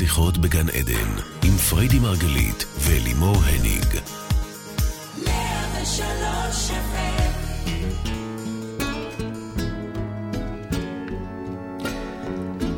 שיחות 0.00 0.38
בגן 0.38 0.68
עדן, 0.68 1.10
עם 1.44 1.50
פריידי 1.50 1.98
מרגלית 1.98 2.64
ולימור 2.80 3.36
הניג. 3.36 3.86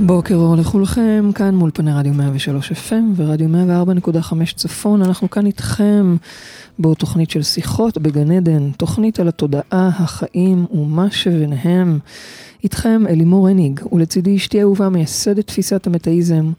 בוקר 0.01 0.35
אור 0.35 0.57
לכולכם, 0.57 1.31
כאן 1.35 1.55
מול 1.55 1.71
פני 1.75 1.93
רדיו 1.93 2.13
103 2.13 2.73
FM 2.73 2.95
ורדיו 3.17 3.49
104.5 3.49 4.55
צפון, 4.57 5.03
אנחנו 5.03 5.31
כאן 5.31 5.47
איתכם 5.47 6.17
בעוד 6.79 6.97
תוכנית 6.97 7.31
של 7.31 7.43
שיחות 7.43 7.99
בגן 7.99 8.31
עדן, 8.31 8.71
תוכנית 8.71 9.21
על 9.21 9.29
התודעה, 9.29 9.63
החיים 9.73 10.67
ומה 10.71 11.11
שביניהם. 11.11 11.99
איתכם 12.65 13.03
אלימור 13.09 13.49
הניג, 13.49 13.81
ולצידי 13.93 14.37
אשתי 14.37 14.61
אהובה 14.63 14.89
מייסדת 14.89 15.47
תפיסת 15.47 15.87
המטאיזם, 15.87 16.53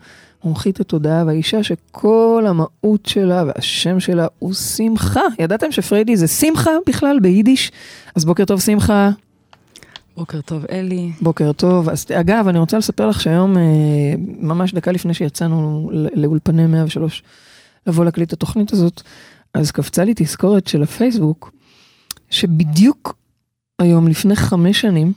מומחית 0.44 0.80
התודעה 0.80 1.24
והאישה 1.26 1.64
שכל 1.64 2.46
המהות 2.48 3.06
שלה 3.06 3.44
והשם 3.48 4.00
שלה 4.00 4.28
הוא 4.40 4.54
שמחה. 4.54 5.22
ידעתם 5.40 5.72
שפריידי 5.72 6.18
זה 6.18 6.28
שמחה 6.28 6.72
בכלל 6.88 7.20
ביידיש? 7.22 7.72
אז 8.16 8.26
בוקר 8.26 8.46
טוב 8.46 8.60
שמחה. 8.60 9.10
בוקר 10.18 10.42
טוב, 10.42 10.66
אלי. 10.72 11.12
בוקר 11.22 11.52
טוב. 11.52 11.90
אז 11.90 12.06
אגב, 12.14 12.48
אני 12.48 12.60
רוצה 12.60 12.78
לספר 12.78 13.08
לך 13.08 13.22
שהיום, 13.22 13.58
אה, 13.58 13.64
ממש 14.18 14.74
דקה 14.74 14.92
לפני 14.92 15.14
שיצאנו 15.14 15.90
לאולפני 16.16 16.68
103 16.68 17.24
לבוא 17.88 18.06
להקליט 18.06 18.28
את 18.28 18.34
התוכנית 18.34 18.74
הזאת, 18.74 19.02
אז 19.54 19.72
קפצה 19.72 20.04
לי 20.04 20.14
תזכורת 20.16 20.68
של 20.68 20.84
הפייסבוק, 20.84 21.52
שבדיוק 22.30 23.16
היום, 23.80 24.08
לפני 24.08 24.36
חמש 24.36 24.82
שנים, 24.82 25.14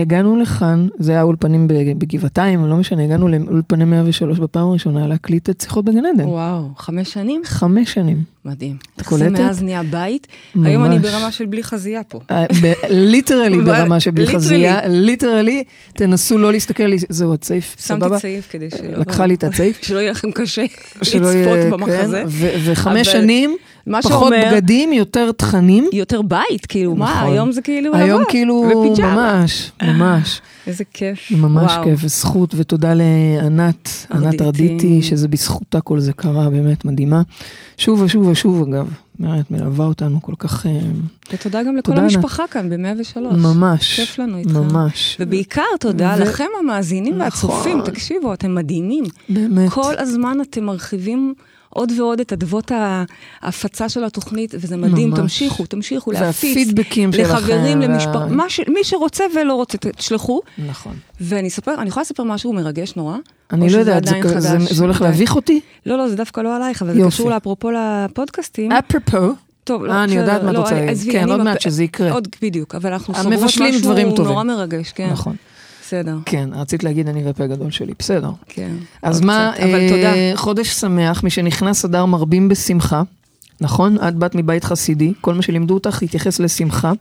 הגענו 0.00 0.36
לכאן, 0.36 0.88
זה 0.98 1.12
היה 1.12 1.22
אולפנים 1.22 1.68
בגבעתיים, 1.68 2.64
לא 2.66 2.76
משנה, 2.76 3.04
הגענו 3.04 3.28
לאולפני 3.28 3.84
103 3.84 4.38
בפעם 4.38 4.68
הראשונה 4.68 5.06
להקליט 5.06 5.50
את 5.50 5.60
שיחות 5.60 5.84
בגן 5.84 6.04
עדן. 6.06 6.28
וואו, 6.28 6.68
חמש 6.76 7.12
שנים? 7.12 7.42
חמש 7.44 7.94
שנים. 7.94 8.22
מדהים. 8.48 8.76
את 8.96 9.02
קולטת? 9.02 9.36
זה 9.36 9.42
מאז 9.42 9.62
נהיה 9.62 9.82
בית. 9.82 10.26
ממש. 10.54 10.66
היום 10.66 10.84
אני 10.84 10.98
ברמה 10.98 11.32
של 11.32 11.46
בלי 11.46 11.62
חזייה 11.62 12.02
פה. 12.02 12.20
literally 12.90 13.58
ברמה 13.66 14.00
של 14.00 14.10
בלי 14.10 14.26
חזייה, 14.26 14.80
literally, 14.88 15.64
תנסו 15.92 16.38
לא 16.38 16.52
להסתכל 16.52 16.84
לי, 16.84 16.96
זהו 17.08 17.34
הצעיף, 17.34 17.76
סבבה? 17.78 18.08
שמתי 18.08 18.20
צעיף 18.20 18.48
כדי 18.50 18.70
שלא... 18.70 18.98
לקחה 18.98 19.26
לי 19.26 19.34
את 19.34 19.44
הצעיף. 19.44 19.78
שלא 19.86 19.98
יהיה 19.98 20.10
לכם 20.10 20.30
קשה 20.32 20.64
לצפות 21.02 21.58
במחזה. 21.70 22.22
וחמש 22.64 23.08
שנים. 23.08 23.56
פחות 24.02 24.32
בגדים, 24.46 24.92
יותר 24.92 25.32
תכנים. 25.32 25.88
יותר 25.92 26.22
בית, 26.22 26.66
כאילו, 26.66 26.94
נכון. 26.94 27.14
מה, 27.14 27.22
היום 27.22 27.52
זה 27.52 27.62
כאילו 27.62 27.94
היום 27.94 28.22
כאילו. 28.28 28.70
ממש, 28.98 29.70
ממש. 29.82 30.40
איזה 30.68 30.84
כיף, 30.84 31.30
ממש 31.30 31.72
וואו. 31.72 31.84
כיף, 31.84 32.00
וזכות, 32.02 32.54
ותודה 32.56 32.94
לענת, 32.94 34.06
ענת 34.12 34.42
ארדיטי, 34.42 35.02
שזה 35.02 35.28
בזכותה 35.28 35.80
כל 35.80 36.00
זה 36.00 36.12
קרה, 36.12 36.50
באמת 36.50 36.84
מדהימה. 36.84 37.22
שוב 37.76 38.00
ושוב 38.02 38.26
ושוב, 38.26 38.68
אגב, 38.68 38.88
באמת 39.18 39.50
מלווה 39.50 39.86
אותנו 39.86 40.22
כל 40.22 40.34
כך... 40.38 40.66
אה, 40.66 40.80
ותודה 41.32 41.62
גם 41.62 41.76
לכל 41.76 41.96
המשפחה 41.96 42.44
כאן 42.50 42.70
ב-103. 42.70 43.20
ממש. 43.20 44.00
כיף 44.00 44.18
לנו 44.18 44.36
איתך. 44.36 44.50
ממש. 44.50 45.16
ובעיקר 45.20 45.62
תודה 45.80 46.14
ו... 46.18 46.20
לכם 46.20 46.48
המאזינים 46.62 47.18
נכון. 47.18 47.50
והצופים, 47.50 47.80
תקשיבו, 47.84 48.34
אתם 48.34 48.54
מדהימים. 48.54 49.04
באמת. 49.28 49.70
כל 49.70 49.94
הזמן 49.98 50.38
אתם 50.40 50.64
מרחיבים 50.64 51.34
עוד 51.70 51.92
ועוד 51.98 52.20
את 52.20 52.32
אדוות 52.32 52.72
ההפצה 53.42 53.88
של 53.88 54.04
התוכנית, 54.04 54.54
וזה 54.54 54.76
מדהים, 54.76 55.10
ממש. 55.10 55.18
תמשיכו, 55.18 55.66
תמשיכו 55.66 56.12
להפיץ. 56.12 56.68
לחברים, 57.12 57.80
למשפחה, 57.80 58.26
ש... 58.48 58.60
מי 58.68 58.84
שרוצה 58.84 59.24
ולא 59.34 59.54
רוצה, 59.54 59.78
תשלחו. 59.78 60.40
נכון. 60.68 60.96
ואני 61.20 61.48
אספר, 61.48 61.74
אני 61.74 61.88
יכולה 61.88 62.02
לספר 62.02 62.22
משהו 62.22 62.52
מרגש 62.52 62.96
נורא? 62.96 63.16
אני 63.52 63.70
לא 63.70 63.78
יודעת, 63.78 64.04
זה, 64.04 64.20
זה, 64.22 64.40
זה, 64.40 64.58
זה 64.70 64.84
הולך 64.84 65.02
להביך 65.02 65.36
אותי? 65.36 65.60
לא, 65.86 65.98
לא, 65.98 66.08
זה 66.08 66.16
דווקא 66.16 66.40
לא 66.40 66.56
עלייך, 66.56 66.82
אבל 66.82 66.90
יופי. 66.90 67.02
זה 67.02 67.08
קשור 67.08 67.30
לאפרופו 67.30 67.70
לפודקאסטים. 67.70 68.72
אפרופו. 68.72 69.32
טוב, 69.64 69.84
לא, 69.84 69.92
אה, 69.92 70.04
אני 70.04 70.14
יודעת 70.14 70.42
מה 70.42 70.50
את 70.50 70.54
לא, 70.54 70.60
רוצה 70.60 70.74
להגיד. 70.74 71.12
כן, 71.12 71.30
עוד 71.30 71.42
מעט 71.42 71.60
שזה 71.60 71.84
יקרה. 71.84 72.12
עוד, 72.12 72.28
בדיוק, 72.42 72.74
אבל 72.74 72.92
אנחנו 72.92 73.14
סוגרות 73.14 73.42
משהו 73.42 74.24
נורא 74.24 74.44
מרגש, 74.44 74.92
כן. 74.92 75.10
נכון. 75.12 75.36
בסדר. 75.88 76.16
כן, 76.24 76.48
רצית 76.52 76.84
להגיד 76.84 77.08
אני 77.08 77.24
והפה 77.24 77.46
גדול 77.46 77.70
שלי, 77.70 77.92
בסדר. 77.98 78.30
כן. 78.48 78.70
אז 79.02 79.20
מה, 79.20 79.50
קצת, 79.54 79.62
אבל 79.62 79.88
תודה. 79.88 80.14
אה, 80.14 80.32
חודש 80.34 80.68
שמח, 80.68 81.24
משנכנס 81.24 81.84
אדר 81.84 82.06
מרבים 82.06 82.48
בשמחה, 82.48 83.02
נכון? 83.60 83.96
את 84.08 84.14
באת 84.14 84.34
מבית 84.34 84.64
חסידי, 84.64 85.12
כל 85.20 85.34
מה 85.34 85.42
שלימדו 85.42 85.74
אותך 85.74 86.02
התייחס 86.02 86.40
לשמחה. 86.40 86.92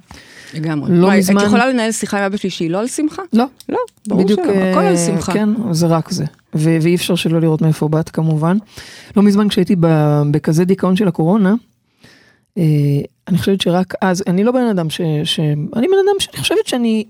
לגמרי. 0.53 0.91
לא 0.91 1.07
מה, 1.07 1.17
מזמן... 1.17 1.37
את 1.37 1.45
יכולה 1.45 1.67
לנהל 1.67 1.91
שיחה 1.91 2.17
עם 2.17 2.23
אבא 2.23 2.37
שלי 2.37 2.49
שהיא 2.49 2.69
לא 2.69 2.79
על 2.79 2.87
שמחה? 2.87 3.21
לא. 3.33 3.45
לא, 3.69 3.79
ברור 4.07 4.23
בדיוק, 4.23 4.39
שלא, 4.43 4.53
הכל 4.53 4.79
על 4.79 4.93
אה, 4.93 4.97
שמחה. 4.97 5.33
כן, 5.33 5.49
זה 5.71 5.87
רק 5.87 6.11
זה. 6.11 6.25
ו- 6.55 6.77
ואי 6.81 6.95
אפשר 6.95 7.15
שלא 7.15 7.41
לראות 7.41 7.61
מאיפה 7.61 7.87
באת 7.87 8.09
כמובן. 8.09 8.57
לא 9.17 9.23
מזמן 9.23 9.49
כשהייתי 9.49 9.75
בכזה 10.31 10.65
דיכאון 10.65 10.95
של 10.95 11.07
הקורונה, 11.07 11.53
אה, 12.57 12.63
אני 13.27 13.37
חושבת 13.37 13.61
שרק 13.61 13.93
אז, 14.01 14.23
אני 14.27 14.43
לא 14.43 14.51
בן 14.51 14.67
אדם 14.71 14.89
ש... 14.89 15.01
ש... 15.23 15.39
אני 15.75 15.87
בן 15.87 15.97
אדם 16.05 16.19
שאני 16.19 16.37
חושבת 16.37 16.67
שאני 16.67 17.03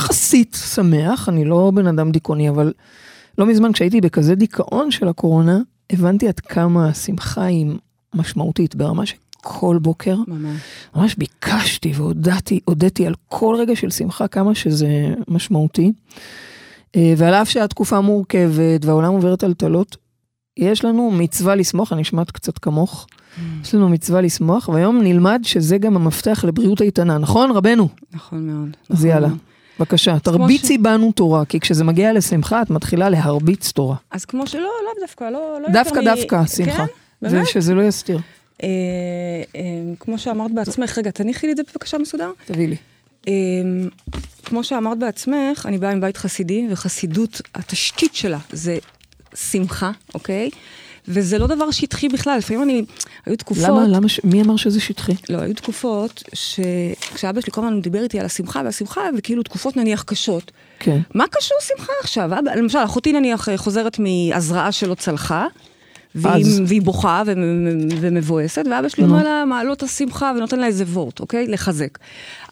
יחסית 0.00 0.58
שמח, 0.74 1.28
אני 1.28 1.44
לא 1.44 1.72
בן 1.74 1.86
אדם 1.86 2.10
דיכאוני, 2.10 2.48
אבל 2.48 2.72
לא 3.38 3.46
מזמן 3.46 3.72
כשהייתי 3.72 4.00
בכזה 4.00 4.34
דיכאון 4.34 4.90
של 4.90 5.08
הקורונה, 5.08 5.58
הבנתי 5.90 6.28
עד 6.28 6.40
כמה 6.40 6.88
השמחה 6.88 7.44
היא 7.44 7.66
משמעותית 8.14 8.74
ברמה 8.74 9.06
שכל 9.06 9.78
בוקר, 9.82 10.16
ממש, 10.28 10.60
ממש 10.96 11.14
ביקשתי 11.14 11.92
והודעתי, 11.94 12.60
הודיתי 12.64 13.06
על 13.06 13.14
כל 13.28 13.56
רגע 13.58 13.76
של 13.76 13.90
שמחה, 13.90 14.28
כמה 14.28 14.54
שזה 14.54 15.14
משמעותי. 15.28 15.92
אה, 16.96 17.14
ועל 17.16 17.34
אף 17.34 17.48
שהתקופה 17.48 18.00
מורכבת 18.00 18.84
והעולם 18.84 19.12
עובר 19.12 19.36
טלטלות, 19.36 19.96
יש 20.56 20.84
לנו 20.84 21.10
מצווה 21.10 21.54
לשמוח, 21.54 21.92
אני 21.92 22.00
נשמעת 22.00 22.30
קצת 22.30 22.58
כמוך. 22.58 23.06
Mm. 23.06 23.40
יש 23.62 23.74
לנו 23.74 23.88
מצווה 23.88 24.20
לשמוח, 24.20 24.68
והיום 24.68 25.02
נלמד 25.02 25.40
שזה 25.44 25.78
גם 25.78 25.96
המפתח 25.96 26.44
לבריאות 26.48 26.82
איתנה, 26.82 27.18
נכון 27.18 27.50
רבנו? 27.50 27.88
נכון 28.12 28.46
מאוד. 28.46 28.76
אז 28.90 28.96
נכון 28.96 29.10
יאללה. 29.10 29.28
בבקשה, 29.80 30.18
תרביצי 30.18 30.74
ש... 30.74 30.78
בנו 30.82 31.12
תורה, 31.12 31.44
כי 31.44 31.60
כשזה 31.60 31.84
מגיע 31.84 32.12
לשמחה, 32.12 32.62
את 32.62 32.70
מתחילה 32.70 33.08
להרביץ 33.08 33.72
תורה. 33.72 33.96
אז 34.10 34.24
כמו 34.24 34.46
שלא, 34.46 34.60
לא 34.60 34.92
דווקא, 35.00 35.24
לא, 35.24 35.58
לא 35.62 35.68
דווקא, 35.68 35.98
יותר 35.98 36.14
דווקא, 36.14 36.36
מ... 36.36 36.46
שמחה. 36.46 36.76
כן? 36.76 36.92
באמת? 37.22 37.46
ושזה 37.48 37.74
לא 37.74 37.82
יסתיר. 37.82 38.18
אה, 38.62 38.68
אה, 39.56 39.60
כמו 40.00 40.18
שאמרת 40.18 40.52
בעצמך, 40.52 40.98
רגע, 40.98 41.10
תניחי 41.10 41.46
לי 41.46 41.52
את 41.52 41.56
זה 41.56 41.62
בבקשה 41.72 41.98
מסודר. 41.98 42.30
תביאי 42.44 42.66
לי. 42.66 42.76
אה, 43.28 43.32
כמו 44.44 44.64
שאמרת 44.64 44.98
בעצמך, 44.98 45.66
אני 45.66 45.78
באה 45.78 45.94
מבית 45.94 46.16
חסידי, 46.16 46.66
וחסידות, 46.70 47.40
התשתית 47.54 48.14
שלה 48.14 48.38
זה 48.52 48.78
שמחה, 49.34 49.90
אוקיי? 50.14 50.50
וזה 51.12 51.38
לא 51.38 51.46
דבר 51.46 51.70
שטחי 51.70 52.08
בכלל, 52.08 52.38
לפעמים 52.38 52.62
אני, 52.62 52.84
היו 53.26 53.36
תקופות... 53.36 53.64
למה, 53.68 53.86
למה, 53.88 54.08
ש... 54.08 54.20
מי 54.24 54.42
אמר 54.42 54.56
שזה 54.56 54.80
שטחי? 54.80 55.12
לא, 55.30 55.38
היו 55.38 55.54
תקופות 55.54 56.22
שכשאבא 56.34 57.40
שלי 57.40 57.52
כל 57.52 57.60
הזמן 57.60 57.80
דיבר 57.80 58.02
איתי 58.02 58.20
על 58.20 58.26
השמחה 58.26 58.62
והשמחה, 58.64 59.00
וכאילו 59.18 59.42
תקופות 59.42 59.76
נניח 59.76 60.02
קשות. 60.02 60.52
כן. 60.78 61.00
מה 61.14 61.24
קשור 61.30 61.56
שמחה 61.60 61.92
עכשיו? 62.02 62.24
אבא, 62.38 62.54
למשל, 62.54 62.78
אחותי 62.78 63.12
נניח 63.12 63.48
חוזרת 63.56 63.98
מהזרעה 63.98 64.72
שלא 64.72 64.94
צלחה, 64.94 65.46
והיא, 66.14 66.44
אז... 66.44 66.62
והיא 66.66 66.82
בוכה. 66.82 67.22
ומבואסת, 68.00 68.62
ואבא 68.70 68.88
שלי 68.88 69.04
אומר 69.04 69.24
לה, 69.24 69.44
מעלות 69.44 69.82
השמחה, 69.82 70.32
ונותן 70.36 70.58
לה 70.58 70.66
איזה 70.66 70.84
וורט, 70.84 71.20
אוקיי? 71.20 71.46
לחזק. 71.46 71.98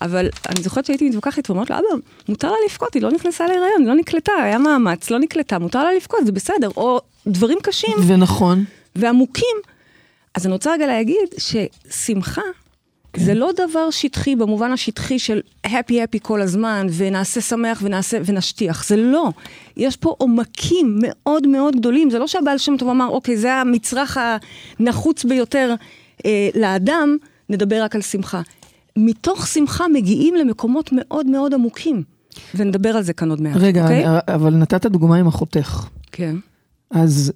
אבל 0.00 0.28
אני 0.48 0.62
זוכרת 0.62 0.84
שהייתי 0.84 1.08
מתווכחת 1.08 1.50
ואומרת 1.50 1.70
לו, 1.70 1.76
אבא, 1.76 1.86
מותר 2.28 2.50
לה 2.50 2.56
לבכות, 2.66 2.94
היא 2.94 3.02
לא 3.02 3.10
נכנסה 3.10 3.46
להיריון, 3.46 3.80
היא 3.80 3.86
לא 3.86 3.94
נקלטה, 3.94 4.32
היה 4.42 4.58
מאמץ, 4.58 5.10
לא 5.10 5.18
נקלטה, 5.18 5.58
מותר 5.58 5.84
לה 5.84 5.90
לבכות, 5.96 6.26
זה 6.26 6.32
בסדר. 6.32 6.68
או 6.76 7.00
דברים 7.28 7.58
קשים. 7.62 7.96
ונכון. 8.06 8.64
ועמוקים. 8.96 9.56
אז 10.34 10.46
אני 10.46 10.52
רוצה 10.52 10.72
רגע 10.72 10.86
להגיד 10.86 11.28
ששמחה 11.38 12.42
כן. 13.12 13.24
זה 13.24 13.34
לא 13.34 13.50
דבר 13.56 13.90
שטחי 13.90 14.36
במובן 14.36 14.72
השטחי 14.72 15.18
של 15.18 15.40
happy 15.66 15.90
happy 15.90 16.18
כל 16.22 16.40
הזמן, 16.40 16.86
ונעשה 16.96 17.40
שמח 17.40 17.80
ונעשה 17.82 18.18
ונשטיח, 18.24 18.88
זה 18.88 18.96
לא. 18.96 19.30
יש 19.76 19.96
פה 19.96 20.14
עומקים 20.18 20.98
מאוד 21.02 21.46
מאוד 21.46 21.76
גדולים, 21.76 22.10
זה 22.10 22.18
לא 22.18 22.26
שהבעל 22.26 22.58
שם 22.58 22.76
טוב 22.76 22.88
אמר, 22.88 23.08
אוקיי, 23.08 23.36
זה 23.36 23.54
המצרך 23.54 24.18
הנחוץ 24.80 25.24
ביותר 25.24 25.74
אה, 26.26 26.48
לאדם, 26.54 27.16
נדבר 27.48 27.82
רק 27.82 27.94
על 27.94 28.02
שמחה. 28.02 28.40
מתוך 28.96 29.46
שמחה 29.46 29.88
מגיעים 29.88 30.34
למקומות 30.34 30.90
מאוד 30.92 31.26
מאוד 31.26 31.54
עמוקים, 31.54 32.02
ונדבר 32.54 32.96
על 32.96 33.02
זה 33.02 33.12
כאן 33.12 33.30
עוד 33.30 33.40
מעט, 33.40 33.56
רגע, 33.56 33.82
אוקיי? 33.82 34.04
אבל 34.28 34.54
נתת 34.54 34.86
דוגמה 34.86 35.16
עם 35.16 35.26
אחותך. 35.26 35.86
כן. 36.12 36.36
אז 36.90 37.32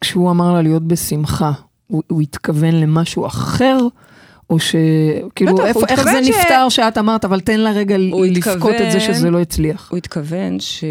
כשהוא 0.00 0.30
אמר 0.30 0.52
לה 0.52 0.62
להיות 0.62 0.82
בשמחה, 0.82 1.52
הוא, 1.86 2.02
הוא 2.08 2.20
התכוון 2.20 2.74
למשהו 2.74 3.26
אחר? 3.26 3.78
או 4.50 4.58
שכאילו, 4.60 5.54
בטח, 5.54 5.64
איפה, 5.64 5.80
איך 5.88 6.04
זה 6.04 6.24
ש... 6.24 6.28
נפתר 6.28 6.68
שאת 6.68 6.98
אמרת, 6.98 7.24
אבל 7.24 7.40
תן 7.40 7.60
לה 7.60 7.70
רגע 7.70 7.96
לבכות 7.98 8.74
את 8.86 8.92
זה 8.92 9.00
שזה 9.00 9.30
לא 9.30 9.40
הצליח. 9.40 9.90
הוא 9.90 9.96
התכוון 9.96 10.60
ש... 10.60 10.84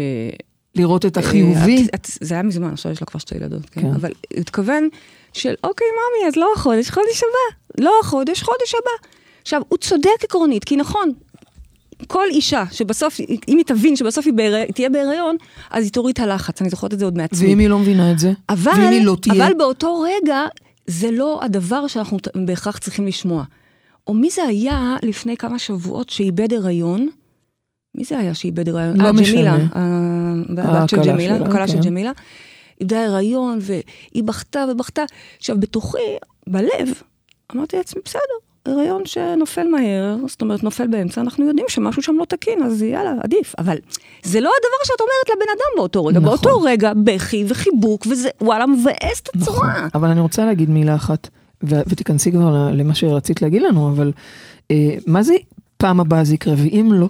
לראות 0.74 1.06
את 1.06 1.16
החיובי? 1.16 1.86
את, 1.86 1.94
את, 1.94 2.08
זה 2.20 2.34
היה 2.34 2.42
מזמן, 2.42 2.72
עכשיו 2.72 2.92
יש 2.92 3.00
לה 3.00 3.06
כבר 3.06 3.20
שתי 3.20 3.34
ילדות, 3.34 3.70
כן? 3.70 3.80
כן. 3.80 3.86
אבל 3.86 4.10
הוא 4.32 4.40
התכוון 4.40 4.88
של, 5.32 5.54
אוקיי, 5.64 5.86
ממי, 5.86 6.28
אז 6.28 6.36
לא 6.36 6.52
החודש, 6.56 6.90
חודש 6.90 7.22
הבא. 7.22 7.84
לא 7.84 7.92
החודש, 8.02 8.42
חודש 8.42 8.74
הבא. 8.74 9.08
עכשיו, 9.42 9.62
הוא 9.68 9.78
צודק 9.78 10.24
עקרונית, 10.24 10.64
כי 10.64 10.76
נכון, 10.76 11.12
כל 12.06 12.26
אישה 12.30 12.64
שבסוף, 12.70 13.20
אם 13.48 13.56
היא 13.56 13.64
תבין 13.64 13.96
שבסוף 13.96 14.26
היא 14.26 14.34
בהיר... 14.34 14.64
תהיה 14.64 14.90
בהיריון, 14.90 15.36
אז 15.70 15.84
היא 15.84 15.92
תוריד 15.92 16.12
את 16.12 16.20
הלחץ, 16.20 16.60
אני 16.60 16.70
זוכרת 16.70 16.94
את 16.94 16.98
זה 16.98 17.04
עוד 17.04 17.16
מעצמי. 17.16 17.48
ואם 17.48 17.58
היא 17.58 17.68
לא 17.68 17.78
מבינה 17.78 18.12
את 18.12 18.18
זה? 18.18 18.32
אבל, 18.48 18.72
ואם 18.76 18.90
היא 18.90 19.04
לא 19.04 19.16
תהיה? 19.20 19.46
אבל 19.46 19.54
באותו 19.58 20.00
רגע, 20.00 20.40
זה 20.86 21.10
לא 21.10 21.40
הדבר 21.42 21.86
שאנחנו 21.86 22.18
בהכרח 22.46 22.78
צריכים 22.78 23.06
לשמוע. 23.06 23.44
או 24.06 24.14
מי 24.14 24.30
זה 24.30 24.42
היה 24.42 24.96
לפני 25.02 25.36
כמה 25.36 25.58
שבועות 25.58 26.10
שאיבד 26.10 26.52
הריון? 26.52 27.08
מי 27.94 28.04
זה 28.04 28.18
היה 28.18 28.34
שאיבד 28.34 28.68
הריון? 28.68 29.00
לא 29.00 29.06
אה, 29.06 29.12
משנה. 29.12 29.58
ג'מילה, 29.58 30.64
הבת 30.64 30.88
של 30.88 30.96
ג'מילה, 30.96 31.36
שלה, 31.36 31.46
הכלה 31.46 31.68
של. 31.68 31.80
ג'מילה. 31.80 32.12
איבדה 32.80 33.04
הריון, 33.04 33.58
והיא 33.60 34.24
בכתה 34.24 34.64
ובכתה. 34.70 35.02
עכשיו, 35.38 35.60
בתוכי, 35.60 35.98
בלב, 36.46 37.02
אמרתי 37.54 37.76
לעצמי, 37.76 38.02
בסדר, 38.04 38.20
הריון 38.68 39.02
שנופל 39.06 39.66
מהר, 39.68 40.16
זאת 40.28 40.42
אומרת, 40.42 40.62
נופל 40.62 40.86
באמצע, 40.86 41.20
אנחנו 41.20 41.46
יודעים 41.46 41.66
שמשהו 41.68 42.02
שם 42.02 42.14
לא 42.18 42.24
תקין, 42.24 42.62
אז 42.62 42.82
יאללה, 42.82 43.12
עדיף. 43.22 43.54
אבל 43.58 43.76
זה 44.22 44.40
לא 44.40 44.50
הדבר 44.58 44.84
שאת 44.84 45.00
אומרת 45.00 45.36
לבן 45.36 45.52
אדם 45.52 45.76
באותו 45.76 46.04
רגע. 46.04 46.20
נכון. 46.20 46.28
באותו 46.30 46.60
רגע, 46.60 46.92
בכי 47.04 47.44
וחיבוק, 47.48 48.06
וזה, 48.10 48.28
וואלה, 48.40 48.66
מבאס 48.66 49.20
את 49.22 49.28
נכון, 49.36 49.42
הצורה. 49.68 49.88
אבל 49.94 50.08
אני 50.08 50.20
רוצה 50.20 50.44
להגיד 50.44 50.70
מילה 50.70 50.94
אחת, 50.94 51.28
ו- 51.64 51.80
ותיכנסי 51.86 52.32
כבר 52.32 52.68
למה 52.72 52.94
שרצית 52.94 53.42
להגיד 53.42 53.62
לנו, 53.62 53.88
אבל 53.90 54.12
אה, 54.70 54.94
מה 55.06 55.22
זה 55.22 55.34
פעם 55.76 56.00
הבאה 56.00 56.24
זה 56.24 56.34
יקרה, 56.34 56.54
ואם 56.58 56.90
לא? 56.92 57.08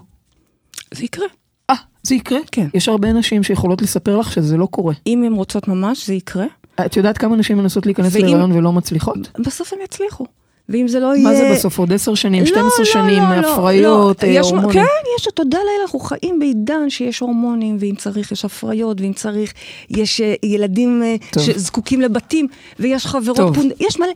זה 0.95 1.05
יקרה. 1.05 1.27
אה, 1.71 1.75
זה 2.03 2.15
יקרה? 2.15 2.39
כן. 2.53 2.67
יש 2.75 2.89
הרבה 2.89 3.13
נשים 3.13 3.43
שיכולות 3.43 3.83
לספר 3.83 4.17
לך 4.17 4.33
שזה 4.33 4.57
לא 4.57 4.67
קורה. 4.67 4.95
אם 5.07 5.23
הן 5.23 5.33
רוצות 5.33 5.69
ממש, 5.69 6.07
זה 6.07 6.15
יקרה. 6.15 6.47
את 6.87 6.97
יודעת 6.97 7.19
כמה 7.19 7.37
נשים 7.37 7.59
מנסות 7.59 7.87
להיכנס 7.87 8.15
ואם- 8.15 8.25
להיריון 8.25 8.53
ולא 8.53 8.73
מצליחות? 8.73 9.19
בסוף 9.47 9.73
הם 9.73 9.79
יצליחו. 9.85 10.27
ואם 10.69 10.89
זה 10.89 11.01
לא 11.01 11.17
יהיה... 11.17 11.29
מה 11.29 11.35
זה 11.35 11.51
בסוף 11.55 11.79
עוד 11.79 11.93
10 11.93 12.15
שנים, 12.15 12.41
לא, 12.43 12.47
12 12.49 12.79
לא, 12.79 12.85
שנים, 12.85 13.23
לא, 13.23 13.41
לא, 13.41 13.53
הפריות, 13.55 14.23
לא. 14.23 14.29
אה, 14.29 14.35
יש- 14.35 14.47
הורמונים? 14.47 14.73
כן, 14.73 14.87
יש, 15.19 15.29
תודה 15.35 15.59
לאל, 15.59 15.83
אנחנו 15.83 15.99
חיים 15.99 16.39
בעידן 16.39 16.91
שיש 16.91 17.19
הורמונים, 17.21 17.77
ואם 17.81 17.95
צריך 17.99 18.33
יש 18.33 18.45
הפריות, 18.45 19.01
ואם 19.01 19.13
צריך 19.13 19.53
יש 19.91 20.21
אה, 20.21 20.35
ילדים 20.43 21.03
אה, 21.03 21.17
טוב. 21.31 21.43
שזקוקים 21.43 22.01
לבתים, 22.01 22.47
ויש 22.79 23.07
חברות. 23.07 23.55
פונד... 23.55 23.73
יש 23.81 23.99
מלא... 23.99 24.13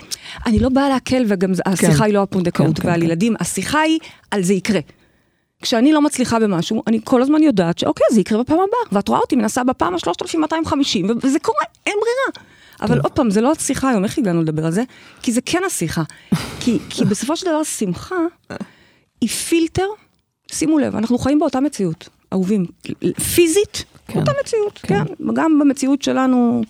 אני 0.47 0.59
לא 0.59 0.69
באה 0.69 0.89
להקל, 0.89 1.25
וגם 1.29 1.55
זה- 1.55 1.63
השיחה 1.67 2.05
היא 2.05 2.15
לא 2.15 2.23
הפונדקאות 2.23 2.77
כן, 2.77 2.83
כן, 2.83 2.89
ועל 2.89 3.01
כן. 3.01 3.07
ילדים, 3.07 3.35
השיחה 3.41 3.81
היא 3.81 3.99
על 4.31 4.43
זה 4.43 4.55
יקרה. 4.55 4.81
כשאני 5.63 5.93
לא 5.93 6.01
מצליחה 6.01 6.39
במשהו, 6.39 6.83
אני 6.87 7.01
כל 7.05 7.23
הזמן 7.23 7.43
יודעת 7.43 7.79
שאוקיי, 7.79 8.07
זה 8.13 8.21
יקרה 8.21 8.43
בפעם 8.43 8.57
הבאה, 8.57 8.69
ואת 8.93 9.09
רואה 9.09 9.21
אותי 9.21 9.37
מנסה 9.37 9.65
בפעם 9.65 9.95
ה-3250, 9.95 11.05
וזה 11.23 11.39
קורה, 11.39 11.63
אין 11.87 11.95
ברירה. 12.01 12.49
אבל 12.81 13.01
עוד 13.01 13.13
פעם, 13.13 13.31
זה 13.31 13.41
לא 13.41 13.53
השיחה 13.53 13.91
היום, 13.91 14.05
איך 14.05 14.19
הגענו 14.19 14.43
לדבר 14.43 14.67
על 14.67 14.73
זה? 14.73 14.83
כי 15.23 15.33
זה 15.33 15.41
כן 15.47 15.63
השיחה. 15.67 16.03
כי, 16.61 16.79
כי 16.91 17.05
בסופו 17.05 17.37
של 17.37 17.47
דבר, 17.47 17.65
שמחה 17.65 18.17
היא 19.21 19.29
פילטר, 19.29 19.87
שימו 20.53 20.79
לב, 20.79 20.97
אנחנו 20.97 21.19
חיים 21.19 21.39
באותה 21.39 21.61
מציאות, 21.61 22.09
אהובים. 22.33 22.67
פיזית, 23.35 23.85
כן. 24.07 24.19
אותה 24.21 24.33
מציאות, 24.41 24.79
כן. 24.83 25.05
כן. 25.05 25.35
גם 25.35 25.59
במציאות 25.59 26.03
שלנו 26.03 26.63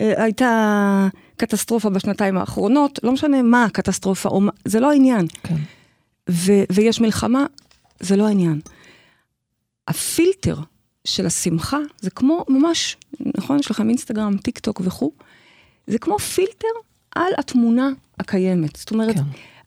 אה, 0.00 0.22
הייתה 0.24 1.08
קטסטרופה 1.36 1.90
בשנתיים 1.90 2.38
האחרונות, 2.38 2.98
לא 3.02 3.12
משנה 3.12 3.42
מה 3.42 3.64
הקטסטרופה, 3.64 4.28
או 4.28 4.40
מה, 4.40 4.52
זה 4.64 4.80
לא 4.80 4.90
העניין. 4.90 5.26
כן. 5.42 5.56
ו- 6.30 6.64
ויש 6.72 7.00
מלחמה, 7.00 7.46
זה 8.00 8.16
לא 8.16 8.26
העניין. 8.26 8.60
הפילטר 9.88 10.56
של 11.04 11.26
השמחה 11.26 11.78
זה 12.00 12.10
כמו 12.10 12.44
ממש, 12.48 12.96
נכון? 13.38 13.58
יש 13.58 13.70
לכם 13.70 13.88
אינסטגרם, 13.88 14.36
טיק 14.36 14.58
טוק 14.58 14.80
וכו', 14.84 15.12
זה 15.86 15.98
כמו 15.98 16.18
פילטר 16.18 16.68
על 17.14 17.32
התמונה 17.38 17.90
הקיימת. 18.20 18.76
זאת 18.76 18.90
אומרת, 18.90 19.14
כן. 19.16 19.22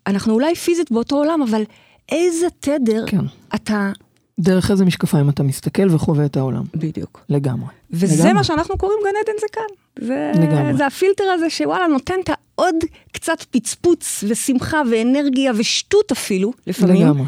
אנחנו 0.08 0.34
אולי 0.34 0.56
פיזית 0.56 0.92
באותו 0.92 1.16
עולם, 1.16 1.42
אבל 1.42 1.64
איזה 2.12 2.48
תדר 2.60 3.06
כן. 3.08 3.26
אתה... 3.56 3.92
דרך 4.40 4.72
איזה 4.72 4.86
משקפיים 4.86 5.30
אתה 5.30 5.44
מסתכל 5.44 5.96
וחווה 5.96 6.26
את 6.26 6.38
העולם. 6.38 6.64
בדיוק. 6.76 7.26
לגמרי. 7.30 7.70
וזה 7.92 8.16
לגמרי. 8.16 8.34
מה 8.34 8.44
שאנחנו 8.44 8.78
קוראים 8.78 9.00
גן 9.04 9.20
עדן 9.24 9.40
זה 9.42 9.48
כאן. 9.52 10.06
זה, 10.08 10.32
לגמרי. 10.36 10.78
זה 10.78 10.86
הפילטר 10.88 11.24
הזה 11.24 11.50
שוואלה 11.50 11.88
נותן 11.88 12.14
את 12.24 12.30
העוד 12.30 12.76
קצת 13.12 13.44
פצפוץ 13.52 14.24
ושמחה 14.28 14.82
ואנרגיה 14.92 15.52
ושטות 15.56 16.12
אפילו, 16.12 16.54
לפעמים. 16.68 17.02
לגמרי. 17.02 17.26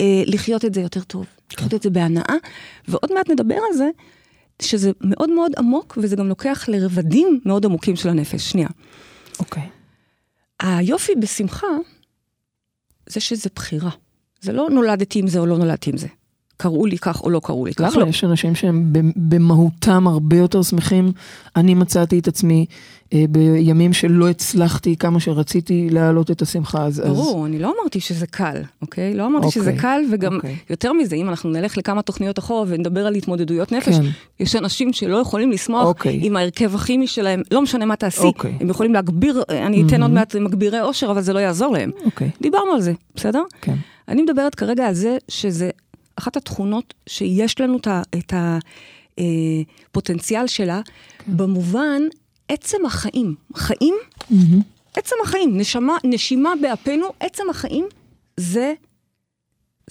אה, 0.00 0.22
לחיות 0.26 0.64
את 0.64 0.74
זה 0.74 0.80
יותר 0.80 1.00
טוב, 1.00 1.26
לחיות 1.52 1.74
את 1.74 1.82
זה 1.82 1.90
בהנאה. 1.90 2.34
ועוד 2.88 3.12
מעט 3.12 3.30
נדבר 3.30 3.58
על 3.70 3.76
זה, 3.76 3.88
שזה 4.62 4.90
מאוד 5.00 5.30
מאוד 5.30 5.52
עמוק, 5.58 5.98
וזה 6.02 6.16
גם 6.16 6.28
לוקח 6.28 6.68
לרבדים 6.68 7.40
מאוד 7.44 7.64
עמוקים 7.64 7.96
של 7.96 8.08
הנפש. 8.08 8.50
שנייה. 8.50 8.68
אוקיי. 9.38 9.68
היופי 10.60 11.14
בשמחה, 11.14 11.66
זה 13.06 13.20
שזה 13.20 13.50
בחירה. 13.54 13.90
זה 14.40 14.52
לא 14.52 14.70
נולדתי 14.70 15.18
עם 15.18 15.26
זה 15.26 15.38
או 15.38 15.46
לא 15.46 15.58
נולדתי 15.58 15.90
עם 15.90 15.96
זה. 15.96 16.06
קראו 16.56 16.86
לי 16.86 16.98
כך 16.98 17.22
או 17.22 17.30
לא 17.30 17.40
קראו 17.44 17.66
לי 17.66 17.74
כך. 17.74 17.80
למה 17.80 18.04
לא. 18.04 18.08
יש 18.08 18.24
אנשים 18.24 18.54
שהם 18.54 18.92
במהותם 19.16 20.06
הרבה 20.06 20.36
יותר 20.36 20.62
שמחים? 20.62 21.12
אני 21.56 21.74
מצאתי 21.74 22.18
את 22.18 22.28
עצמי 22.28 22.66
אה, 23.12 23.24
בימים 23.28 23.92
שלא 23.92 24.28
הצלחתי 24.28 24.96
כמה 24.96 25.20
שרציתי 25.20 25.88
להעלות 25.90 26.30
את 26.30 26.42
השמחה. 26.42 26.84
אז, 26.84 27.00
אז 27.00 27.06
ברור, 27.06 27.46
אני 27.46 27.58
לא 27.58 27.74
אמרתי 27.80 28.00
שזה 28.00 28.26
קל, 28.26 28.62
אוקיי? 28.82 29.14
לא 29.14 29.26
אמרתי 29.26 29.46
אוקיי, 29.46 29.62
שזה 29.62 29.72
קל, 29.72 30.00
וגם 30.12 30.36
אוקיי. 30.36 30.56
יותר 30.70 30.92
מזה, 30.92 31.16
אם 31.16 31.28
אנחנו 31.28 31.50
נלך 31.50 31.78
לכמה 31.78 32.02
תוכניות 32.02 32.38
אחורה 32.38 32.64
ונדבר 32.68 33.06
על 33.06 33.14
התמודדויות 33.14 33.72
נפש, 33.72 33.94
כן. 33.94 34.04
יש 34.40 34.56
אנשים 34.56 34.92
שלא 34.92 35.16
יכולים 35.16 35.50
לשמוח 35.50 35.86
אוקיי. 35.86 36.20
עם 36.22 36.36
ההרכב 36.36 36.74
הכימי 36.74 37.06
שלהם, 37.06 37.42
לא 37.50 37.62
משנה 37.62 37.84
מה 37.84 37.96
תעשי, 37.96 38.20
אוקיי. 38.20 38.54
הם 38.60 38.70
יכולים 38.70 38.94
להגביר, 38.94 39.42
אני 39.48 39.82
אתן 39.86 40.02
עוד 40.02 40.10
מעט 40.10 40.36
מגבירי 40.36 40.80
אושר, 40.80 41.10
אבל 41.10 41.22
זה 41.22 41.32
לא 41.32 41.38
יעזור 41.38 41.72
להם. 41.72 41.90
אוקיי, 42.04 42.30
דיברנו 42.40 42.72
על 42.72 42.80
זה, 42.80 42.92
בסדר? 43.14 43.42
כן. 43.60 43.74
אני 44.08 44.22
מדברת 44.22 44.54
כרגע 44.54 44.86
על 44.86 44.94
זה 44.94 45.16
שזה 45.28 45.70
אחת 46.16 46.36
התכונות 46.36 46.94
שיש 47.06 47.60
לנו 47.60 47.78
את 48.14 48.34
הפוטנציאל 49.18 50.46
שלה, 50.46 50.80
כן. 51.18 51.36
במובן 51.36 52.02
עצם 52.48 52.86
החיים. 52.86 53.34
חיים, 53.54 53.94
מהמם. 54.30 54.60
עצם 54.96 55.16
החיים, 55.24 55.56
נשמה, 55.56 55.96
נשימה 56.04 56.52
באפינו, 56.62 57.06
עצם 57.20 57.42
החיים 57.50 57.86
זה 58.36 58.72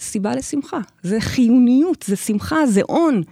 סיבה 0.00 0.34
לשמחה, 0.34 0.78
זה 1.02 1.20
חיוניות, 1.20 2.04
זה 2.08 2.16
שמחה, 2.16 2.66
זה 2.66 2.82
און. 2.82 3.22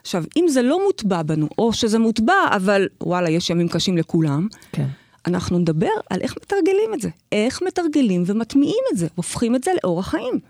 עכשיו, 0.00 0.24
אם 0.36 0.48
זה 0.48 0.62
לא 0.62 0.84
מוטבע 0.86 1.22
בנו, 1.22 1.48
או 1.58 1.72
שזה 1.72 1.98
מוטבע, 1.98 2.34
אבל 2.56 2.88
וואלה, 3.02 3.30
יש 3.30 3.50
ימים 3.50 3.68
קשים 3.68 3.96
לכולם, 3.96 4.48
כן. 4.72 4.86
אנחנו 5.26 5.58
נדבר 5.58 5.90
על 6.10 6.20
איך 6.20 6.36
מתרגלים 6.42 6.94
את 6.94 7.00
זה. 7.00 7.08
איך 7.32 7.62
מתרגלים 7.62 8.22
ומטמיעים 8.26 8.84
את 8.92 8.98
זה, 8.98 9.06
הופכים 9.14 9.54
את 9.54 9.64
זה 9.64 9.70
לאורח 9.84 10.08
חיים. 10.08 10.40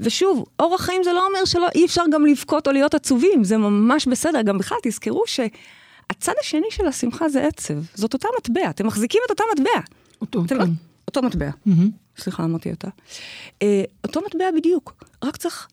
ושוב, 0.00 0.44
אורח 0.60 0.80
חיים 0.80 1.04
זה 1.04 1.12
לא 1.12 1.26
אומר 1.26 1.44
שלא, 1.44 1.68
אי 1.74 1.84
אפשר 1.84 2.02
גם 2.12 2.26
לבכות 2.26 2.66
או 2.66 2.72
להיות 2.72 2.94
עצובים, 2.94 3.44
זה 3.44 3.56
ממש 3.56 4.06
בסדר. 4.06 4.42
גם 4.42 4.58
בכלל, 4.58 4.78
תזכרו 4.82 5.22
שהצד 5.26 6.32
השני 6.40 6.66
של 6.70 6.86
השמחה 6.86 7.28
זה 7.28 7.46
עצב. 7.46 7.74
זאת 7.94 8.14
אותה 8.14 8.28
מטבע, 8.38 8.70
אתם 8.70 8.86
מחזיקים 8.86 9.20
את 9.26 9.30
אותה 9.30 9.44
מטבע. 9.52 9.80
אותו, 10.20 10.44
כן. 10.48 10.56
לא, 10.56 10.64
אותו 11.08 11.22
מטבע. 11.22 11.50
מהמם. 11.66 11.90
סליחה, 12.18 12.44
אמרתי 12.44 12.70
אותה. 12.70 12.88
אה, 13.62 13.82
אותו 14.04 14.20
מטבע 14.26 14.50
בדיוק, 14.56 15.04
רק 15.24 15.36
צריך 15.36 15.68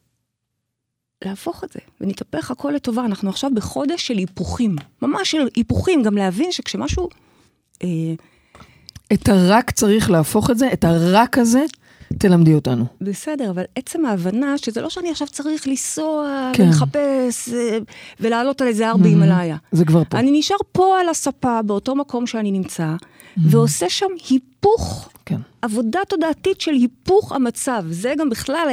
להפוך 1.26 1.64
את 1.64 1.72
זה, 1.72 1.80
ונתהפך 2.02 2.52
הכל 2.52 2.72
לטובה. 2.76 3.06
אנחנו 3.06 3.30
עכשיו 3.30 3.52
בחודש 3.54 4.08
של 4.08 4.18
היפוכים, 4.18 4.76
ממש 5.02 5.32
של 5.32 5.48
היפוכים, 5.56 6.04
גם 6.04 6.18
להבין 6.18 6.52
שכשמשהו... 6.52 7.10
אה, 7.84 7.88
את 9.14 9.30
הרק 9.30 9.72
צריך 9.72 10.10
להפוך 10.10 10.50
את 10.50 10.58
זה, 10.58 10.74
את 10.74 10.84
הרק 10.84 11.38
הזה, 11.38 11.66
תלמדי 12.20 12.54
אותנו. 12.54 12.86
בסדר, 13.02 13.50
אבל 13.50 13.64
עצם 13.76 14.06
ההבנה 14.06 14.58
שזה 14.58 14.82
לא 14.82 14.90
שאני 14.90 15.12
עכשיו 15.12 15.28
צריך 15.28 15.68
לנסוע 15.68 16.50
כן. 16.54 16.64
ולחפש 16.68 17.50
אה, 17.54 17.78
ולעלות 18.20 18.62
על 18.62 18.68
איזה 18.68 18.90
הר 18.90 18.98
בהימאליה. 18.98 19.58
זה 19.72 19.86
כבר 19.86 20.04
פה. 20.10 20.20
אני 20.20 20.40
נשאר 20.40 20.56
פה 20.72 21.00
על 21.02 21.10
הספה, 21.10 21.62
באותו 21.62 21.96
מקום 21.96 22.28
שאני 22.28 22.52
נמצא, 22.52 22.96
ועושה 23.38 23.90
שם 23.90 24.06
היפוך, 24.30 25.10
כן. 25.26 25.38
עבודה 25.62 26.00
תודעתית 26.10 26.62
של 26.62 26.72
היפוך 26.72 27.32
המצב. 27.32 27.84
זה 27.90 28.14
גם 28.18 28.30
בכלל 28.30 28.68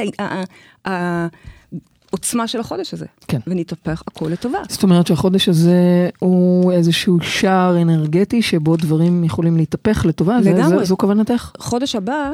העוצמה 2.11 2.47
של 2.47 2.59
החודש 2.59 2.93
הזה. 2.93 3.05
כן. 3.27 3.39
ונתהפך 3.47 4.03
הכל 4.07 4.29
לטובה. 4.29 4.59
זאת 4.69 4.83
אומרת 4.83 5.07
שהחודש 5.07 5.49
הזה 5.49 6.09
הוא 6.19 6.71
איזשהו 6.71 7.17
שער 7.21 7.81
אנרגטי 7.81 8.41
שבו 8.41 8.75
דברים 8.77 9.23
יכולים 9.23 9.57
להתהפך 9.57 10.05
לטובה, 10.05 10.39
לגמרי. 10.41 10.77
זה- 10.79 10.85
זו 10.85 10.97
כוונתך? 10.97 11.51
חודש 11.59 11.95
הבא, 11.95 12.31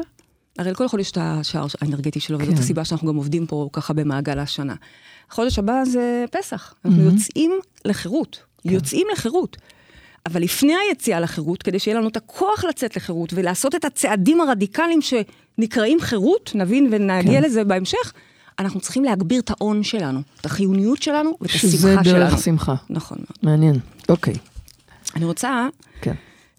הרי 0.58 0.70
לכל 0.70 0.88
חודש 0.88 1.02
יש 1.06 1.10
את 1.10 1.18
השער 1.20 1.66
האנרגטי 1.80 2.20
שלו, 2.20 2.38
וזאת 2.38 2.54
כן. 2.54 2.60
הסיבה 2.60 2.84
שאנחנו 2.84 3.08
גם 3.08 3.16
עובדים 3.16 3.46
פה 3.46 3.68
ככה 3.72 3.92
במעגל 3.92 4.38
השנה. 4.38 4.74
החודש 5.30 5.58
הבא 5.58 5.84
זה 5.84 6.24
פסח, 6.30 6.74
אנחנו 6.84 7.02
מהמם. 7.02 7.14
יוצאים 7.14 7.52
לחירות, 7.84 8.38
יוצאים 8.64 9.06
לחירות. 9.12 9.56
אבל 10.26 10.42
לפני 10.42 10.72
היציאה 10.88 11.20
לחירות, 11.20 11.62
כדי 11.62 11.78
שיהיה 11.78 11.98
לנו 11.98 12.08
את 12.08 12.16
הכוח 12.16 12.64
לצאת 12.64 12.96
לחירות 12.96 13.32
ולעשות 13.32 13.74
את 13.74 13.84
הצעדים 13.84 14.40
הרדיקליים 14.40 15.00
שנקראים 15.02 16.00
חירות, 16.00 16.50
נבין 16.54 16.88
ונגיע 16.92 17.40
כן. 17.40 17.42
לזה 17.42 17.64
בהמשך, 17.64 18.12
אנחנו 18.58 18.80
צריכים 18.80 19.04
להגביר 19.04 19.40
את 19.40 19.50
ההון 19.50 19.82
שלנו, 19.82 20.20
את 20.40 20.46
החיוניות 20.46 21.02
שלנו 21.02 21.36
ואת 21.40 21.50
שזה 21.50 21.88
השמחה 21.88 22.04
שלנו. 22.04 22.30
דרך 22.30 22.38
שמחה. 22.38 22.74
נכון 22.90 23.18
מאוד. 23.18 23.38
מעניין. 23.42 23.78
אוקיי, 24.08 24.34
אני 25.16 25.24
רוצה 25.24 25.68
כן. 26.00 26.14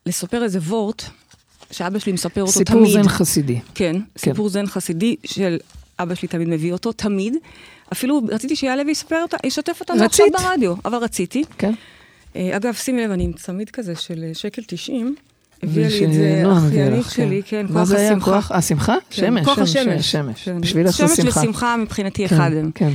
לספר 0.05 0.43
איזה 0.43 0.59
וורט 0.59 1.03
שאבא 1.71 1.99
שלי 1.99 2.11
מספר 2.11 2.41
אותו 2.41 2.53
סיפור 2.53 2.75
תמיד. 2.75 2.93
זן 2.93 3.07
חסידי. 3.07 3.59
כן, 3.75 3.95
סיפור 4.17 4.49
זן 4.49 4.67
חסידי 4.67 5.15
של 5.25 5.57
אבא 5.99 6.15
שלי 6.15 6.27
תמיד 6.27 6.47
מביא 6.47 6.73
אותו, 6.73 6.91
תמיד. 6.91 7.35
אפילו 7.93 8.21
רציתי 8.29 8.55
שיעלה 8.55 8.83
ויספר 8.87 9.21
אותה, 9.21 9.37
ישתף 9.43 9.77
אותנו? 9.79 10.03
עכשיו 10.03 10.27
ברדיו, 10.33 10.73
אבל 10.85 10.97
רציתי. 10.97 11.43
כן. 11.57 11.73
אה, 12.35 12.57
אגב, 12.57 12.73
שימי 12.73 13.03
לב, 13.03 13.11
אני 13.11 13.23
עם 13.23 13.33
צמיד 13.33 13.69
כזה 13.69 13.95
של 13.95 14.23
אה, 14.27 14.33
שקל 14.33 14.61
90. 14.67 15.15
הביאה 15.63 15.89
לי 15.89 16.05
את 16.05 16.13
זה 16.13 16.43
אחיינית 16.67 16.99
לך, 16.99 17.11
שלי, 17.11 17.41
כן, 17.45 17.65
מה 17.69 17.73
כוח 17.73 17.83
זה 17.83 17.97
היה? 17.97 18.09
השמחה. 18.09 18.31
כוח 18.31 18.51
השמחה? 18.51 18.95
כן, 19.09 19.15
שמש. 19.15 19.45
כוח 19.45 19.55
שמש, 19.55 19.77
השמש. 19.77 20.11
שמש. 20.11 20.43
כן. 20.43 20.61
בשביל 20.61 20.85
לעשות 20.85 21.09
שמש 21.09 21.25
שמחה. 21.25 21.39
ושמחה 21.39 21.77
מבחינתי 21.77 22.27
כן, 22.27 22.35
אחד 22.35 22.51
הם. 22.53 22.71
כן. 22.75 22.91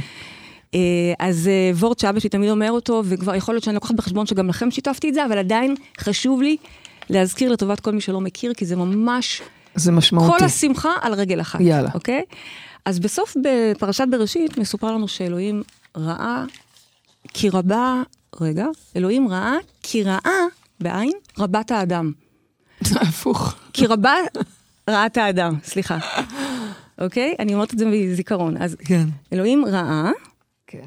אה, 0.74 0.80
אז 1.18 1.50
וורט 1.74 1.98
שאבא 1.98 2.20
שלי 2.20 2.30
תמיד 2.30 2.50
אומר 2.50 2.70
אותו, 2.70 3.02
וכבר 3.04 3.34
יכול 3.34 3.54
להיות 3.54 3.64
שאני 3.64 3.74
לוקחת 3.74 3.94
בחשבון 3.94 4.26
שגם 4.26 4.48
לכם 4.48 4.70
שיתפתי 4.70 5.08
את 5.08 5.14
זה, 5.14 5.26
אבל 5.26 5.38
עדיין 5.38 5.74
חשוב 6.00 6.42
לי 6.42 6.56
להזכיר 7.10 7.52
לטובת 7.52 7.80
כל 7.80 7.92
מי 7.92 8.00
שלא 8.00 8.20
מכיר, 8.20 8.54
כי 8.54 8.66
זה 8.66 8.76
ממש 8.76 9.42
זה 9.74 9.92
משמעותי. 9.92 10.38
כל 10.38 10.44
השמחה 10.44 10.90
על 11.00 11.14
רגל 11.14 11.40
אחת. 11.40 11.60
יאללה. 11.60 11.90
אוקיי? 11.94 12.22
אז 12.84 13.00
בסוף 13.00 13.36
בפרשת 13.42 14.04
בראשית 14.10 14.58
מסופר 14.58 14.92
לנו 14.92 15.08
שאלוהים 15.08 15.62
ראה 15.96 16.44
כי 17.28 17.48
רבה, 17.48 18.02
רגע, 18.40 18.66
אלוהים 18.96 19.28
ראה 19.28 19.56
כי 19.82 20.02
ראה, 20.02 20.40
בעין, 20.80 21.12
רבת 21.38 21.70
האדם. 21.70 22.12
זה 22.80 23.00
הפוך. 23.08 23.54
כי 23.72 23.86
רבה 23.86 24.14
ראת 24.90 25.16
האדם, 25.16 25.54
סליחה. 25.64 25.98
אוקיי? 27.00 27.34
אני 27.38 27.54
אומרת 27.54 27.74
את 27.74 27.78
זה 27.78 27.86
מזיכרון. 27.86 28.62
אז 28.62 28.76
כן. 28.84 29.08
אלוהים 29.32 29.64
ראה 29.64 30.10
כן. 30.66 30.84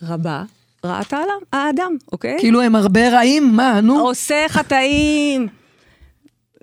שרבה 0.00 0.44
ראת 0.84 1.12
האדם, 1.12 1.28
האדם, 1.52 1.96
אוקיי? 2.12 2.36
כאילו 2.38 2.60
הם 2.62 2.76
הרבה 2.76 3.08
רעים? 3.08 3.56
מה, 3.56 3.80
נו? 3.80 3.98
עושה 4.00 4.44
חטאים. 4.48 5.48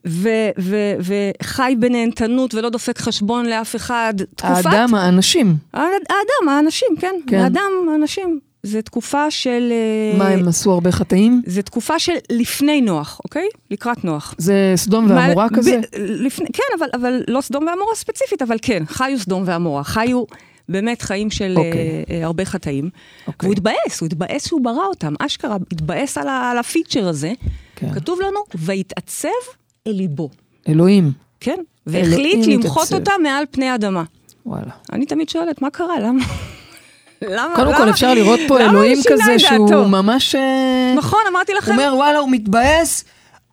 ו- 0.07 0.29
ו- 0.59 0.93
וחי 1.41 1.75
בנהנתנות 1.79 2.53
ולא 2.53 2.69
דופק 2.69 2.97
חשבון 2.97 3.45
לאף 3.45 3.75
אחד. 3.75 4.13
תקופת... 4.35 4.65
האדם, 4.65 4.95
האנשים. 4.95 5.55
האד- 5.73 5.81
האדם, 6.09 6.49
האנשים, 6.49 6.87
כן. 6.99 7.15
כן. 7.27 7.37
האדם, 7.39 7.71
האנשים. 7.91 8.39
זה 8.63 8.81
תקופה 8.81 9.31
של... 9.31 9.71
אה, 10.13 10.17
מה, 10.17 10.27
הם 10.27 10.47
עשו 10.47 10.71
הרבה 10.71 10.91
חטאים? 10.91 11.41
זה 11.45 11.61
תקופה 11.61 11.99
של 11.99 12.11
לפני 12.31 12.81
נוח, 12.81 13.21
אוקיי? 13.23 13.47
לקראת 13.71 14.03
נוח. 14.05 14.35
זה 14.37 14.73
סדום 14.75 15.09
ועמורה 15.09 15.47
מה- 15.51 15.57
כזה? 15.57 15.77
ב- 15.77 15.95
לפני, 15.99 16.47
כן, 16.53 16.63
אבל, 16.79 16.87
אבל 16.93 17.21
לא 17.27 17.41
סדום 17.41 17.65
ועמורה 17.67 17.95
ספציפית, 17.95 18.41
אבל 18.41 18.57
כן, 18.61 18.83
חיו 18.87 19.19
סדום 19.19 19.43
ועמורה. 19.45 19.83
חיו 19.83 20.23
באמת 20.69 21.01
חיים 21.01 21.31
של 21.31 21.53
אוקיי. 21.57 21.71
אה, 21.71 22.15
אה, 22.19 22.25
הרבה 22.25 22.45
חטאים. 22.45 22.89
אוקיי. 23.27 23.47
והוא 23.47 23.53
התבאס, 23.53 24.01
הוא 24.01 24.07
התבאס 24.07 24.47
שהוא 24.47 24.61
ברא 24.63 24.85
אותם. 24.85 25.13
אשכרה, 25.19 25.57
התבאס 25.71 26.17
על, 26.17 26.27
ה- 26.27 26.51
על 26.51 26.57
הפיצ'ר 26.57 27.07
הזה. 27.07 27.33
כן. 27.75 27.93
כתוב 27.93 28.19
לנו, 28.21 28.39
ויתעצב 28.55 29.29
אל 29.87 29.91
ליבו. 29.91 30.29
אלוהים. 30.69 31.11
כן? 31.39 31.51
אלוהים 31.89 32.09
והחליט 32.11 32.47
למחות 32.47 32.83
התעצב. 32.83 32.95
אותה 32.95 33.11
מעל 33.23 33.43
פני 33.51 33.69
האדמה. 33.69 34.03
וואלה. 34.45 34.71
אני 34.93 35.05
תמיד 35.05 35.29
שואלת, 35.29 35.61
מה 35.61 35.69
קרה? 35.69 35.99
למה? 35.99 36.23
למה? 37.21 37.55
קודם 37.55 37.75
כל 37.77 37.89
אפשר 37.89 38.13
לראות 38.13 38.39
פה 38.47 38.59
אלוהים 38.59 38.97
הוא 38.97 39.05
כזה 39.11 39.39
שהוא? 39.39 39.87
ממש... 39.87 40.35
אה, 40.35 40.93
נכון, 40.97 41.19
אמרתי 41.31 41.51
הוא 41.51 41.57
לכם. 41.59 41.71
אומר 41.71 41.93
וואלה 41.95 42.19
הוא 42.19 42.29
מתבאס, 42.31 43.05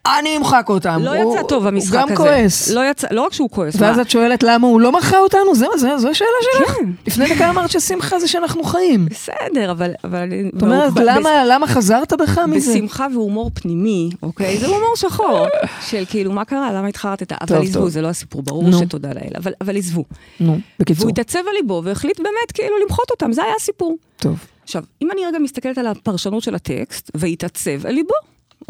אני 0.06 0.36
אמחק 0.36 0.66
אותם. 0.68 1.00
לא 1.02 1.14
הוא- 1.16 1.34
יצא 1.36 1.46
טוב 1.48 1.66
המשחק 1.66 1.88
הזה. 1.94 2.00
הוא 2.02 2.10
גם 2.10 2.16
כועס. 2.16 2.70
לא 2.70 2.80
יצא, 2.90 3.06
לא 3.10 3.22
רק 3.22 3.32
שהוא 3.32 3.50
כועס. 3.50 3.74
ואז 3.78 3.96
מה? 3.96 4.02
את 4.02 4.10
שואלת 4.10 4.42
למה 4.42 4.66
הוא 4.66 4.80
לא 4.80 4.92
מחה 4.92 5.18
אותנו? 5.18 5.54
זהו, 5.54 5.78
זה- 5.78 5.98
זו 5.98 6.08
השאלה 6.08 6.28
שלך. 6.58 6.70
כן. 6.74 6.90
לפני 7.06 7.34
דקה 7.34 7.50
אמרת 7.50 7.70
ששמחה 7.70 8.18
זה 8.18 8.28
שאנחנו 8.28 8.64
חיים. 8.64 9.06
בסדר, 9.06 9.70
אבל... 9.70 9.90
אבל 10.04 10.28
זאת 10.52 10.62
אומרת, 10.62 10.92
למה- 10.96 11.44
למה 11.48 11.66
חזרת 11.66 12.12
בך 12.12 12.38
מזה? 12.38 12.72
בשמחה 12.72 13.06
והומור 13.14 13.50
פנימי, 13.54 14.10
אוקיי? 14.22 14.58
זה 14.58 14.66
הומור 14.66 14.92
שחור. 14.96 15.46
של 15.90 16.04
כאילו, 16.08 16.32
מה 16.32 16.44
קרה? 16.44 16.72
למה 16.72 16.86
התחרטת? 16.88 17.32
אבל 17.32 17.62
עזבו. 17.62 17.88
זה 17.88 18.02
לא 18.02 18.08
הסיפור, 18.08 18.42
ברור 18.42 18.68
נו. 18.68 18.78
שתודה 18.78 19.08
לאל. 19.12 19.32
אבל- 19.36 19.52
אבל 19.60 19.76
עזבו. 19.76 20.04
נו, 20.40 20.58
בקיצור. 20.78 21.00
והוא 21.00 21.10
התעצב 21.10 21.38
על 21.38 21.54
ליבו 21.60 21.82
והחליט 21.84 22.18
באמת 22.18 22.52
כאילו 22.54 22.74
למחות 22.84 23.10
אותם, 23.10 23.32
זה 23.32 23.42
היה 23.44 23.52
הסיפור. 23.60 23.96
טוב. 24.16 24.38
עכשיו, 24.64 24.82
אם 25.02 25.10
אני 25.10 25.26
רגע 25.26 25.38
מסתכלת 25.38 25.78
על 25.78 25.86
הפרשנות 25.86 26.42
של 26.42 26.54
הטקסט, 26.54 27.10
והתעצב 27.14 27.86
על 27.86 27.94
ליבו, 27.94 28.14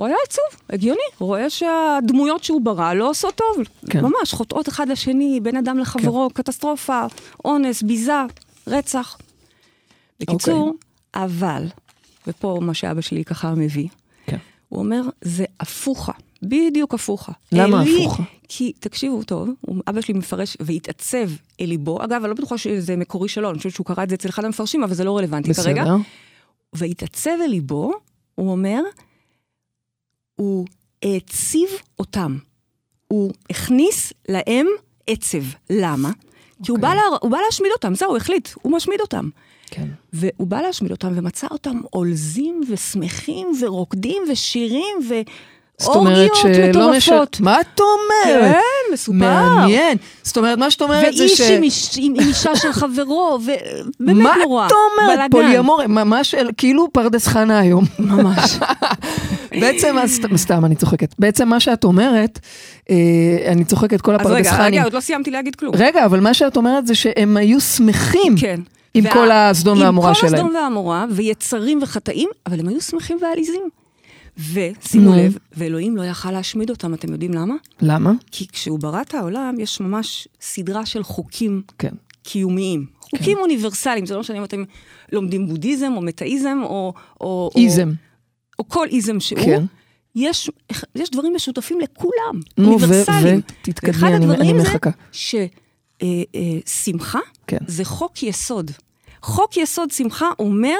הוא 0.03 0.09
היה 0.09 0.17
עצוב, 0.29 0.61
הגיוני. 0.71 1.01
רואה 1.19 1.51
שהדמויות 1.51 2.45
שהוא 2.45 2.61
ברא 2.61 2.93
לא 2.95 3.11
עושות 3.11 3.35
טוב. 3.35 3.65
כן. 3.91 4.01
ממש, 4.01 4.33
חוטאות 4.35 4.69
אחד 4.69 4.89
לשני, 4.89 5.41
בין 5.43 5.57
אדם 5.57 5.79
לחברו, 5.79 6.29
קטסטרופה, 6.35 7.03
אונס, 7.45 7.83
ביזה, 7.83 8.13
רצח. 8.67 9.19
בקיצור, 10.21 10.59
אוקיי. 10.69 10.79
אבל, 11.25 11.67
ופה 12.27 12.59
מה 12.63 12.75
שאבא 12.75 13.01
שלי 13.01 13.25
ככה 13.25 13.55
מביא, 13.55 13.89
כן. 14.27 14.37
הוא 14.69 14.79
אומר, 14.79 15.03
זה 15.23 15.45
הפוכה, 15.61 16.13
בדיוק 16.43 16.95
הפוכה. 16.95 17.33
למה 17.53 17.83
אלי- 17.83 18.05
הפוכה? 18.05 18.23
כי, 18.49 18.73
תקשיבו 18.81 19.23
טוב, 19.23 19.49
הוא- 19.61 19.83
אבא 19.89 20.01
שלי 20.01 20.15
מפרש, 20.15 20.57
והתעצב 20.61 21.29
אל 21.61 21.67
ליבו. 21.67 22.05
אגב, 22.05 22.13
אני 22.23 22.29
לא 22.29 22.35
בטוחה 22.35 22.59
שזה 22.59 22.97
מקורי 22.97 23.29
שלו, 23.29 23.51
אני 23.51 23.59
חושבת 23.59 23.73
שהוא 23.73 23.87
קרא 23.87 24.03
את 24.03 24.09
זה 24.09 24.15
אצל 24.15 24.29
אחד 24.29 24.45
המפרשים, 24.45 24.85
אבל 24.85 24.95
זה 24.95 25.05
לא 25.05 25.19
רלוונטי 25.19 25.55
כרגע. 25.55 25.83
בסדר. 25.83 25.97
והתעצב 26.73 27.31
אל 27.45 27.51
ליבו, 27.51 27.93
הוא 28.35 28.51
אומר, 28.53 28.83
הוא 30.43 30.67
העציב 31.03 31.69
אותם. 31.99 32.39
הוא 33.09 33.33
הכניס 33.51 34.13
להם 34.29 34.67
עצב. 35.07 35.43
למה? 35.71 36.11
כי 36.65 36.71
הוא 36.71 36.79
בא, 36.79 36.89
אוקיי. 36.89 37.11
לה, 37.11 37.17
הוא 37.21 37.31
בא 37.31 37.39
להשמיד 37.47 37.73
אותם, 37.73 37.95
זהו, 37.95 38.09
הוא 38.09 38.17
החליט, 38.17 38.49
הוא 38.63 38.73
משמיד 38.73 39.01
אותם. 39.01 39.29
כן. 39.71 39.89
והוא 40.13 40.47
בא 40.47 40.61
להשמיד 40.61 40.91
אותם 40.91 41.13
ומצא 41.15 41.47
אותם 41.51 41.81
עולזים 41.91 42.61
ושמחים 42.69 43.53
ורוקדים 43.61 44.23
ושירים 44.31 44.99
זאת 45.83 45.97
אומרת 45.97 46.31
שלא 46.35 46.91
משנה... 46.91 47.17
מטורפות. 47.17 47.41
מה 47.41 47.61
את 47.61 47.81
אומרת? 47.81 48.53
כן, 48.53 48.93
מסופר. 48.93 49.19
מעניין. 49.19 49.99
זאת 50.23 50.37
אומרת, 50.37 50.59
מה 50.59 50.71
שאת 50.71 50.83
אומרת 50.83 51.17
זה 51.17 51.29
ש... 51.29 51.41
ואיש 51.41 51.51
עם, 51.51 51.63
איש, 51.63 51.91
עם, 51.97 52.15
עם 52.21 52.29
אישה 52.29 52.57
של 52.57 52.73
חברו, 52.73 53.39
ובאמת 53.43 54.17
מה 54.17 54.35
נורא. 54.43 54.67
את 54.67 54.73
אומרת? 54.73 55.17
בלאגן. 55.17 55.31
פוליומור, 55.31 55.87
ממש 55.87 56.35
כאילו 56.57 56.89
פרדס 56.93 57.27
חנה 57.27 57.59
היום. 57.59 57.85
ממש. 57.99 58.59
בעצם, 59.61 59.97
אז 59.99 60.21
סתם- 60.37 60.65
אני 60.65 60.75
צוחקת. 60.77 61.15
בעצם 61.19 61.49
מה 61.49 61.61
שאת 61.61 61.85
אומרת, 61.85 62.39
אה, 62.91 62.97
אני 63.53 63.65
צוחקת 63.65 64.01
כל 64.01 64.15
אז 64.15 64.21
הפרדס 64.21 64.37
רגע, 64.47 64.51
חנים. 64.53 64.67
רגע, 64.75 64.85
עוד 64.85 64.93
לא 64.93 65.01
סיימתי 65.01 65.31
להגיד 65.31 65.57
כלום. 65.57 65.75
רגע, 65.77 66.05
אבל 66.05 66.21
מה 66.21 66.35
שאת 66.35 66.57
אומרת 66.57 66.87
זה 66.87 66.95
שהם 66.95 67.37
היו 67.37 67.61
שמחים 67.61 68.35
כן. 68.41 68.61
עם 68.95 69.05
וה- 69.05 69.13
כל 69.13 69.31
הסדום 69.31 69.79
והעמורה 69.81 70.09
עם 70.09 70.15
כל 70.15 70.21
שלהם. 70.21 70.35
הסדום 70.35 70.55
והעמורה, 70.55 71.05
ויצרים 71.11 71.79
וחטאים, 71.83 72.29
אבל 72.47 72.61
הם 72.61 72.69
היו 72.69 72.81
שמחים 72.81 73.19
ועליזים. 73.23 73.63
ושימו. 74.53 75.13
לב, 75.17 75.37
ואלוהים 75.57 75.97
לא 75.97 76.03
יכל 76.03 76.31
להשמיד 76.31 76.71
אותם, 76.71 76.95
אתם 76.95 77.13
יודעים 77.13 77.35
למה? 77.35 77.55
למה? 77.81 78.13
כי 78.31 78.47
כשהוא 78.53 78.79
ברא 78.79 79.01
את 79.01 79.15
העולם, 79.15 79.55
יש 79.59 79.81
ממש 79.81 80.29
סדרה 80.41 80.87
של 80.87 81.03
חוקים 81.03 81.63
כן. 81.79 81.93
קיומיים. 82.23 82.87
חוקים 83.01 83.39
אוניברסליים, 83.39 84.07
זה 84.07 84.15
לא 84.15 84.21
משנה 84.21 84.39
אם 84.39 84.45
אתם 84.45 84.65
לומדים 85.13 85.47
בודהיזם 85.49 85.93
או 85.97 86.03
מטאיזם 86.03 86.59
או... 86.63 86.93
או 87.21 87.51
איזם. 87.57 87.89
או, 87.89 87.95
או 88.63 88.69
כל 88.69 88.87
איזם 88.91 89.21
שהוא. 89.21 89.39
כן. 89.45 89.63
יש, 90.15 90.51
יש 90.95 91.11
דברים 91.11 91.35
משותפים 91.35 91.81
לכולם, 91.81 92.41
נו, 92.59 92.69
אוניברסליים. 92.73 93.41
ותתקדמי, 93.63 93.93
ואחד 93.97 94.07
אני- 94.07 94.17
הדברים 94.25 94.41
אני 94.57 94.63
זה 94.65 94.69
מחכה. 94.69 94.91
ששמחה 96.67 97.19
כן. 97.47 97.59
זה 97.67 97.85
חוק 97.85 98.23
יסוד. 98.23 98.71
חוק 99.23 99.57
יסוד 99.57 99.91
שמחה 99.91 100.27
אומר, 100.39 100.77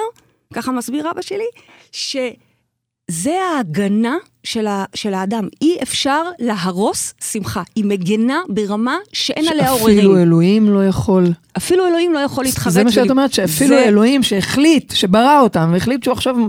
ככה 0.53 0.71
מסביר 0.71 1.11
אבא 1.11 1.21
שלי, 1.21 1.43
שזה 1.91 3.31
ההגנה 3.55 4.15
של, 4.43 4.67
ה, 4.67 4.85
של 4.95 5.13
האדם. 5.13 5.47
אי 5.61 5.77
אפשר 5.83 6.23
להרוס 6.39 7.13
שמחה. 7.31 7.61
היא 7.75 7.85
מגנה 7.85 8.41
ברמה 8.49 8.97
שאין 9.13 9.47
עליה 9.47 9.69
עוררין. 9.69 9.95
שאפילו 9.97 10.17
אלוהים 10.17 10.69
לא 10.69 10.85
יכול. 10.87 11.27
אפילו 11.57 11.87
אלוהים 11.87 12.13
לא 12.13 12.19
יכול 12.19 12.43
להתחרט. 12.43 12.73
זה 12.73 12.83
מה 12.83 12.91
שאת 12.91 13.09
אומרת, 13.09 13.33
שאפילו 13.33 13.75
זה- 13.75 13.83
אלוהים 13.83 14.23
שהחליט, 14.23 14.93
שברא 14.95 15.39
אותם, 15.41 15.69
והחליט 15.73 16.03
שהוא 16.03 16.11
עכשיו 16.13 16.35
אה, 16.37 16.41
אה, 16.43 16.47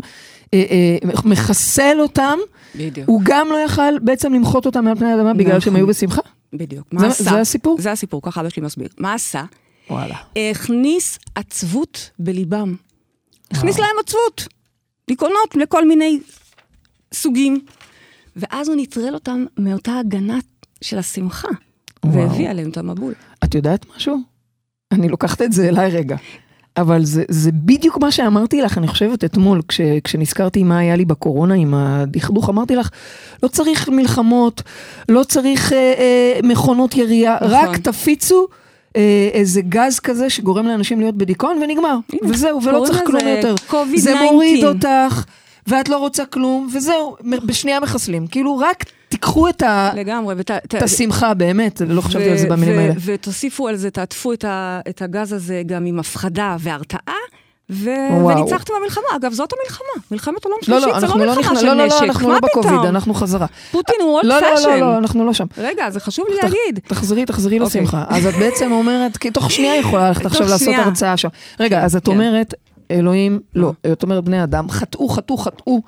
מחסל 1.25 1.97
אותם, 2.01 2.39
בדיוק. 2.75 3.09
הוא 3.09 3.21
גם 3.25 3.49
לא 3.51 3.57
יכל 3.57 3.99
בעצם 3.99 4.35
למחות 4.35 4.67
אותם 4.67 4.85
מעל 4.85 4.95
פני 4.97 5.13
האדמה 5.13 5.35
בגלל 5.35 5.51
שהם 5.61 5.73
נכון. 5.73 5.77
היו 5.77 5.87
בשמחה? 5.87 6.21
בדיוק. 6.53 6.89
זה- 6.99 7.07
עשה? 7.07 7.25
זה 7.25 7.41
הסיפור? 7.41 7.77
זה 7.81 7.93
הסיפור, 7.93 8.23
ככה 8.23 8.41
אבא 8.41 8.49
שלי 8.49 8.63
מסביר. 8.63 8.89
מה 8.99 9.15
עשה? 9.15 9.45
וואלה. 9.91 10.15
הכניס 10.51 11.19
עצבות 11.35 12.11
בליבם. 12.19 12.75
הכניס 13.51 13.79
להם 13.79 13.97
עצבות. 14.05 14.49
דיכאונות 15.09 15.57
לכל 15.57 15.89
מיני 15.89 16.21
סוגים. 17.15 17.61
ואז 18.37 18.69
הוא 18.69 18.77
נטרל 18.81 19.15
אותם 19.15 19.45
מאותה 19.59 19.99
הגנה 19.99 20.39
של 20.81 20.99
השמחה. 20.99 21.49
וואו. 22.05 22.15
והביא 22.29 22.49
עליהם 22.49 22.71
את 22.71 22.77
המבול. 22.77 23.13
את 23.45 23.55
יודעת 23.55 23.87
משהו? 23.97 24.19
אני 24.93 25.09
לוקחת 25.09 25.43
את 25.43 25.53
זה 25.53 25.69
אליי 25.69 25.91
רגע. 25.91 26.17
אבל 26.77 27.05
זה, 27.05 27.25
זה 27.29 27.51
בדיוק 27.53 27.99
מה 27.99 28.11
שאמרתי 28.11 28.63
לך, 28.63 28.79
אני 28.79 28.89
חושבת 28.89 29.25
אתמול, 29.25 29.63
כש, 29.69 29.81
כשנזכרתי 30.05 30.63
מה 30.63 30.79
היה 30.79 30.97
לי 30.97 31.05
בקורונה 31.05 31.55
עם 31.55 31.75
הדכדוך, 31.75 32.49
אמרתי 32.49 32.77
לך, 32.77 32.91
לא 33.43 33.49
צריך 33.49 33.89
מלחמות, 33.89 34.63
לא 35.09 35.25
צריך 35.25 35.73
אה, 35.73 35.79
אה, 35.79 36.41
מכונות 36.43 36.97
ירייה, 36.97 37.37
נכון. 37.37 37.51
רק 37.51 37.77
תפיצו 37.77 38.47
אה, 38.97 39.29
איזה 39.33 39.61
גז 39.61 39.99
כזה 39.99 40.31
שגורם 40.31 40.67
לאנשים 40.67 41.01
להיות 41.01 41.15
בדיכאון 41.15 41.63
ונגמר. 41.63 41.97
וזהו, 42.23 42.63
ולא 42.63 42.85
צריך 42.87 43.01
כלום 43.07 43.29
יותר. 43.29 43.55
COVID-19. 43.71 43.99
זה 44.01 44.15
מוריד 44.23 44.65
אותך, 44.65 45.25
ואת 45.67 45.89
לא 45.89 45.97
רוצה 45.97 46.27
כלום, 46.27 46.69
וזהו, 46.75 47.17
בשנייה 47.47 47.81
מחסלים. 47.81 48.27
כאילו, 48.27 48.59
רק 48.59 48.85
תיקחו 49.09 49.49
את 49.49 49.63
ה- 49.63 49.91
לגמרי. 49.97 50.35
ות- 50.39 50.51
את 50.51 50.83
השמחה, 50.83 51.35
באמת, 51.35 51.83
לא 51.89 52.01
חשבתי 52.01 52.31
על 52.31 52.37
זה 52.39 52.49
במילים 52.49 52.79
האלה. 52.79 52.95
ותוסיפו 53.05 53.69
על 53.69 53.77
זה, 53.77 53.91
תעטפו 53.91 54.33
את, 54.33 54.45
ה, 54.45 54.81
את 54.89 55.03
הגז 55.03 55.33
הזה 55.33 55.63
גם 55.67 55.87
עם 55.87 55.99
הפחדה 55.99 56.57
והרתעה, 56.61 57.15
ו- 57.71 57.91
וואו. 58.11 58.37
וניצחתם 58.39 58.73
במלחמה. 58.81 59.05
אגב, 59.17 59.33
זאת 59.33 59.51
המלחמה. 59.53 60.03
מלחמת 60.11 60.45
עולם 60.45 60.57
לא, 60.57 60.63
שלישית, 60.81 60.95
לא, 60.95 61.01
זה 61.01 61.07
אנחנו 61.07 61.19
לא 61.21 61.27
לא 61.27 61.35
מלחמה 61.35 61.53
נכנס, 61.53 61.61
של 61.61 61.67
לא, 61.67 61.73
לא, 61.75 61.87
נשק. 61.87 62.01
לא, 62.01 62.05
אנחנו 62.07 62.29
מה 62.29 62.35
לא 62.35 62.41
בקוביד? 62.41 62.81
אנחנו 62.89 63.15
חזרה. 63.15 63.47
פוטין 63.71 63.97
הוא 64.01 64.15
אולד 64.15 64.25
לא, 64.25 64.41
לא, 64.41 64.47
פאשן. 64.57 64.69
לא, 64.71 64.81
לא, 64.81 64.99
אנחנו 64.99 65.27
לא 65.27 65.33
שם. 65.33 65.47
רגע, 65.59 65.91
זה 65.91 66.01
חשוב 66.01 66.27
לי 66.29 66.35
להגיד. 66.43 66.79
תחזרי, 66.89 67.25
תחזרי 67.25 67.61
אוקיי. 67.61 67.81
לשמחה. 67.81 68.05
אז 68.09 68.27
את 68.27 68.35
בעצם 68.35 68.73
אומרת, 68.73 69.17
כי 69.17 69.31
תוך 69.31 69.51
שנייה 69.51 69.77
יכולה 69.77 70.09
ללכת 70.09 70.27
עכשיו 70.27 70.47
לעשות. 70.49 70.75
הרצאה 70.79 71.17
שם. 71.17 71.29
רגע, 71.61 71.85
אז 71.85 71.97
את 71.97 72.05
כן. 72.05 72.11
אומרת, 72.13 72.55
אלוהים, 72.91 73.41
לא, 73.55 73.73
את 73.93 74.03
אומרת 74.03 74.25
בני 74.25 74.43
אדם, 74.43 74.71
חטאו, 74.71 75.09
חטאו, 75.09 75.37
חטאו, 75.37 75.81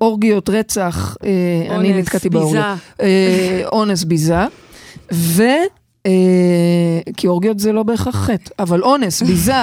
אורגיות, 0.00 0.48
רצח, 0.48 1.16
אה, 1.24 1.30
אני 1.76 1.92
אונס, 1.92 1.96
נתקעתי 1.96 2.28
ביזה. 2.28 2.40
באורגיות. 2.40 2.78
אה, 3.00 3.62
אונס, 3.72 4.04
ביזה, 4.04 4.44
ו... 5.12 5.42
אה, 6.06 7.12
כי 7.16 7.26
אורגיות 7.26 7.58
זה 7.58 7.72
לא 7.72 7.82
בהכרח 7.82 8.16
חטא, 8.16 8.50
אבל 8.58 8.82
אונס, 8.82 9.22
ביזה, 9.22 9.54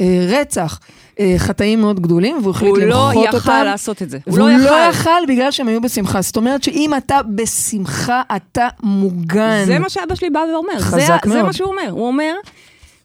אה, 0.00 0.26
רצח, 0.28 0.80
אה, 1.20 1.34
חטאים 1.38 1.80
מאוד 1.80 2.00
גדולים, 2.00 2.38
והוא 2.42 2.50
החליט 2.50 2.70
הוא 2.70 2.78
לא 2.78 2.86
למחות 2.86 3.26
אותם. 3.26 3.36
יכל 3.36 3.64
לעשות 3.64 4.02
את 4.02 4.10
זה. 4.10 4.18
הוא 4.24 4.38
לא 4.38 4.48
לא 4.50 4.54
יכל. 4.54 4.90
יכל 4.90 5.10
בגלל 5.28 5.50
שהם 5.50 5.68
היו 5.68 5.80
בשמחה. 5.80 6.22
זאת 6.22 6.36
אומרת 6.36 6.62
שאם 6.62 6.90
אתה 6.96 7.20
בשמחה, 7.34 8.22
אתה 8.36 8.68
מוגן. 8.82 9.64
זה 9.66 9.78
מה 9.78 9.88
שאבא 9.88 10.14
שלי 10.14 10.30
בא 10.30 10.44
ואומר. 10.52 10.80
חזק 10.80 11.24
זה, 11.24 11.30
זה 11.30 11.34
מאוד. 11.34 11.46
מה 11.46 11.52
שהוא 11.52 11.68
אומר. 11.68 11.90
הוא 11.90 12.06
אומר, 12.06 12.34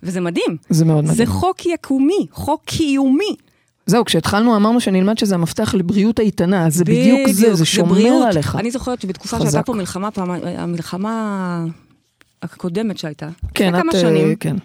וזה 0.04 0.22
מדהים, 0.22 0.58
זה 0.70 0.86
מאוד 0.86 1.04
מדהים. 1.04 1.18
זה 1.18 1.26
חוק 1.26 1.66
יקומי, 1.66 2.26
חוק 2.32 2.62
קיומי. 2.66 3.36
זהו, 3.86 4.06
כשהתחלנו 4.06 4.56
אמרנו 4.56 4.80
שנלמד 4.80 5.18
שזה 5.18 5.36
המפתח 5.36 5.76
לבריאות 5.76 6.20
איתנה, 6.20 6.70
זה 6.70 6.86
בדיוק 6.86 7.30
זה, 7.30 7.56
זה 7.56 7.66
שומר 7.66 7.94
בריאות. 7.94 8.28
עליך. 8.28 8.56
אני 8.56 8.72
זוכרת 8.72 9.02
שבתקופה 9.02 9.38
חזק. 9.38 9.52
שהייתה 9.52 9.66
פה 9.66 9.74
מלחמה, 9.74 10.12
פעם, 10.12 10.32
המלחמה 10.32 11.66
הקודמת 12.42 12.98
שהייתה, 12.98 13.30
כן, 13.54 13.68
לפני 13.68 13.82
כמה 13.82 13.92
את, 13.92 13.96
אה, 13.96 14.02
שנים, 14.02 14.36
כן. 14.36 14.56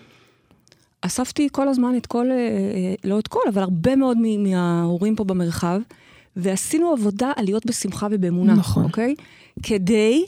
אספתי 1.00 1.48
כל 1.52 1.68
הזמן 1.68 1.96
את 1.96 2.06
כל, 2.06 2.30
אה, 2.30 2.94
לא 3.04 3.18
את 3.18 3.28
כל, 3.28 3.40
אבל 3.52 3.62
הרבה 3.62 3.96
מאוד 3.96 4.18
מההורים 4.38 5.16
פה 5.16 5.24
במרחב, 5.24 5.80
ועשינו 6.36 6.92
עבודה 6.92 7.32
על 7.36 7.44
להיות 7.44 7.66
בשמחה 7.66 8.06
ובאמונה, 8.10 8.54
נכון. 8.54 8.84
אוקיי? 8.84 9.14
כדי, 9.62 10.24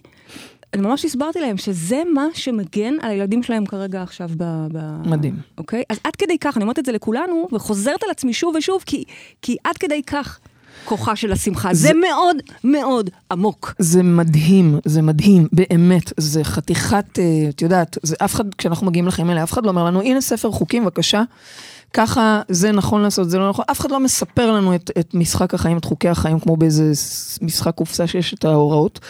אני 0.75 0.82
ממש 0.82 1.04
הסברתי 1.04 1.40
להם 1.40 1.56
שזה 1.56 2.02
מה 2.14 2.26
שמגן 2.35 2.94
על 3.02 3.11
הילדים 3.11 3.42
שלהם 3.42 3.66
כרגע 3.66 4.02
עכשיו 4.02 4.30
ב... 4.37 4.66
ב 4.73 5.08
מדהים. 5.08 5.37
אוקיי? 5.58 5.82
אז 5.90 5.99
עד 6.04 6.16
כדי 6.16 6.38
כך, 6.38 6.56
אני 6.56 6.62
אומרת 6.64 6.78
את 6.78 6.85
זה 6.87 6.92
לכולנו, 6.92 7.49
וחוזרת 7.52 8.02
על 8.02 8.11
עצמי 8.11 8.32
שוב 8.32 8.54
ושוב, 8.58 8.82
כי, 8.87 9.04
כי 9.42 9.56
עד 9.64 9.78
כדי 9.78 10.02
כך 10.02 10.38
כוחה 10.85 11.16
של 11.16 11.32
השמחה. 11.32 11.75
זה, 11.75 11.88
זה- 11.88 11.92
מאוד 11.94 12.37
מאוד 12.64 13.11
עמוק. 13.30 13.75
זה 13.78 14.02
מדהים, 14.02 14.78
זה 14.85 15.02
מדהים, 15.02 15.49
באמת. 15.52 16.12
זה 16.16 16.44
חתיכת, 16.44 17.18
אה, 17.18 17.25
את 17.49 17.62
יודעת, 17.62 17.99
זה 18.02 18.16
אף 18.25 18.35
אחד, 18.35 18.54
כשאנחנו 18.54 18.87
מגיעים 18.87 19.06
לחיים 19.06 19.30
האלה, 19.30 19.42
אף 19.42 19.52
אחד 19.52 19.64
לא 19.64 19.70
אומר 19.70 19.85
לנו, 19.85 20.00
הנה 20.00 20.20
ספר 20.20 20.50
חוקים, 20.50 20.85
בבקשה. 20.85 21.23
ככה 21.92 22.42
זה 22.49 22.73
נכון 22.73 23.02
לעשות, 23.02 23.30
זה 23.30 23.38
לא 23.38 23.49
נכון. 23.49 23.64
אף 23.70 23.80
אחד 23.80 23.90
לא 23.90 24.00
מספר 24.00 24.52
לנו 24.52 24.75
את, 24.75 24.90
את 24.99 25.14
משחק 25.14 25.54
החיים, 25.54 25.76
את 25.78 25.85
חוקי 25.85 26.08
החיים, 26.08 26.40
כמו 26.40 26.56
באיזה 26.56 26.92
משחק 27.42 27.75
קופסה 27.75 28.06
שיש 28.06 28.35
את 28.35 28.44
ההוראות. 28.44 29.00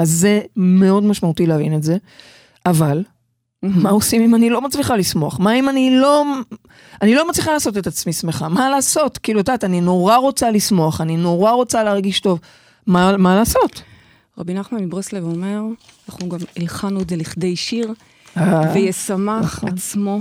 אז 0.00 0.10
זה 0.10 0.40
מאוד 0.56 1.04
משמעותי 1.04 1.46
להבין 1.46 1.74
את 1.74 1.82
זה. 1.82 1.96
אבל, 2.66 3.02
מה 3.62 3.90
עושים 3.90 4.22
אם 4.22 4.34
אני 4.34 4.50
לא 4.50 4.60
מצליחה 4.60 4.96
לשמוח? 4.96 5.38
מה 5.38 5.52
אם 5.52 5.68
אני 5.68 5.90
לא... 5.96 6.24
אני 7.02 7.14
לא 7.14 7.28
מצליחה 7.28 7.52
לעשות 7.52 7.78
את 7.78 7.86
עצמי 7.86 8.12
שמחה? 8.12 8.48
מה 8.48 8.70
לעשות? 8.70 9.18
כאילו, 9.18 9.40
את 9.40 9.48
יודעת, 9.48 9.64
אני 9.64 9.80
נורא 9.80 10.16
רוצה 10.16 10.50
לשמוח, 10.50 11.00
אני 11.00 11.16
נורא 11.16 11.50
רוצה 11.52 11.84
להרגיש 11.84 12.20
טוב. 12.20 12.40
מה, 12.86 13.16
מה 13.16 13.36
לעשות? 13.36 13.82
רבי 14.38 14.54
נחמן 14.54 14.84
מברסלב 14.84 15.24
אומר, 15.24 15.60
אנחנו 16.08 16.28
גם 16.28 16.38
הלחנו 16.56 17.00
את 17.00 17.10
זה 17.10 17.16
לכדי 17.16 17.56
שיר, 17.56 17.92
אה, 18.36 18.72
וישמח 18.74 19.42
נכון. 19.42 19.68
עצמו 19.68 20.20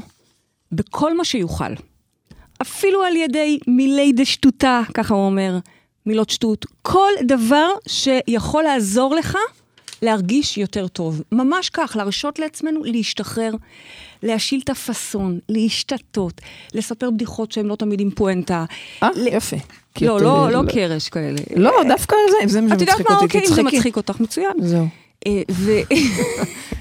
בכל 0.71 1.17
מה 1.17 1.25
שיוכל. 1.25 1.73
אפילו 2.61 3.03
על 3.03 3.15
ידי 3.15 3.59
מילי 3.67 4.11
דשטותה, 4.11 4.81
ככה 4.93 5.13
הוא 5.13 5.25
אומר, 5.25 5.57
מילות 6.05 6.29
שטות. 6.29 6.65
כל 6.81 7.11
דבר 7.27 7.67
שיכול 7.87 8.63
לעזור 8.63 9.15
לך 9.15 9.37
להרגיש 10.01 10.57
יותר 10.57 10.87
טוב. 10.87 11.21
ממש 11.31 11.69
כך, 11.69 11.93
להרשות 11.95 12.39
לעצמנו 12.39 12.83
להשתחרר, 12.83 13.51
להשיל 14.23 14.61
את 14.63 14.69
הפאסון, 14.69 15.39
להשתתות, 15.49 16.41
לספר 16.73 17.09
בדיחות 17.11 17.51
שהן 17.51 17.65
לא 17.65 17.75
תמיד 17.75 17.99
עם 18.01 18.11
פואנטה. 18.11 18.65
אה, 19.03 19.09
ל- 19.15 19.27
יפה. 19.27 19.57
לא, 20.01 20.21
לא, 20.21 20.45
אה, 20.45 20.51
לא 20.51 20.61
קרש 20.73 21.09
כאלה. 21.09 21.39
לא, 21.55 21.71
דווקא 21.87 22.15
זה, 22.31 22.47
זה 22.47 22.61
מה 22.61 22.75
את 22.75 22.81
יודעת 22.81 22.97
שמצחיק 22.97 23.09
מה, 23.09 23.15
אותי, 23.15 23.25
אוקיי, 23.25 23.47
זה 23.47 23.55
תצחקי. 23.55 23.77
מצחיק 23.77 23.97
אותך, 23.97 24.19
מצוין. 24.19 24.51
זהו, 24.61 24.87
ו... 25.51 25.71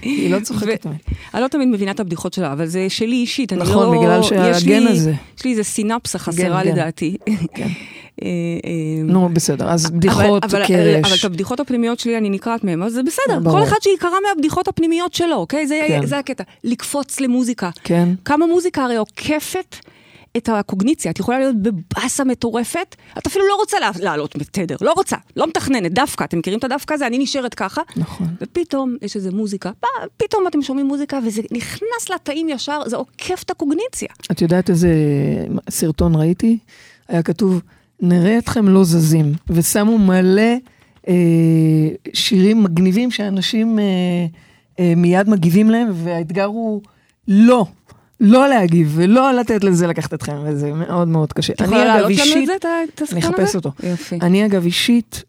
היא 0.02 0.30
לא 0.30 0.40
צוחקת. 0.40 0.86
אני 1.34 1.42
לא 1.42 1.48
תמיד 1.48 1.68
מבינה 1.68 1.90
את 1.90 2.00
הבדיחות 2.00 2.32
שלה, 2.32 2.52
אבל 2.52 2.66
זה 2.66 2.86
שלי 2.88 3.16
אישית, 3.16 3.52
אני 3.52 3.60
לא... 3.60 3.66
נכון, 3.66 3.98
בגלל 3.98 4.22
שהגן 4.22 4.82
לי- 4.82 4.90
הזה. 4.90 5.12
יש 5.38 5.44
לי 5.44 5.50
איזה 5.50 5.64
סינפסה 5.64 6.18
חסרה 6.18 6.64
גן. 6.64 6.70
לדעתי. 6.70 7.16
כן. 7.54 7.68
אה, 8.22 8.28
אה, 8.64 9.02
נו, 9.04 9.28
בסדר, 9.32 9.70
אז 9.70 9.90
בדיחות, 9.90 10.44
קרש. 10.44 10.54
אבל 11.04 11.14
את 11.20 11.24
הבדיחות 11.24 11.60
הפנימיות 11.60 11.98
שלי 11.98 12.18
אני 12.18 12.30
נקרעת 12.30 12.64
מהן, 12.64 12.82
אז 12.82 12.92
זה 12.92 13.02
בסדר. 13.02 13.50
כל 13.50 13.62
אחד 13.62 13.76
שיקרא 13.82 14.10
מהבדיחות 14.28 14.68
הפנימיות 14.68 15.14
שלו, 15.14 15.36
אוקיי? 15.36 15.66
כן. 15.88 16.06
זה 16.06 16.18
הקטע. 16.18 16.44
לקפוץ 16.64 17.20
למוזיקה. 17.20 17.70
כן. 17.84 18.08
כמה 18.24 18.46
מוזיקה 18.46 18.84
הרי 18.84 18.96
עוקפת 18.96 19.76
את 20.38 20.48
הקוגניציה. 20.48 21.10
את 21.10 21.18
יכולה 21.18 21.38
להיות 21.38 21.56
בבאסה 21.62 22.24
מטורפת, 22.24 22.96
את 23.18 23.26
אפילו 23.26 23.44
לא 23.48 23.54
רוצה 23.56 23.78
לה- 23.80 23.90
לעלות 24.00 24.36
בתדר, 24.36 24.76
לא 24.80 24.92
רוצה, 24.92 25.16
לא 25.36 25.46
מתכננת, 25.46 25.92
דווקא. 25.92 26.24
אתם 26.24 26.38
מכירים 26.38 26.58
את 26.58 26.64
הדווקא 26.64 26.94
הזה? 26.94 27.06
אני 27.06 27.18
נשארת 27.18 27.54
ככה. 27.54 27.82
נכון. 27.96 28.26
ופתאום 28.40 28.96
יש 29.02 29.16
איזה 29.16 29.30
מוזיקה, 29.30 29.70
פתאום 30.16 30.46
אתם 30.46 30.62
שומעים 30.62 30.86
מוזיקה 30.86 31.18
וזה 31.26 31.42
נכנס 31.52 32.10
לתאים 32.14 32.48
ישר, 32.48 32.80
זה 32.86 32.96
עוקף 32.96 33.42
את 33.44 33.50
הקוגניציה. 33.50 34.08
את 34.30 34.42
יודעת 34.42 34.70
איזה 34.70 34.88
סרטון 35.70 36.14
ראיתי? 36.14 36.58
היה 37.08 37.22
כתוב, 37.22 37.60
נראה 38.00 38.38
אתכם 38.38 38.68
לא 38.68 38.84
זזים, 38.84 39.32
ושמו 39.50 39.98
מלא 39.98 40.42
אה, 41.08 41.14
שירים 42.12 42.62
מגניבים 42.64 43.10
שאנשים 43.10 43.78
אה, 43.78 43.84
אה, 44.80 44.92
מיד 44.96 45.28
מגיבים 45.30 45.70
להם, 45.70 45.88
והאתגר 45.94 46.44
הוא 46.44 46.82
לא, 47.28 47.66
לא 48.20 48.48
להגיב 48.48 48.92
ולא 48.94 49.32
לתת 49.32 49.64
לזה 49.64 49.86
לקחת 49.86 50.14
אתכם, 50.14 50.36
וזה 50.44 50.72
מאוד 50.72 51.08
מאוד 51.08 51.32
קשה. 51.32 51.52
את 51.52 51.60
יכולה 51.60 51.76
אני, 51.76 51.86
אגב, 51.86 51.92
להעלות 51.94 52.10
לנו 52.34 52.42
את 52.42 52.46
זה, 52.46 52.56
את 52.56 52.64
ה- 52.64 52.68
את 52.94 53.02
אני 53.12 53.20
הזה? 53.20 53.28
אחפש 53.28 53.56
אותו. 53.56 53.72
יופי. 53.82 54.18
אני 54.22 54.46
אגב 54.46 54.64
אישית, 54.64 55.24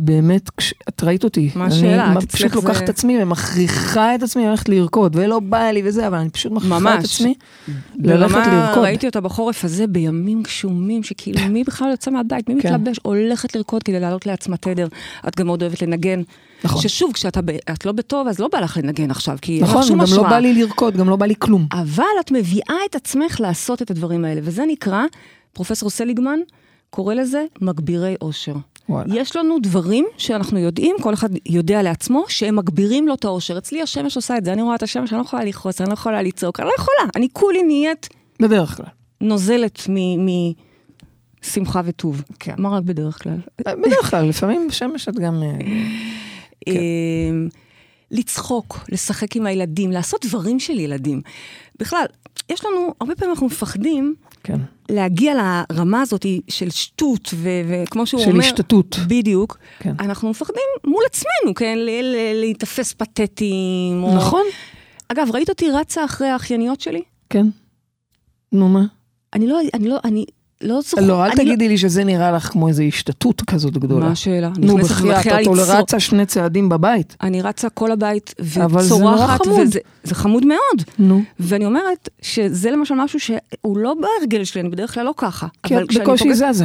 באמת, 0.00 0.50
כש... 0.56 0.74
את 0.88 1.02
ראית 1.04 1.24
אותי. 1.24 1.50
מה 1.54 1.66
השאלה? 1.66 2.06
אני 2.06 2.18
את 2.18 2.32
פשוט 2.32 2.54
לוקחת 2.54 2.84
את 2.84 2.88
עצמי 2.88 3.22
ומכריחה 3.22 4.14
את 4.14 4.22
עצמי 4.22 4.46
ללכת 4.46 4.68
לרקוד, 4.68 5.16
ולא 5.16 5.40
בא 5.40 5.70
לי 5.70 5.82
וזה, 5.84 6.06
אבל 6.06 6.18
אני 6.18 6.30
פשוט 6.30 6.52
מכריחה 6.52 6.76
את 6.76 6.82
ממש. 6.82 7.04
עצמי 7.04 7.34
ללכת 7.98 8.46
לרקוד. 8.46 8.82
ראיתי 8.82 9.06
אותה 9.06 9.20
בחורף 9.20 9.64
הזה 9.64 9.86
בימים 9.86 10.42
גשומים, 10.42 11.02
שכאילו 11.02 11.40
מי 11.50 11.64
בכלל 11.64 11.90
יוצא 11.90 12.10
מהבית, 12.10 12.48
מי 12.48 12.62
כן. 12.62 12.74
מתלבש, 12.74 12.96
הולכת 13.02 13.56
לרקוד 13.56 13.82
כדי 13.82 14.00
לעלות 14.00 14.26
לעצמה 14.26 14.56
תדר. 14.56 14.86
את 15.28 15.36
גם 15.36 15.46
מאוד 15.46 15.62
אוהבת 15.62 15.82
לנגן. 15.82 16.22
נכון. 16.64 16.82
ששוב, 16.82 17.12
כשאת 17.12 17.36
לא 17.86 17.92
בטוב, 17.92 18.28
אז 18.28 18.38
לא 18.38 18.48
בא 18.52 18.60
לך 18.60 18.76
לנגן 18.76 19.10
עכשיו, 19.10 19.36
כי 19.42 19.52
אין 19.54 19.62
לך 19.62 19.70
נכון, 19.70 19.82
שום 19.82 19.92
גם 19.92 19.98
לא 19.98 20.04
השראה. 20.04 20.30
בא 20.30 20.38
לי 20.38 20.54
לרקוד, 20.54 20.96
גם 20.96 21.08
לא 21.08 21.16
בא 21.16 21.26
לי 21.26 21.34
כלום. 21.38 21.66
אבל 21.72 22.04
את 22.20 22.30
מביאה 22.30 22.76
את 22.90 22.94
עצמך 22.94 23.40
לעשות 23.40 23.82
את 23.82 23.90
הדברים 23.90 24.24
האלה, 24.24 24.40
וזה 24.44 24.64
נקרא, 24.68 25.02
פרופסור 25.52 25.90
סליגמן 25.90 26.38
קורא 26.90 27.14
לזה 27.14 27.44
מגבירי 27.60 28.14
אושר. 28.22 28.54
וואלה. 28.88 29.14
יש 29.14 29.36
לנו 29.36 29.58
דברים 29.62 30.06
שאנחנו 30.16 30.58
יודעים, 30.58 30.96
כל 31.02 31.14
אחד 31.14 31.28
יודע 31.46 31.82
לעצמו, 31.82 32.24
שהם 32.28 32.56
מגבירים 32.56 33.08
לו 33.08 33.14
את 33.14 33.24
האושר. 33.24 33.58
אצלי 33.58 33.82
השמש 33.82 34.16
עושה 34.16 34.36
את 34.36 34.44
זה, 34.44 34.52
אני 34.52 34.62
רואה 34.62 34.74
את 34.74 34.82
השמש, 34.82 35.12
אני 35.12 35.18
לא 35.18 35.24
יכולה 35.24 35.44
לכעוס, 35.44 35.80
אני 35.80 35.88
לא 35.88 35.94
יכולה 35.94 36.22
לצעוק, 36.22 36.60
אני 36.60 36.66
לא 36.68 36.72
יכולה. 36.78 37.10
אני 37.16 37.28
כולי 37.32 37.62
נהיית 37.62 38.08
בדרך 38.42 38.76
כלל. 38.76 38.86
נוזלת 39.20 39.82
משמחה 41.42 41.80
וטוב. 41.84 42.22
כן. 42.38 42.54
מה 42.58 42.68
רק 42.68 42.82
בדרך 42.82 43.22
כלל? 43.22 43.38
בדרך 43.60 44.10
כלל, 44.10 44.24
לפעמים 44.28 44.68
בשמש 44.68 45.08
את 45.08 45.14
גם... 45.14 45.42
אה, 45.42 45.58
כן. 46.64 46.72
אמ, 46.72 47.48
לצחוק, 48.10 48.78
לשחק 48.88 49.36
עם 49.36 49.46
הילדים, 49.46 49.92
לעשות 49.92 50.26
דברים 50.26 50.60
של 50.60 50.78
ילדים. 50.78 51.20
בכלל, 51.78 52.04
יש 52.50 52.64
לנו, 52.64 52.94
הרבה 53.00 53.14
פעמים 53.14 53.30
אנחנו 53.30 53.46
מפחדים 53.46 54.14
כן. 54.42 54.58
להגיע 54.90 55.34
לרמה 55.70 56.00
הזאת 56.00 56.26
של 56.48 56.70
שטות, 56.70 57.30
ו- 57.34 57.48
וכמו 57.68 58.06
שהוא 58.06 58.20
של 58.20 58.30
אומר... 58.30 58.40
השתתות. 58.44 58.96
בדיוק. 59.08 59.58
כן. 59.78 59.94
אנחנו 59.98 60.30
מפחדים 60.30 60.62
מול 60.86 61.02
עצמנו, 61.06 61.54
כן? 61.54 61.78
ל- 61.78 62.00
ל- 62.02 62.40
להיתפס 62.40 62.92
פתטיים. 62.92 64.02
או... 64.02 64.14
נכון? 64.16 64.42
אגב, 65.08 65.28
ראית 65.34 65.48
אותי 65.48 65.70
רצה 65.70 66.04
אחרי 66.04 66.28
האחייניות 66.28 66.80
שלי? 66.80 67.02
כן. 67.30 67.46
נו 68.52 68.68
מה? 68.68 68.84
אני 69.32 69.46
לא, 69.46 69.60
אני 69.74 69.88
לא, 69.88 69.96
אני 70.04 70.24
לא 70.60 70.80
זוכרת. 70.80 71.04
לא, 71.06 71.24
אל 71.24 71.30
אני 71.30 71.44
תגידי 71.44 71.68
לי 71.68 71.78
שזה 71.78 72.04
נראה 72.04 72.32
לך 72.32 72.42
כמו 72.48 72.68
איזו 72.68 72.82
השתתות 72.82 73.42
כזאת 73.42 73.78
גדולה. 73.78 74.04
מה 74.06 74.12
השאלה? 74.12 74.50
אני 74.56 74.66
נו, 74.66 74.76
בחייאת, 74.76 75.26
את 75.26 75.32
לצעוק. 75.32 75.58
רצה 75.68 76.00
שני 76.00 76.26
צעדים 76.26 76.68
בבית. 76.68 77.16
אני 77.22 77.42
רצה 77.42 77.68
כל 77.68 77.92
הבית 77.92 78.34
אבל 78.64 78.82
זה 78.82 78.94
נורא 78.94 79.14
וצורחת, 79.14 79.44
חמוד. 79.46 79.60
וזה 79.60 79.78
זה 80.04 80.14
חמוד 80.14 80.46
מאוד. 80.46 80.82
נו. 80.98 81.22
ואני 81.40 81.66
אומרת 81.66 82.08
שזה 82.22 82.70
למשל 82.70 82.94
משהו 82.94 83.20
שהוא 83.20 83.78
לא 83.78 83.94
בהרגל 83.94 84.44
שלי, 84.44 84.60
אני 84.60 84.68
בדרך 84.68 84.94
כלל 84.94 85.04
לא 85.04 85.14
ככה. 85.16 85.46
כי 85.62 85.76
את 85.78 85.82
בקושי 85.94 86.34
זזה. 86.34 86.64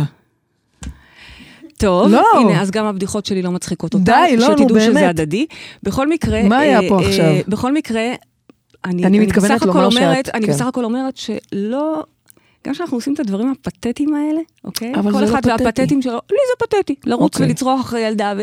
טוב, 1.77 2.11
לא. 2.11 2.23
הנה, 2.39 2.61
אז 2.61 2.71
גם 2.71 2.85
הבדיחות 2.85 3.25
שלי 3.25 3.41
לא 3.41 3.51
מצחיקות 3.51 3.93
אותה. 3.93 4.03
די, 4.05 4.37
לא, 4.37 4.47
נו, 4.47 4.57
שתדעו 4.57 4.79
שזה 4.79 4.93
באמת. 4.93 5.09
הדדי. 5.09 5.45
בכל 5.83 6.09
מקרה... 6.09 6.43
מה 6.43 6.57
היה 6.57 6.79
פה 6.89 6.99
אה, 7.01 7.07
עכשיו? 7.07 7.25
אה, 7.25 7.41
בכל 7.47 7.73
מקרה, 7.73 8.01
אני, 8.85 9.05
אני 9.05 9.19
מתכוונת 9.19 9.51
בסך 9.51 9.69
הכל 9.69 9.81
לומר 9.81 9.85
אומרת, 9.85 10.25
שאת- 10.25 10.35
אני 10.35 10.45
כן. 10.45 10.51
בסך 10.53 10.65
הכל 10.65 10.83
אומרת 10.83 11.17
שלא... 11.17 12.03
גם 12.67 12.73
כשאנחנו 12.73 12.97
עושים 12.97 13.13
את 13.13 13.19
הדברים 13.19 13.51
הפתטיים 13.51 14.15
האלה, 14.15 14.41
אוקיי? 14.63 14.93
אבל 14.95 15.11
כל 15.11 15.17
זה 15.19 15.25
לא 15.25 15.29
אחד 15.29 15.41
פתטי. 15.41 15.63
והפתטיים 15.63 16.01
שלו, 16.01 16.13
לי 16.31 16.37
זה 16.49 16.65
פתטי. 16.65 16.95
לרוץ 17.05 17.33
אוקיי. 17.33 17.47
ולצרוח 17.47 17.81
אחרי 17.81 18.01
ילדה, 18.01 18.33
ו... 18.37 18.41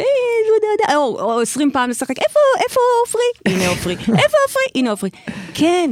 או 0.94 1.20
או 1.20 1.40
עשרים 1.40 1.70
פעם 1.70 1.90
לשחק, 1.90 2.18
איפה, 2.18 2.40
איפה 2.64 2.80
עופרי? 3.06 3.54
הנה 3.54 3.68
עופרי. 3.68 3.94
איפה 4.22 4.36
עופרי? 4.46 4.62
הנה 4.74 4.90
עופרי. 4.90 5.10
כן, 5.54 5.90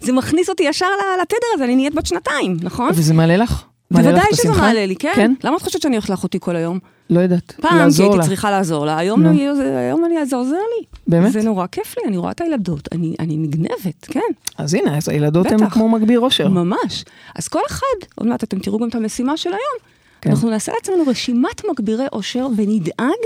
זה 0.00 0.12
מכניס 0.12 0.48
אותי 0.48 0.62
ישר 0.62 0.86
לתדר 1.22 1.46
הזה, 1.54 1.64
אני 1.64 1.76
נהיית 1.76 1.94
בת 1.94 2.06
שנתיים, 2.06 2.56
נכון? 2.62 2.90
וזה 2.94 3.14
מעלה 3.14 3.36
לך? 3.36 3.64
בוודאי 3.90 4.22
שזה 4.32 4.42
השמחה? 4.42 4.60
מעלה 4.60 4.86
לי, 4.86 4.96
כן? 4.96 5.12
כן? 5.16 5.32
למה 5.44 5.56
את 5.56 5.62
חושבת 5.62 5.82
שאני 5.82 5.96
הולכת 5.96 6.10
לאחותי 6.10 6.38
כל 6.40 6.56
היום? 6.56 6.78
לא 7.10 7.20
יודעת. 7.20 7.52
פעם, 7.60 7.90
כי 7.96 8.02
הייתי 8.02 8.16
לה. 8.18 8.24
צריכה 8.24 8.50
לעזור 8.50 8.86
לה, 8.86 8.98
היום, 8.98 9.22
נו. 9.22 9.30
אני, 9.30 9.48
זה- 9.56 9.78
היום 9.78 10.04
אני 10.04 10.18
אעזור, 10.18 10.40
עוזר 10.40 10.54
לי. 10.54 10.84
באמת? 11.06 11.32
זה 11.32 11.42
נורא 11.42 11.66
כיף 11.66 11.94
לי, 11.98 12.08
אני 12.08 12.16
רואה 12.16 12.30
את 12.30 12.40
הילדות, 12.40 12.88
אני, 12.92 13.14
אני 13.20 13.36
נגנבת, 13.36 14.04
כן, 14.06 14.20
אז 14.58 14.74
הנה, 14.74 14.96
אז 14.96 15.08
הילדות 15.08 15.46
הן. 15.46 15.70
כמו 15.70 15.88
מגביר 15.88 16.20
אושר. 16.20 16.48
ממש. 16.48 17.04
אז 17.36 17.48
כל 17.48 17.60
אחד, 17.70 17.86
עוד 18.14 18.26
מעט 18.28 18.44
אתם 18.44 18.58
תראו 18.58 18.78
גם 18.78 18.88
את 18.88 18.94
המשימה 18.94 19.36
של 19.36 19.50
היום, 19.50 19.90
כן. 20.20 20.30
אנחנו 20.30 20.50
נעשה 20.50 20.72
לעצמנו 20.72 21.02
רשימת 21.06 21.62
מגבירי 21.70 22.06
אושר 22.12 22.46
ונדאג 22.56 23.18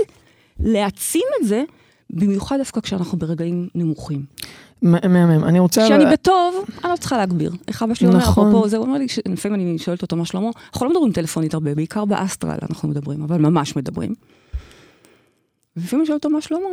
להעצים 0.59 1.25
את 1.41 1.47
זה, 1.47 1.63
במיוחד 2.09 2.57
דווקא 2.57 2.81
כשאנחנו 2.81 3.17
ברגעים 3.17 3.67
נמוכים. 3.75 4.23
מהמם. 4.81 5.43
אני 5.43 5.59
רוצה... 5.59 5.85
כשאני 5.85 6.05
בטוב, 6.11 6.65
אני 6.83 6.91
לא 6.91 6.97
צריכה 6.97 7.17
להגביר. 7.17 7.51
איך 7.67 7.83
אבא 7.83 7.93
שלי 7.93 8.07
אומר, 8.07 8.17
נכון. 8.17 8.47
אפרופו, 8.47 8.69
זה 8.69 8.77
הוא 8.77 8.85
אומר 8.85 8.97
לי, 8.97 9.05
לפעמים 9.27 9.59
אני 9.59 9.77
שואלת 9.79 10.01
אותו 10.01 10.15
מה 10.15 10.25
שלמה, 10.25 10.49
אנחנו 10.73 10.85
לא 10.85 10.91
מדברים 10.91 11.11
טלפונית 11.11 11.53
הרבה, 11.53 11.75
בעיקר 11.75 12.05
באסטרל 12.05 12.57
אנחנו 12.69 12.89
מדברים, 12.89 13.21
אבל 13.23 13.41
ממש 13.41 13.75
מדברים. 13.75 14.15
ולפעמים 15.77 16.01
אני 16.01 16.07
שואלת 16.07 16.25
אותו 16.25 16.29
מה 16.35 16.41
שלמה, 16.41 16.69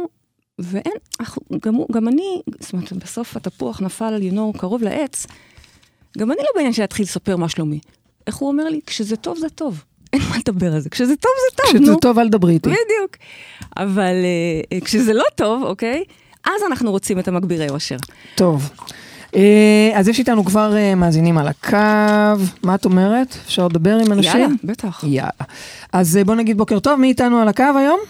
ואין, 0.58 0.92
גם, 1.62 1.74
גם 1.92 2.08
אני, 2.08 2.42
זאת 2.60 2.72
אומרת, 2.72 2.92
בסוף 2.92 3.36
התפוח 3.36 3.80
נפל 3.80 4.04
על 4.04 4.22
יונו 4.22 4.52
קרוב 4.58 4.82
לעץ, 4.82 5.26
גם 6.18 6.32
אני 6.32 6.40
לא 6.40 6.48
בעניין 6.54 6.72
של 6.72 6.82
להתחיל 6.82 7.04
לספר 7.04 7.36
מה 7.36 7.48
שלומי. 7.48 7.80
איך 8.26 8.36
הוא 8.36 8.48
אומר 8.48 8.64
לי? 8.64 8.80
כשזה 8.86 9.16
טוב 9.16 9.38
זה 9.38 9.48
טוב. 9.48 9.84
אין 10.12 10.22
מה 10.30 10.36
לדבר 10.38 10.74
על 10.74 10.80
זה. 10.80 10.90
כשזה 10.90 11.16
טוב 11.16 11.32
זה 11.50 11.56
טוב, 11.56 11.76
נו. 11.76 11.82
כשזה 11.82 11.94
טוב, 12.00 12.18
אל 12.18 12.28
דברי 12.28 12.52
איתי. 12.52 12.68
בדיוק. 12.68 13.16
אבל 13.76 14.14
אה, 14.72 14.80
כשזה 14.80 15.14
לא 15.14 15.24
טוב, 15.34 15.62
אוקיי? 15.62 16.04
אז 16.46 16.62
אנחנו 16.66 16.90
רוצים 16.90 17.18
את 17.18 17.28
המגבירי 17.28 17.68
אושר. 17.68 17.96
טוב. 18.34 18.70
אה, 19.36 19.90
אז 19.94 20.08
יש 20.08 20.18
איתנו 20.18 20.44
כבר 20.44 20.76
אה, 20.76 20.94
מאזינים 20.94 21.38
על 21.38 21.48
הקו. 21.48 22.44
מה 22.64 22.74
את 22.74 22.84
אומרת? 22.84 23.28
אפשר 23.46 23.66
לדבר 23.66 23.96
עם 24.06 24.12
אנשים? 24.12 24.40
יאללה, 24.40 24.54
בטח. 24.64 25.04
יאללה. 25.04 25.30
אז 25.92 26.16
אה, 26.16 26.24
בוא 26.24 26.34
נגיד 26.34 26.58
בוקר 26.58 26.78
טוב, 26.78 27.00
מי 27.00 27.08
איתנו 27.08 27.40
על 27.40 27.48
הקו 27.48 27.64
היום? 27.78 28.00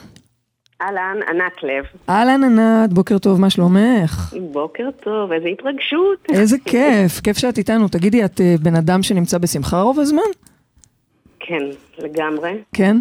אהלן, 0.82 1.16
ענת 1.28 1.62
לב. 1.62 1.84
אהלן 2.08 2.44
ענת, 2.44 2.92
בוקר 2.92 3.18
טוב, 3.18 3.40
מה 3.40 3.50
שלומך? 3.50 4.34
בוקר 4.52 4.88
טוב, 5.04 5.32
איזה 5.32 5.48
התרגשות. 5.48 6.26
איזה 6.32 6.56
כיף, 6.64 7.20
כיף 7.20 7.38
שאת 7.38 7.58
איתנו. 7.58 7.88
תגידי, 7.88 8.24
את 8.24 8.40
בן 8.60 8.76
אדם 8.76 9.02
שנמצא 9.02 9.38
בשמחה 9.38 9.80
רוב 9.80 10.00
הזמן? 10.00 10.22
כן, 11.40 11.62
לגמרי. 11.98 12.52
כן? 12.72 12.96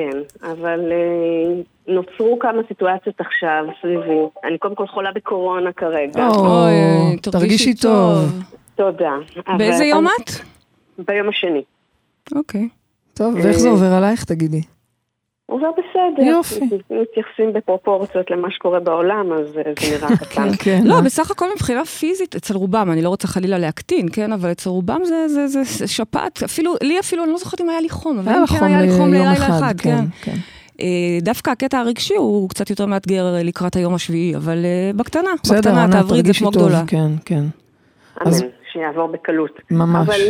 אה, 0.00 0.10
כן, 0.12 0.18
אבל 0.52 0.80
אה, 0.92 1.62
נוצרו 1.94 2.38
כמה 2.38 2.62
סיטואציות 2.68 3.20
עכשיו 3.20 3.64
סביבי. 3.80 4.18
אני 4.44 4.58
קודם 4.58 4.74
כל 4.74 4.86
חולה 4.86 5.12
בקורונה 5.12 5.72
כרגע. 5.72 6.28
או, 6.28 6.46
אוי, 6.46 7.16
תרגישי 7.22 7.74
טוב. 7.74 8.42
תודה. 8.74 9.12
אבל- 9.48 9.58
באיזה 9.58 9.84
יום 9.84 10.06
את? 10.06 10.30
ביום 11.06 11.28
השני. 11.28 11.62
אוקיי. 12.34 12.68
טוב, 13.14 13.34
ואיך 13.34 13.58
זה 13.58 13.68
עובר 13.68 13.92
עלייך, 13.92 14.24
תגידי? 14.24 14.60
עובר 15.46 15.70
בסדר. 15.72 16.22
יופי. 16.26 16.60
מתייחסים 16.90 17.52
בפרופורציות 17.52 18.30
למה 18.30 18.48
שקורה 18.50 18.80
בעולם, 18.80 19.32
אז 19.32 19.58
אה, 19.58 19.62
זה 19.80 19.96
נראה 19.96 20.16
קטן. 20.30 20.48
כן. 20.58 20.80
לא, 20.84 20.94
אה? 20.94 21.00
בסך 21.00 21.30
הכל 21.30 21.46
מבחינה 21.54 21.84
פיזית, 21.84 22.34
אצל 22.36 22.54
רובם, 22.54 22.88
אני 22.92 23.02
לא 23.02 23.08
רוצה 23.08 23.28
חלילה 23.28 23.58
להקטין, 23.58 24.06
כן? 24.12 24.32
אבל 24.32 24.52
אצל 24.52 24.70
רובם 24.70 25.00
זה- 25.04 25.28
זה 25.28 25.46
זה- 25.48 25.62
זה 25.64 25.88
שפעת, 25.88 26.42
אפילו, 26.42 26.74
לי 26.82 27.00
אפילו, 27.00 27.24
אני 27.24 27.32
לא 27.32 27.38
זוכרת 27.38 27.60
אם 27.60 27.68
היה 27.68 27.80
לי 27.80 27.88
חום, 27.88 28.18
אבל 28.18 28.32
כן 28.46 28.64
היה 28.64 28.82
לי 28.82 28.90
חום 28.90 29.12
ליום 29.12 29.26
ללילה 29.26 29.32
אחד, 29.32 29.74
כן, 29.80 29.96
כן. 29.98 30.04
כן. 30.32 30.36
אה, 30.80 30.86
דווקא 31.22 31.50
הקטע 31.50 31.78
הרגשי 31.78 32.14
הוא 32.14 32.48
קצת 32.48 32.70
יותר 32.70 32.86
מאתגר 32.86 33.24
לקראת 33.44 33.76
היום 33.76 33.94
השביעי, 33.94 34.36
אבל 34.36 34.64
אה, 34.64 34.90
בקטנה, 34.96 35.30
בקטנה, 35.50 35.86
תעברי 35.92 36.00
את 36.00 36.24
זה 36.26 36.32
תרגישי 36.32 36.40
כמו 36.40 36.50
טוב, 36.50 36.62
גדולה. 36.62 36.82
כן, 36.86 37.06
כן. 37.24 37.44
אמן, 38.22 38.32
שיעבור 38.72 39.06
בקלות. 39.12 39.50
ממש. 39.70 40.08
אבל, 40.08 40.20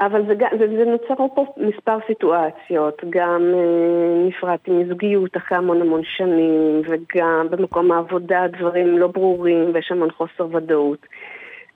אבל 0.00 0.26
זה, 0.26 0.34
זה, 0.58 0.66
זה 0.76 0.84
נוצר 0.84 1.14
פה 1.34 1.46
מספר 1.56 1.98
סיטואציות, 2.06 3.02
גם 3.10 3.42
אה, 3.54 4.28
נפרדתי 4.28 4.70
מזוגיות 4.70 5.36
אחרי 5.36 5.58
המון 5.58 5.80
המון 5.80 6.00
שנים, 6.04 6.82
וגם 6.84 7.46
במקום 7.50 7.92
העבודה 7.92 8.46
דברים 8.58 8.98
לא 8.98 9.06
ברורים 9.06 9.70
ויש 9.74 9.90
המון 9.90 10.10
חוסר 10.10 10.46
ודאות. 10.56 11.06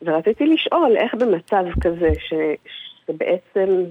ורציתי 0.02 0.46
לשאול 0.46 0.96
איך 0.96 1.14
במצב 1.14 1.64
כזה, 1.80 2.10
ש, 2.18 2.34
שבעצם 3.06 3.84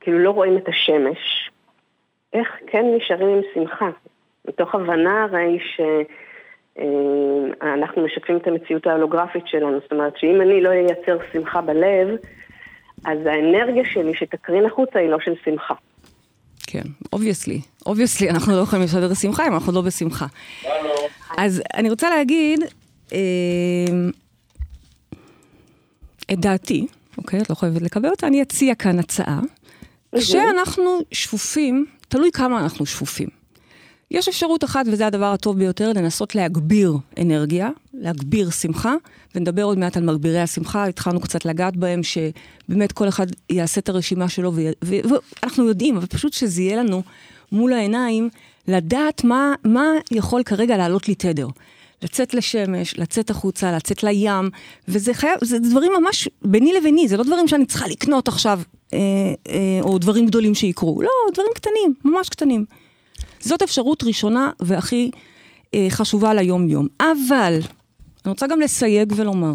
כאילו 0.00 0.18
לא 0.18 0.30
רואים 0.30 0.56
את 0.56 0.68
השמש, 0.68 1.50
איך 2.32 2.48
כן 2.66 2.84
נשארים 2.96 3.28
עם 3.28 3.40
שמחה? 3.54 3.90
מתוך 4.48 4.74
הבנה 4.74 5.22
הרי 5.24 5.58
ש... 5.60 5.80
אה, 6.78 7.74
אנחנו 7.74 8.04
משקפים 8.04 8.36
את 8.36 8.46
המציאות 8.46 8.86
ההולוגרפית 8.86 9.46
שלנו, 9.46 9.80
זאת 9.80 9.92
אומרת 9.92 10.16
שאם 10.16 10.40
אני 10.40 10.60
לא 10.60 10.70
אייצר 10.70 11.18
שמחה 11.32 11.60
בלב, 11.60 12.08
אז 13.04 13.18
האנרגיה 13.26 13.84
שלי 13.92 14.12
שתקרין 14.14 14.66
החוצה 14.66 14.98
היא 14.98 15.08
לא 15.08 15.18
של 15.24 15.32
שמחה. 15.44 15.74
כן, 16.66 16.82
obviously. 17.12 17.60
Obviously, 17.86 18.30
אנחנו 18.30 18.56
לא 18.56 18.62
יכולים 18.62 18.84
לשדר 18.84 19.08
בשמחה 19.08 19.46
אם 19.46 19.54
אנחנו 19.54 19.72
לא 19.72 19.80
בשמחה. 19.80 20.26
אז 21.36 21.62
אני 21.74 21.90
רוצה 21.90 22.10
להגיד 22.10 22.60
אה, 23.12 23.18
את 26.32 26.40
דעתי, 26.40 26.86
אוקיי? 27.18 27.40
את 27.40 27.50
לא 27.50 27.54
חייבת 27.54 27.82
לקבל 27.82 28.08
אותה, 28.08 28.26
אני 28.26 28.42
אציע 28.42 28.74
כאן 28.74 28.98
הצעה. 28.98 29.40
כשאנחנו 30.18 30.98
שפופים, 31.12 31.86
תלוי 32.08 32.30
כמה 32.32 32.60
אנחנו 32.60 32.86
שפופים. 32.86 33.43
יש 34.14 34.28
אפשרות 34.28 34.64
אחת, 34.64 34.86
וזה 34.92 35.06
הדבר 35.06 35.32
הטוב 35.32 35.58
ביותר, 35.58 35.92
לנסות 35.92 36.34
להגביר 36.34 36.92
אנרגיה, 37.18 37.70
להגביר 37.94 38.50
שמחה, 38.50 38.94
ונדבר 39.34 39.62
עוד 39.62 39.78
מעט 39.78 39.96
על 39.96 40.02
מגבירי 40.02 40.40
השמחה, 40.40 40.86
התחלנו 40.86 41.20
קצת 41.20 41.44
לגעת 41.44 41.76
בהם, 41.76 42.00
שבאמת 42.02 42.92
כל 42.92 43.08
אחד 43.08 43.26
יעשה 43.50 43.80
את 43.80 43.88
הרשימה 43.88 44.28
שלו, 44.28 44.52
ואנחנו 44.82 45.68
יודעים, 45.68 45.96
אבל 45.96 46.06
פשוט 46.06 46.32
שזה 46.32 46.62
יהיה 46.62 46.76
לנו 46.76 47.02
מול 47.52 47.72
העיניים, 47.72 48.28
לדעת 48.68 49.24
מה, 49.24 49.54
מה 49.64 49.86
יכול 50.10 50.42
כרגע 50.42 50.76
לעלות 50.76 51.08
לי 51.08 51.14
תדר. 51.14 51.46
לצאת 52.02 52.34
לשמש, 52.34 52.98
לצאת 52.98 53.30
החוצה, 53.30 53.72
לצאת 53.72 54.02
לים, 54.02 54.50
וזה 54.88 55.14
חייב, 55.14 55.38
זה 55.42 55.58
דברים 55.58 55.92
ממש 56.00 56.28
ביני 56.42 56.72
לביני, 56.72 57.08
זה 57.08 57.16
לא 57.16 57.24
דברים 57.24 57.48
שאני 57.48 57.66
צריכה 57.66 57.88
לקנות 57.88 58.28
עכשיו, 58.28 58.60
אה, 58.92 58.98
אה, 59.48 59.80
או 59.82 59.98
דברים 59.98 60.26
גדולים 60.26 60.54
שיקרו, 60.54 61.02
לא, 61.02 61.10
דברים 61.32 61.50
קטנים, 61.54 61.94
ממש 62.04 62.28
קטנים. 62.28 62.64
זאת 63.44 63.62
אפשרות 63.62 64.02
ראשונה 64.02 64.50
והכי 64.60 65.10
אה, 65.74 65.86
חשובה 65.90 66.34
ליום-יום. 66.34 66.86
אבל, 67.00 67.58
אני 68.24 68.30
רוצה 68.30 68.46
גם 68.46 68.60
לסייג 68.60 69.12
ולומר, 69.16 69.54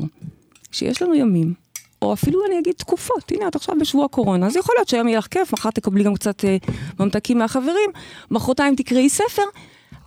שיש 0.72 1.02
לנו 1.02 1.16
ימים, 1.16 1.54
או 2.02 2.14
אפילו 2.14 2.46
אני 2.46 2.60
אגיד 2.60 2.74
תקופות, 2.74 3.32
הנה 3.32 3.48
את 3.48 3.56
עכשיו 3.56 3.76
בשבוע 3.80 4.08
קורונה, 4.08 4.48
אז 4.48 4.56
יכול 4.56 4.76
להיות 4.78 4.88
שהיום 4.88 5.08
יהיה 5.08 5.18
לך 5.18 5.28
כיף, 5.28 5.54
מחר 5.54 5.70
תקבלי 5.72 6.04
גם 6.04 6.16
קצת 6.16 6.46
אה, 6.46 6.58
ממתקים 7.00 7.38
מהחברים, 7.38 7.90
מחרתיים 8.32 8.76
תקראי 8.76 9.10
ספר, 9.10 9.44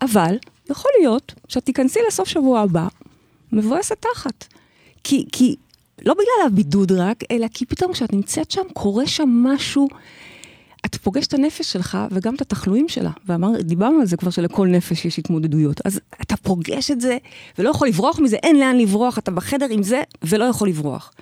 אבל 0.03 0.37
יכול 0.71 0.91
להיות 1.01 1.35
שאת 1.49 1.65
תיכנסי 1.65 2.01
לסוף 2.09 2.29
שבוע 2.29 2.61
הבא 2.61 2.89
מבואסת 3.53 4.07
תחת. 4.15 4.45
כי, 5.05 5.27
כי, 5.33 5.57
לא 6.05 6.15
בגלל 6.15 6.47
הבידוד 6.47 6.93
רק, 6.93 7.25
אלא 7.31 7.47
כי 7.55 7.67
פתאום 7.67 7.93
כשאת 7.93 8.13
נמצאת 8.13 8.51
שם, 8.51 8.63
קורה 8.73 9.07
שם 9.07 9.29
משהו 9.29 9.89
את 10.87 10.95
פוגשת 10.97 11.29
את 11.29 11.35
הנפש 11.35 11.73
שלך 11.73 11.99
וגם 12.11 12.35
את 12.35 12.41
התחלואים 12.41 12.89
שלה, 12.89 13.11
ודיברנו 13.27 14.01
על 14.01 14.07
זה 14.07 14.17
כבר 14.17 14.31
שלכל 14.31 14.67
נפש 14.67 15.05
יש 15.05 15.19
התמודדויות. 15.19 15.81
אז 15.85 16.01
אתה 16.23 16.37
פוגש 16.37 16.91
את 16.91 17.01
זה 17.01 17.19
ולא 17.59 17.71
יכול 17.71 17.89
לברוח 17.89 18.19
מזה, 18.19 18.37
אין 18.37 18.61
לאן 18.61 18.79
לברוח, 18.79 19.19
אתה 19.19 19.31
בחדר 19.31 19.67
עם 19.71 19.83
זה 19.83 20.03
ולא 20.23 20.45
יכול 20.45 20.69
לברוח. 20.69 21.13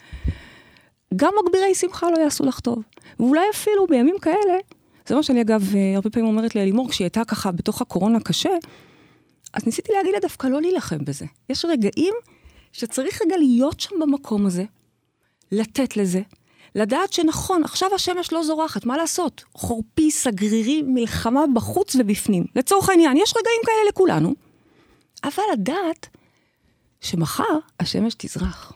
גם 1.17 1.33
מגבירי 1.45 1.75
שמחה 1.75 2.11
לא 2.11 2.19
יעשו 2.23 2.45
לך 2.45 2.61
טוב. 2.61 2.83
ואולי 3.21 3.45
אפילו 3.55 3.87
בימים 3.87 4.17
כאלה, 4.23 4.59
זה 5.07 5.15
מה 5.15 5.23
שאני 5.23 5.41
אגב 5.41 5.75
אה, 5.75 5.93
הרבה 5.95 6.11
פעמים 6.11 6.29
אומרת 6.29 6.55
לאלימור, 6.55 6.89
כשהיא 6.89 7.05
הייתה 7.05 7.25
ככה 7.25 7.53
בתוך 7.53 7.83
הקורונה 7.83 8.21
קשה, 8.21 8.51
אז 9.53 9.67
ניסיתי 9.67 9.93
להגיד 9.93 10.13
לה 10.15 10.21
דווקא 10.21 10.47
לא 10.47 10.61
להילחם 10.61 11.05
בזה. 11.05 11.27
יש 11.51 11.65
רגעים 11.65 12.15
שצריך 12.73 13.23
רגע 13.27 13.37
להיות 13.37 13.81
שם 13.81 13.95
במקום 14.01 14.47
הזה, 14.47 14.65
לתת 15.53 15.97
לזה, 15.97 16.21
לדעת 16.75 17.13
שנכון, 17.13 17.65
עכשיו 17.65 17.95
השמש 17.95 18.33
לא 18.33 18.43
זורחת, 18.43 18.85
מה 18.85 18.97
לעשות? 18.97 19.45
חורפי, 19.55 20.11
סגרירי, 20.11 20.83
מלחמה 20.87 21.45
בחוץ 21.55 21.97
ובפנים. 21.99 22.45
לצורך 22.57 22.89
העניין, 22.89 23.17
יש 23.17 23.35
רגעים 23.37 23.61
כאלה 23.67 23.89
לכולנו, 23.89 24.35
אבל 25.25 25.43
לדעת 25.53 26.07
שמחר 27.01 27.59
השמש 27.81 28.15
תזרח. 28.19 28.73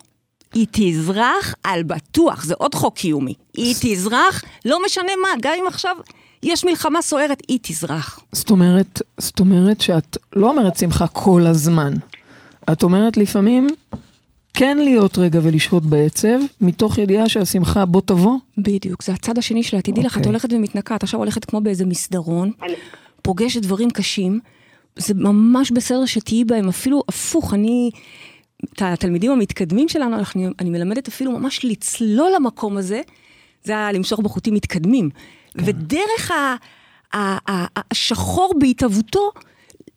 היא 0.54 0.66
תזרח 0.70 1.54
על 1.64 1.82
בטוח, 1.82 2.44
זה 2.44 2.54
עוד 2.58 2.74
חוק 2.74 2.96
קיומי. 2.96 3.34
היא 3.54 3.74
תזרח, 3.80 4.42
לא 4.64 4.84
משנה 4.86 5.12
מה, 5.22 5.28
גם 5.42 5.52
אם 5.60 5.66
עכשיו 5.66 5.96
יש 6.42 6.64
מלחמה 6.64 7.02
סוערת, 7.02 7.42
היא 7.48 7.58
תזרח. 7.62 8.20
זאת 8.32 8.50
אומרת, 8.50 9.02
זאת 9.18 9.40
אומרת 9.40 9.80
שאת 9.80 10.16
לא 10.36 10.50
אומרת 10.50 10.76
שמחה 10.76 11.06
כל 11.06 11.46
הזמן. 11.46 11.94
את 12.72 12.82
אומרת 12.82 13.16
לפעמים 13.16 13.66
כן 14.54 14.78
להיות 14.78 15.18
רגע 15.18 15.40
ולשהות 15.42 15.86
בעצב, 15.86 16.38
מתוך 16.60 16.98
ידיעה 16.98 17.28
שהשמחה 17.28 17.84
בוא 17.84 18.00
תבוא. 18.00 18.38
בדיוק, 18.58 19.02
זה 19.02 19.12
הצד 19.12 19.38
השני 19.38 19.62
שלה. 19.62 19.82
תדעי 19.82 20.04
לך, 20.04 20.12
את 20.12 20.16
אוקיי. 20.16 20.30
הולכת 20.30 20.52
ומתנקה, 20.52 20.96
את 20.96 21.02
עכשיו 21.02 21.20
הולכת 21.20 21.44
כמו 21.44 21.60
באיזה 21.60 21.86
מסדרון, 21.86 22.52
פוגשת 23.22 23.62
דברים 23.62 23.90
קשים, 23.90 24.40
זה 24.96 25.14
ממש 25.14 25.70
בסדר 25.70 26.06
שתהיי 26.06 26.44
בהם, 26.44 26.68
אפילו 26.68 27.02
הפוך, 27.08 27.54
אני... 27.54 27.90
את 28.72 28.82
התלמידים 28.82 29.30
המתקדמים 29.30 29.88
שלנו, 29.88 30.16
אנחנו, 30.16 30.48
אני 30.60 30.70
מלמדת 30.70 31.08
אפילו 31.08 31.32
ממש 31.32 31.64
לצלול 31.64 32.32
למקום 32.36 32.76
הזה, 32.76 33.00
זה 33.64 33.72
היה 33.72 33.92
למשוך 33.92 34.20
בחוטים 34.20 34.54
מתקדמים. 34.54 35.10
ודרך 35.54 36.30
ה, 36.30 36.56
ה, 37.16 37.52
ה, 37.52 37.66
השחור 37.90 38.54
בהתהוותו, 38.60 39.30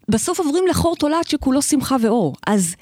בסוף 0.10 0.40
עוברים 0.40 0.68
לחור 0.68 0.96
תולעת 0.96 1.28
שכולו 1.28 1.62
שמחה 1.62 1.96
ואור. 2.02 2.36
אז 2.48 2.76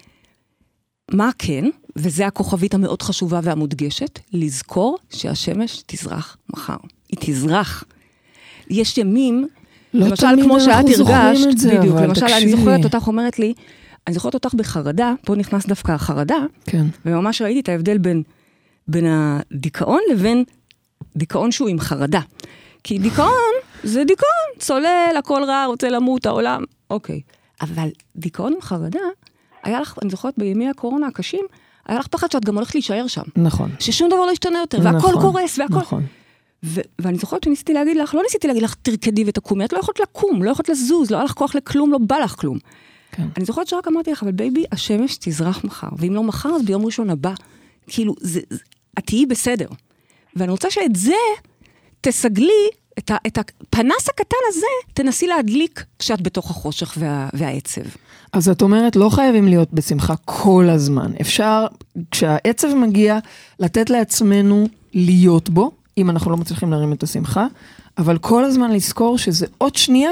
מה 1.11 1.29
כן, 1.37 1.65
וזה 1.95 2.27
הכוכבית 2.27 2.73
המאוד 2.73 3.01
חשובה 3.01 3.39
והמודגשת, 3.43 4.19
לזכור 4.33 4.97
שהשמש 5.09 5.83
תזרח 5.85 6.37
מחר. 6.53 6.77
היא 7.09 7.19
תזרח. 7.21 7.83
יש 8.69 8.97
ימים, 8.97 9.47
לא 9.93 10.07
למשל 10.07 10.27
כמו 10.43 10.59
שאת 10.59 10.85
הרגשת, 10.99 11.47
את 11.51 11.57
זה, 11.57 11.77
בדיוק, 11.77 11.97
למשל 11.97 12.25
אני 12.25 12.33
תקשיבי. 12.33 12.51
זוכרת 12.51 12.83
אותך 12.83 13.07
אומרת 13.07 13.39
לי, 13.39 13.53
אני 14.07 14.13
זוכרת 14.13 14.33
אותך 14.33 14.53
בחרדה, 14.53 15.13
פה 15.25 15.35
נכנס 15.35 15.65
דווקא 15.65 15.91
החרדה, 15.91 16.37
כן. 16.65 16.85
וממש 17.05 17.41
ראיתי 17.41 17.59
את 17.59 17.69
ההבדל 17.69 17.97
בין, 17.97 18.23
בין 18.87 19.05
הדיכאון 19.07 19.99
לבין 20.11 20.43
דיכאון 21.15 21.51
שהוא 21.51 21.69
עם 21.69 21.79
חרדה. 21.79 22.21
כי 22.83 22.99
דיכאון 22.99 23.53
זה 23.83 24.03
דיכאון, 24.03 24.59
צולל, 24.59 25.15
הכל 25.19 25.43
רע, 25.43 25.65
רוצה 25.65 25.89
למות, 25.89 26.25
העולם, 26.25 26.63
אוקיי. 26.89 27.21
אבל 27.61 27.89
דיכאון 28.15 28.53
עם 28.53 28.61
חרדה, 28.61 28.99
היה 29.65 29.81
לך, 29.81 29.95
אני 30.01 30.09
זוכרת 30.09 30.33
בימי 30.37 30.69
הקורונה 30.69 31.07
הקשים, 31.07 31.45
היה 31.85 31.99
לך 31.99 32.07
פחד 32.07 32.31
שאת 32.31 32.45
גם 32.45 32.55
הולכת 32.55 32.75
להישאר 32.75 33.07
שם. 33.07 33.21
נכון. 33.35 33.71
ששום 33.79 34.09
דבר 34.09 34.25
לא 34.25 34.31
ישתנה 34.31 34.59
יותר, 34.59 34.79
והכל 34.83 34.97
נכון, 34.97 35.21
קורס, 35.21 35.59
והכל... 35.59 35.75
נכון. 35.75 36.03
ו- 36.63 36.81
ואני 36.99 37.17
זוכרת 37.17 37.43
שניסיתי 37.43 37.73
להגיד 37.73 37.97
לך, 37.97 38.15
לא 38.15 38.21
ניסיתי 38.23 38.47
להגיד 38.47 38.63
לך 38.63 38.75
תרקדי 38.81 39.23
ותקומי, 39.27 39.65
את 39.65 39.73
לא 39.73 39.79
יכולת 39.79 39.99
לקום, 39.99 40.43
לא 40.43 40.51
יכולת 40.51 40.69
לזוז, 40.69 41.11
לא 41.11 41.17
היה 41.17 41.25
לך 41.25 41.31
כוח 41.31 41.55
לכלום, 41.55 41.91
לא 41.91 41.97
בא 41.97 42.17
לך 42.17 42.35
כלום. 42.39 42.57
כן. 43.11 43.27
אני 43.37 43.45
זוכרת 43.45 43.67
שרק 43.67 43.87
אמרתי 43.87 44.11
לך, 44.11 44.23
אבל 44.23 44.31
baby, 44.31 44.65
השמש 44.71 45.17
תזרח 45.17 45.63
מחר, 45.63 45.87
ואם 45.97 46.13
לא 46.13 46.23
מחר, 46.23 46.49
אז 46.49 46.65
ביום 46.65 46.85
ראשון 46.85 47.09
הבא. 47.09 47.33
כאילו, 47.87 48.15
זה, 48.19 48.39
זה, 48.49 48.59
את 48.99 49.05
תהיי 49.05 49.25
בסדר. 49.25 49.67
ואני 50.35 50.51
רוצה 50.51 50.71
שאת 50.71 50.95
זה 50.95 51.13
תסגלי, 52.01 52.69
את, 52.99 53.11
ה, 53.11 53.15
את 53.27 53.37
הפנס 53.37 54.09
הקטן 54.09 54.37
הזה, 54.47 54.65
תנסי 54.93 55.27
להדליק 55.27 55.85
כשאת 55.99 56.21
בתוך 56.21 56.51
החושך 56.51 56.93
וה, 56.97 57.29
והעצב. 57.33 57.81
אז 58.33 58.49
את 58.49 58.61
אומרת, 58.61 58.95
לא 58.95 59.09
חייבים 59.09 59.47
להיות 59.47 59.73
בשמחה 59.73 60.13
כל 60.25 60.67
הזמן. 60.69 61.11
אפשר, 61.21 61.65
כשהעצב 62.11 62.73
מגיע, 62.73 63.19
לתת 63.59 63.89
לעצמנו 63.89 64.67
להיות 64.93 65.49
בו, 65.49 65.71
אם 65.97 66.09
אנחנו 66.09 66.31
לא 66.31 66.37
מצליחים 66.37 66.71
להרים 66.71 66.93
את 66.93 67.03
השמחה, 67.03 67.47
אבל 67.97 68.17
כל 68.17 68.45
הזמן 68.45 68.71
לזכור 68.71 69.17
שזה 69.17 69.45
עוד 69.57 69.75
שנייה 69.75 70.11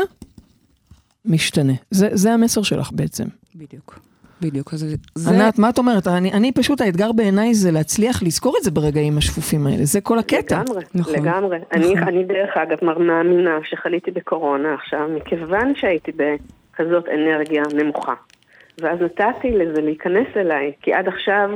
משתנה. 1.26 1.74
זה, 1.91 2.10
זה 2.12 2.34
המסר 2.34 2.63
שלך 2.63 2.89
בעצם. 2.91 3.26
בדיוק. 3.56 4.00
בדיוק, 4.43 4.73
אז 4.73 4.86
זה... 5.15 5.29
ענת, 5.29 5.60
מה 5.60 5.69
את 5.69 5.77
אומרת? 5.77 6.08
אני, 6.08 6.34
אני 6.34 6.51
פשוט, 6.51 6.82
האתגר 6.82 7.12
בעיניי 7.12 7.53
זה 7.53 7.71
להצליח 7.71 8.23
לזכור 8.23 8.56
את 8.58 8.63
זה 8.63 8.71
ברגעים 8.71 9.17
השפופים 9.17 9.67
האלה. 9.67 9.86
זה 9.86 10.01
כל 10.01 10.19
הקטע. 10.19 10.62
לגמרי, 10.62 10.84
נכון. 10.95 11.13
לגמרי. 11.13 11.58
אני, 11.71 11.93
אני 11.97 12.23
דרך 12.23 12.58
אגב 12.58 12.77
מאמינה 12.99 13.58
שחליתי 13.63 14.12
בקורונה 14.12 14.73
עכשיו, 14.73 15.08
מכיוון 15.15 15.75
שהייתי 15.75 16.12
בכזאת 16.12 17.06
אנרגיה 17.13 17.63
נמוכה. 17.75 18.13
ואז 18.82 18.99
נתתי 19.01 19.51
לזה 19.51 19.82
להיכנס 19.82 20.27
אליי, 20.36 20.71
כי 20.82 20.93
עד 20.93 21.08
עכשיו 21.08 21.49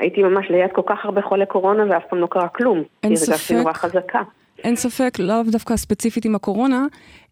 הייתי 0.00 0.22
ממש 0.22 0.50
ליד 0.50 0.70
כל 0.72 0.82
כך 0.86 1.04
הרבה 1.04 1.22
חולי 1.22 1.46
קורונה 1.46 1.84
ואף 1.90 2.02
פעם 2.10 2.18
לא 2.18 2.26
קרה 2.30 2.48
כלום. 2.48 2.78
אין 2.78 3.16
כי 3.16 3.20
הרגשתי 3.20 3.32
ספק. 3.32 3.54
נורא 3.54 3.72
חזקה. 3.72 4.22
אין 4.64 4.76
ספק, 4.76 5.18
לאו 5.18 5.42
דווקא 5.42 5.76
ספציפית 5.76 6.24
עם 6.24 6.34
הקורונה, 6.34 6.86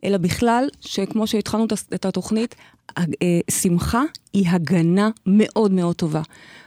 אלא 0.04 0.18
בכלל, 0.18 0.68
שכמו 0.80 1.26
שהתחלנו 1.26 1.66
את 1.94 2.04
התוכנית, 2.04 2.54
אה, 2.98 3.04
שמחה 3.50 4.02
היא 4.32 4.48
הגנה 4.48 5.10
מאוד 5.26 5.72
מאוד 5.72 5.96
טובה. 5.96 6.22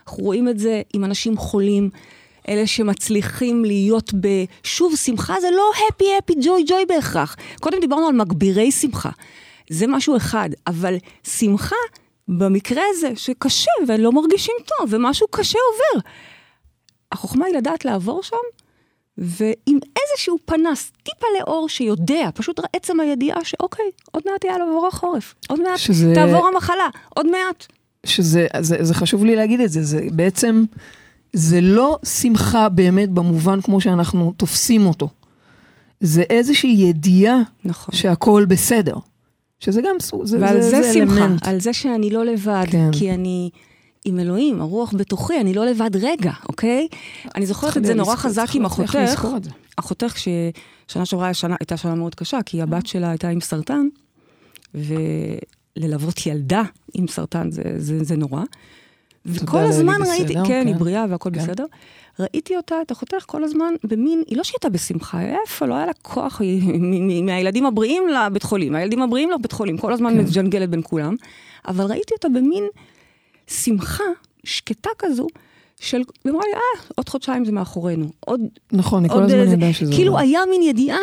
אנחנו 0.06 0.24
רואים 0.24 0.48
את 0.48 0.58
זה 0.58 0.82
עם 0.94 1.04
אנשים 1.04 1.36
חולים, 1.36 1.90
אלה 2.48 2.66
שמצליחים 2.66 3.64
להיות 3.64 4.14
ב... 4.20 4.44
שוב, 4.62 4.96
שמחה 4.96 5.40
זה 5.40 5.48
לא 5.50 5.70
הפי 5.88 6.04
הפי 6.18 6.32
ג'וי 6.42 6.64
ג'וי 6.68 6.84
בהכרח. 6.88 7.36
קודם 7.60 7.80
דיברנו 7.80 8.06
על 8.06 8.14
מגבירי 8.14 8.72
שמחה. 8.72 9.10
זה 9.70 9.86
משהו 9.86 10.16
אחד, 10.16 10.50
אבל 10.66 10.96
שמחה, 11.26 11.76
במקרה 12.28 12.82
הזה, 12.90 13.12
שקשה 13.16 13.70
ולא 13.88 14.12
מרגישים 14.12 14.54
טוב, 14.66 14.88
ומשהו 14.92 15.26
קשה 15.30 15.58
עובר. 15.72 16.08
החוכמה 17.12 17.46
היא 17.46 17.56
לדעת 17.56 17.84
לעבור 17.84 18.22
שם, 18.22 18.36
ועם 19.20 19.78
איזשהו 19.96 20.38
פנס, 20.44 20.92
טיפה 21.02 21.26
לאור 21.40 21.68
שיודע, 21.68 22.28
פשוט 22.34 22.60
עצם 22.76 23.00
הידיעה 23.00 23.44
שאוקיי, 23.44 23.84
עוד 24.10 24.22
מעט 24.32 24.44
יהיה 24.44 24.58
לעבור 24.58 24.86
החורף, 24.86 25.34
עוד 25.48 25.62
מעט 25.62 25.78
שזה- 25.78 26.12
תעבור 26.14 26.48
המחלה, 26.48 26.88
עוד 27.08 27.26
מעט. 27.30 27.66
שזה 28.06 28.46
זה, 28.60 28.76
זה 28.80 28.94
חשוב 28.94 29.24
לי 29.24 29.36
להגיד 29.36 29.60
את 29.60 29.70
זה, 29.70 29.82
זה 29.82 30.06
בעצם, 30.12 30.64
זה 31.32 31.60
לא 31.60 31.98
שמחה 32.04 32.68
באמת 32.68 33.08
במובן 33.10 33.60
כמו 33.60 33.80
שאנחנו 33.80 34.32
תופסים 34.36 34.86
אותו. 34.86 35.08
זה 36.00 36.22
איזושהי 36.30 36.70
ידיעה 36.70 37.36
נכון. 37.64 37.94
שהכל 37.94 38.44
בסדר. 38.48 38.94
שזה 39.60 39.80
גם 39.82 39.96
סוג, 40.00 40.24
זה, 40.26 40.38
ועל 40.40 40.60
זה, 40.62 40.70
זה, 40.70 40.82
זה 40.82 40.92
שמחה, 40.92 41.24
אלמנט. 41.24 41.46
על 41.48 41.60
זה 41.60 41.72
שאני 41.72 42.10
לא 42.10 42.24
לבד, 42.24 42.64
כן. 42.70 42.90
כי 42.92 43.10
אני 43.10 43.50
עם 44.04 44.20
אלוהים, 44.20 44.60
הרוח 44.60 44.94
בתוכי, 44.96 45.40
אני 45.40 45.54
לא 45.54 45.66
לבד 45.66 45.90
רגע, 45.96 46.32
אוקיי? 46.48 46.88
אני 47.34 47.46
זוכרת 47.46 47.76
את 47.76 47.84
זה 47.84 47.94
נורא 47.94 48.16
חזק 48.16 48.46
עם 48.54 48.64
אחותך. 48.64 48.98
אחותך, 49.76 50.14
ששנה 50.18 51.06
שעברה 51.06 51.30
הייתה 51.60 51.76
שנה 51.76 51.94
מאוד 51.94 52.14
קשה, 52.14 52.38
כי 52.46 52.62
הבת 52.62 52.86
שלה 52.86 53.10
הייתה 53.10 53.28
עם 53.28 53.40
סרטן, 53.40 53.86
וללוות 54.74 56.26
ילדה 56.26 56.62
עם 56.94 57.08
סרטן 57.08 57.50
זה, 57.50 57.62
זה, 57.76 58.04
זה 58.04 58.16
נורא. 58.16 58.42
וכל 59.26 59.58
הזמן 59.58 59.94
בסדר, 60.00 60.10
ראיתי, 60.10 60.34
כן, 60.34 60.44
כן. 60.44 60.66
היא 60.66 60.76
בריאה 60.76 61.04
והכל 61.10 61.30
כן. 61.32 61.38
בסדר. 61.38 61.64
ראיתי 62.20 62.56
אותה, 62.56 62.74
את 62.82 62.92
אחותך, 62.92 63.24
כל 63.26 63.44
הזמן 63.44 63.74
במין, 63.84 64.22
היא 64.26 64.36
לא 64.36 64.44
שהייתה 64.44 64.68
בשמחה, 64.68 65.20
איפה, 65.22 65.66
לא 65.66 65.74
היה 65.74 65.86
לה 65.86 65.92
כוח, 66.02 66.40
היא 66.40 67.22
מהילדים 67.22 67.66
הבריאים 67.66 68.02
לבית 68.08 68.42
חולים, 68.42 68.74
הילדים 68.74 69.02
הבריאים 69.02 69.30
לבית 69.30 69.52
חולים, 69.52 69.78
כל 69.78 69.92
הזמן 69.92 70.10
כן. 70.14 70.18
מג'נגלת 70.18 70.70
בין 70.70 70.80
כולם. 70.84 71.14
אבל 71.68 71.84
ראיתי 71.84 72.14
אותה 72.14 72.28
במין 72.28 72.64
שמחה 73.50 74.04
שקטה 74.44 74.90
כזו, 74.98 75.26
של, 75.80 76.02
היא 76.24 76.32
אמרה 76.32 76.42
לי, 76.46 76.54
אה, 76.54 76.84
עוד 76.96 77.08
חודשיים 77.08 77.44
זה 77.44 77.52
מאחורינו, 77.52 78.06
עוד 78.20 78.40
נכון, 78.72 78.98
אני 78.98 79.08
כל 79.08 79.14
עוד 79.14 79.24
הזמן 79.24 79.52
ידעה 79.52 79.72
שזה... 79.72 79.92
כאילו. 79.92 80.18
היה 80.18 80.40
מין 80.50 80.62
ידיעה 80.62 80.98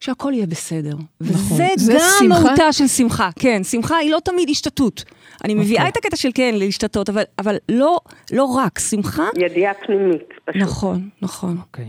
שהכל 0.00 0.32
יהיה 0.34 0.46
בסדר. 0.46 0.96
נכון. 1.20 1.52
וזה 1.52 1.74
זה 1.76 1.92
גם 1.92 2.00
שמחה? 2.18 2.42
מהותה 2.48 2.72
של 2.72 2.86
שמחה. 2.86 3.30
כן, 3.38 3.64
שמחה 3.64 3.96
היא 3.96 4.10
לא 4.10 4.18
תמיד 4.24 4.50
השתתות. 4.50 5.04
אני 5.44 5.54
מביאה 5.54 5.82
אוקיי. 5.82 5.88
את 5.88 5.96
הקטע 5.96 6.16
של 6.16 6.28
כן, 6.34 6.54
להשתתות, 6.58 7.08
אבל, 7.08 7.22
אבל 7.38 7.56
לא, 7.68 7.98
לא 8.32 8.44
רק. 8.44 8.78
שמחה, 8.78 9.28
ידיעה 9.36 9.74
פנימית, 9.74 10.22
פשוט. 10.44 10.62
נכון, 10.62 11.08
נכון. 11.22 11.58
אוקיי. 11.58 11.88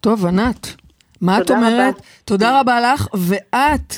טוב, 0.00 0.26
ענת, 0.26 0.66
מה 1.20 1.38
את 1.38 1.46
תודה 1.46 1.58
אומרת? 1.58 1.94
רבה. 1.94 2.06
תודה 2.24 2.60
רבה 2.60 2.80
לך, 2.80 3.08
ואת 3.14 3.94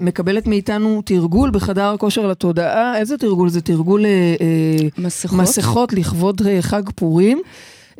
מקבלת 0.00 0.46
מאיתנו 0.46 1.02
תרגול 1.04 1.50
בחדר 1.50 1.84
הכושר 1.84 2.26
לתודעה. 2.26 2.98
איזה 2.98 3.18
תרגול? 3.18 3.48
זה 3.48 3.60
תרגול 3.60 4.06
אה, 4.06 4.34
אה, 4.40 4.88
מסכות. 4.98 5.38
מסכות 5.38 5.92
לכבוד 5.92 6.42
אה, 6.46 6.62
חג 6.62 6.82
פורים. 6.94 7.42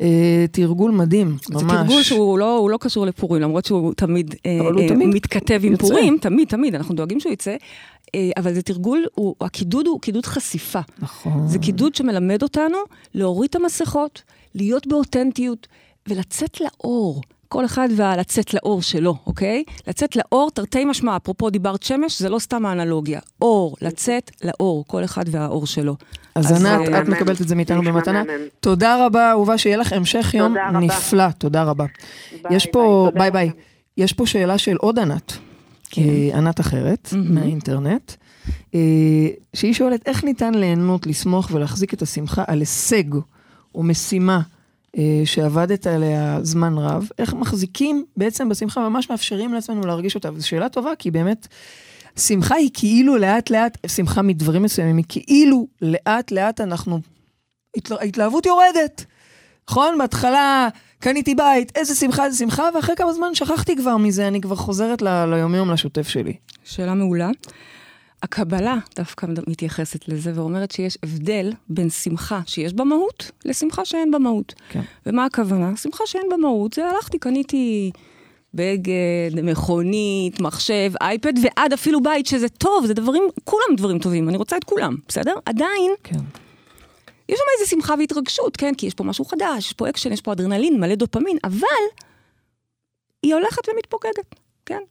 אה, 0.01 0.45
תרגול 0.51 0.91
מדהים, 0.91 1.27
ממש. 1.27 1.61
זה 1.61 1.67
תרגול 1.69 2.03
שהוא 2.03 2.39
לא, 2.39 2.67
לא 2.71 2.77
קשור 2.77 3.05
לפורים, 3.05 3.41
למרות 3.41 3.65
שהוא 3.65 3.93
תמיד, 3.93 4.35
אה, 4.45 4.59
אה, 4.79 4.87
תמיד 4.87 5.07
מתכתב 5.07 5.61
עם 5.63 5.71
יוצא. 5.71 5.87
פורים, 5.87 6.17
תמיד, 6.21 6.47
תמיד, 6.47 6.75
אנחנו 6.75 6.95
דואגים 6.95 7.19
שהוא 7.19 7.33
יצא. 7.33 7.55
אה, 8.15 8.29
אבל 8.37 8.53
זה 8.53 8.61
תרגול, 8.61 9.05
הוא, 9.15 9.35
הקידוד 9.41 9.87
הוא 9.87 10.01
קידוד 10.01 10.25
חשיפה. 10.25 10.79
נכון. 10.99 11.47
זה 11.47 11.59
קידוד 11.59 11.95
שמלמד 11.95 12.43
אותנו 12.43 12.77
להוריד 13.13 13.49
את 13.49 13.55
המסכות, 13.55 14.21
להיות 14.55 14.87
באותנטיות 14.87 15.67
ולצאת 16.07 16.61
לאור. 16.61 17.21
כל 17.49 17.65
אחד 17.65 17.89
והלצאת 17.95 18.53
לאור 18.53 18.81
שלו, 18.81 19.15
אוקיי? 19.27 19.63
לצאת 19.87 20.15
לאור, 20.15 20.51
תרתי 20.51 20.85
משמע, 20.85 21.15
אפרופו 21.15 21.49
דיברת 21.49 21.83
שמש, 21.83 22.21
זה 22.21 22.29
לא 22.29 22.39
סתם 22.39 22.65
האנלוגיה. 22.65 23.19
אור, 23.41 23.75
לצאת 23.81 24.31
לאור, 24.43 24.83
כל 24.87 25.03
אחד 25.03 25.25
והאור 25.31 25.67
שלו. 25.67 25.95
אז 26.35 26.51
אז, 26.51 26.65
ענת, 26.65 26.89
אה, 26.93 27.01
את 27.01 27.07
מקבלת 27.07 27.41
את 27.41 27.47
זה 27.47 27.55
מאיתנו 27.55 27.81
במתנה. 27.81 28.23
תודה 28.59 29.05
רבה, 29.05 29.31
אהובה, 29.31 29.57
שיהיה 29.57 29.77
לך 29.77 29.93
המשך 29.93 30.33
יום. 30.33 30.55
נפלא. 30.81 31.31
תודה 31.37 31.63
רבה. 31.63 31.85
יש 32.49 32.65
פה, 32.65 33.11
ביי, 33.13 33.31
ביי. 33.31 33.51
יש 33.97 34.13
פה 34.13 34.25
שאלה 34.25 34.57
של 34.57 34.75
עוד 34.75 34.99
ענת, 34.99 35.33
כן. 35.89 36.01
אה, 36.01 36.37
ענת 36.37 36.59
אחרת. 36.59 37.09
מהאינטרנט, 37.13 38.11
אה, 38.75 38.79
שהיא 39.53 39.73
שואלת 39.73 40.07
איך 40.07 40.23
ניתן 40.23 40.53
ליהנות, 40.53 41.07
לשמוח 41.07 41.49
ולהחזיק 41.53 41.93
את 41.93 42.01
השמחה 42.01 42.43
על 42.47 42.59
הישג 42.59 43.03
או 43.75 43.83
משימה 43.83 44.41
שעבדת 45.25 45.87
עליה 45.87 46.39
זמן 46.41 46.77
רב, 46.77 47.09
איך 47.19 47.33
מחזיקים 47.33 48.05
בעצם 48.17 48.49
בשמחה, 48.49 48.89
ממש 48.89 49.09
מאפשרים 49.09 49.53
לעצמנו 49.53 49.81
להרגיש 49.85 50.15
אותה. 50.15 50.29
וזו 50.33 50.47
שאלה 50.47 50.69
טובה, 50.69 50.91
כי 50.99 51.11
באמת, 51.11 51.47
שמחה 52.19 52.55
היא 52.55 52.69
כאילו 52.73 53.17
לאט 53.17 53.49
לאט, 53.49 53.77
שמחה 53.87 54.21
מדברים 54.21 54.63
מסוימים, 54.63 54.97
היא 54.97 55.05
כאילו 55.09 55.67
לאט 55.81 56.31
לאט 56.31 56.61
אנחנו, 56.61 56.99
התלה- 57.77 57.97
ההתלהבות 58.01 58.45
יורדת. 58.45 59.05
נכון? 59.69 59.97
בהתחלה 59.97 60.67
קניתי 60.99 61.35
בית, 61.35 61.71
איזה 61.77 61.95
שמחה, 61.95 62.25
איזה 62.25 62.37
שמחה, 62.37 62.69
ואחרי 62.75 62.95
כמה 62.95 63.13
זמן 63.13 63.35
שכחתי 63.35 63.75
כבר 63.75 63.97
מזה, 63.97 64.27
אני 64.27 64.41
כבר 64.41 64.55
חוזרת 64.55 65.01
ל- 65.01 65.25
ליומיום, 65.25 65.71
לשוטף 65.71 66.07
שלי. 66.07 66.33
שאלה 66.63 66.93
מעולה. 66.93 67.29
הקבלה 68.23 68.77
דווקא 68.95 69.27
מתייחסת 69.47 70.07
לזה 70.07 70.31
ואומרת 70.35 70.71
שיש 70.71 70.97
הבדל 71.03 71.53
בין 71.69 71.89
שמחה 71.89 72.41
שיש 72.45 72.73
בה 72.73 72.83
מהות 72.83 73.31
לשמחה 73.45 73.85
שאין 73.85 74.11
בה 74.11 74.19
מהות. 74.19 74.53
כן. 74.69 74.81
ומה 75.05 75.25
הכוונה? 75.25 75.77
שמחה 75.77 76.03
שאין 76.05 76.29
בה 76.29 76.37
מהות 76.37 76.73
זה 76.73 76.89
הלכתי, 76.89 77.19
קניתי 77.19 77.91
בגד, 78.53 79.41
מכונית, 79.43 80.41
מחשב, 80.41 80.91
אייפד, 81.01 81.33
ועד 81.43 81.73
אפילו 81.73 82.03
בית 82.03 82.25
שזה 82.25 82.49
טוב, 82.49 82.85
זה 82.85 82.93
דברים, 82.93 83.23
כולם 83.43 83.75
דברים 83.77 83.99
טובים, 83.99 84.29
אני 84.29 84.37
רוצה 84.37 84.57
את 84.57 84.63
כולם, 84.63 84.95
בסדר? 85.07 85.33
עדיין, 85.45 85.91
כן. 86.03 86.19
יש 87.29 87.37
שם 87.37 87.43
איזה 87.59 87.69
שמחה 87.69 87.93
והתרגשות, 87.99 88.57
כן? 88.57 88.73
כי 88.77 88.85
יש 88.85 88.93
פה 88.93 89.03
משהו 89.03 89.25
חדש, 89.25 89.67
יש 89.67 89.73
פה 89.73 89.89
אקשן, 89.89 90.13
יש 90.13 90.21
פה 90.21 90.31
אדרנלין, 90.31 90.79
מלא 90.79 90.95
דופאמין, 90.95 91.37
אבל 91.43 91.67
היא 93.23 93.33
הולכת 93.33 93.69
ומתפוגגת, 93.69 94.35
כן? 94.65 94.81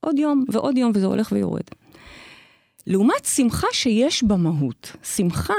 עוד 0.00 0.18
יום 0.18 0.44
ועוד 0.52 0.78
יום, 0.78 0.92
וזה 0.94 1.06
הולך 1.06 1.32
ויורד. 1.32 1.62
לעומת 2.86 3.24
שמחה 3.24 3.66
שיש 3.72 4.24
בה 4.24 4.36
מהות, 4.36 4.92
שמחה 5.16 5.54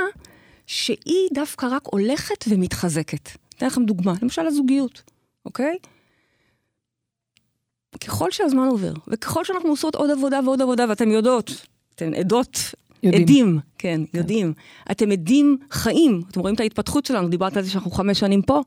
שהיא 0.67 1.29
דווקא 1.33 1.65
רק 1.71 1.83
הולכת 1.85 2.45
ומתחזקת. 2.49 3.29
אתן 3.57 3.65
לכם 3.65 3.85
דוגמה, 3.85 4.13
למשל 4.21 4.47
הזוגיות, 4.47 5.01
אוקיי? 5.45 5.77
ככל 8.05 8.31
שהזמן 8.31 8.67
עובר, 8.67 8.93
וככל 9.07 9.43
שאנחנו 9.43 9.69
עושות 9.69 9.95
עוד 9.95 10.09
עבודה 10.09 10.39
ועוד 10.45 10.61
עבודה, 10.61 10.85
ואתן 10.89 11.11
יודעות, 11.11 11.65
אתן 11.95 12.13
עדות, 12.13 12.59
יודעים. 13.03 13.23
עדים, 13.23 13.59
כן, 13.77 14.01
יודעים. 14.13 14.53
אתם 14.91 15.11
עדים 15.11 15.57
חיים, 15.71 16.21
אתם 16.31 16.39
רואים 16.39 16.55
את 16.55 16.59
ההתפתחות 16.59 17.05
שלנו, 17.05 17.29
דיברת 17.29 17.57
על 17.57 17.63
זה 17.63 17.69
שאנחנו 17.69 17.91
חמש 17.91 18.19
שנים 18.19 18.41
פה, 18.41 18.61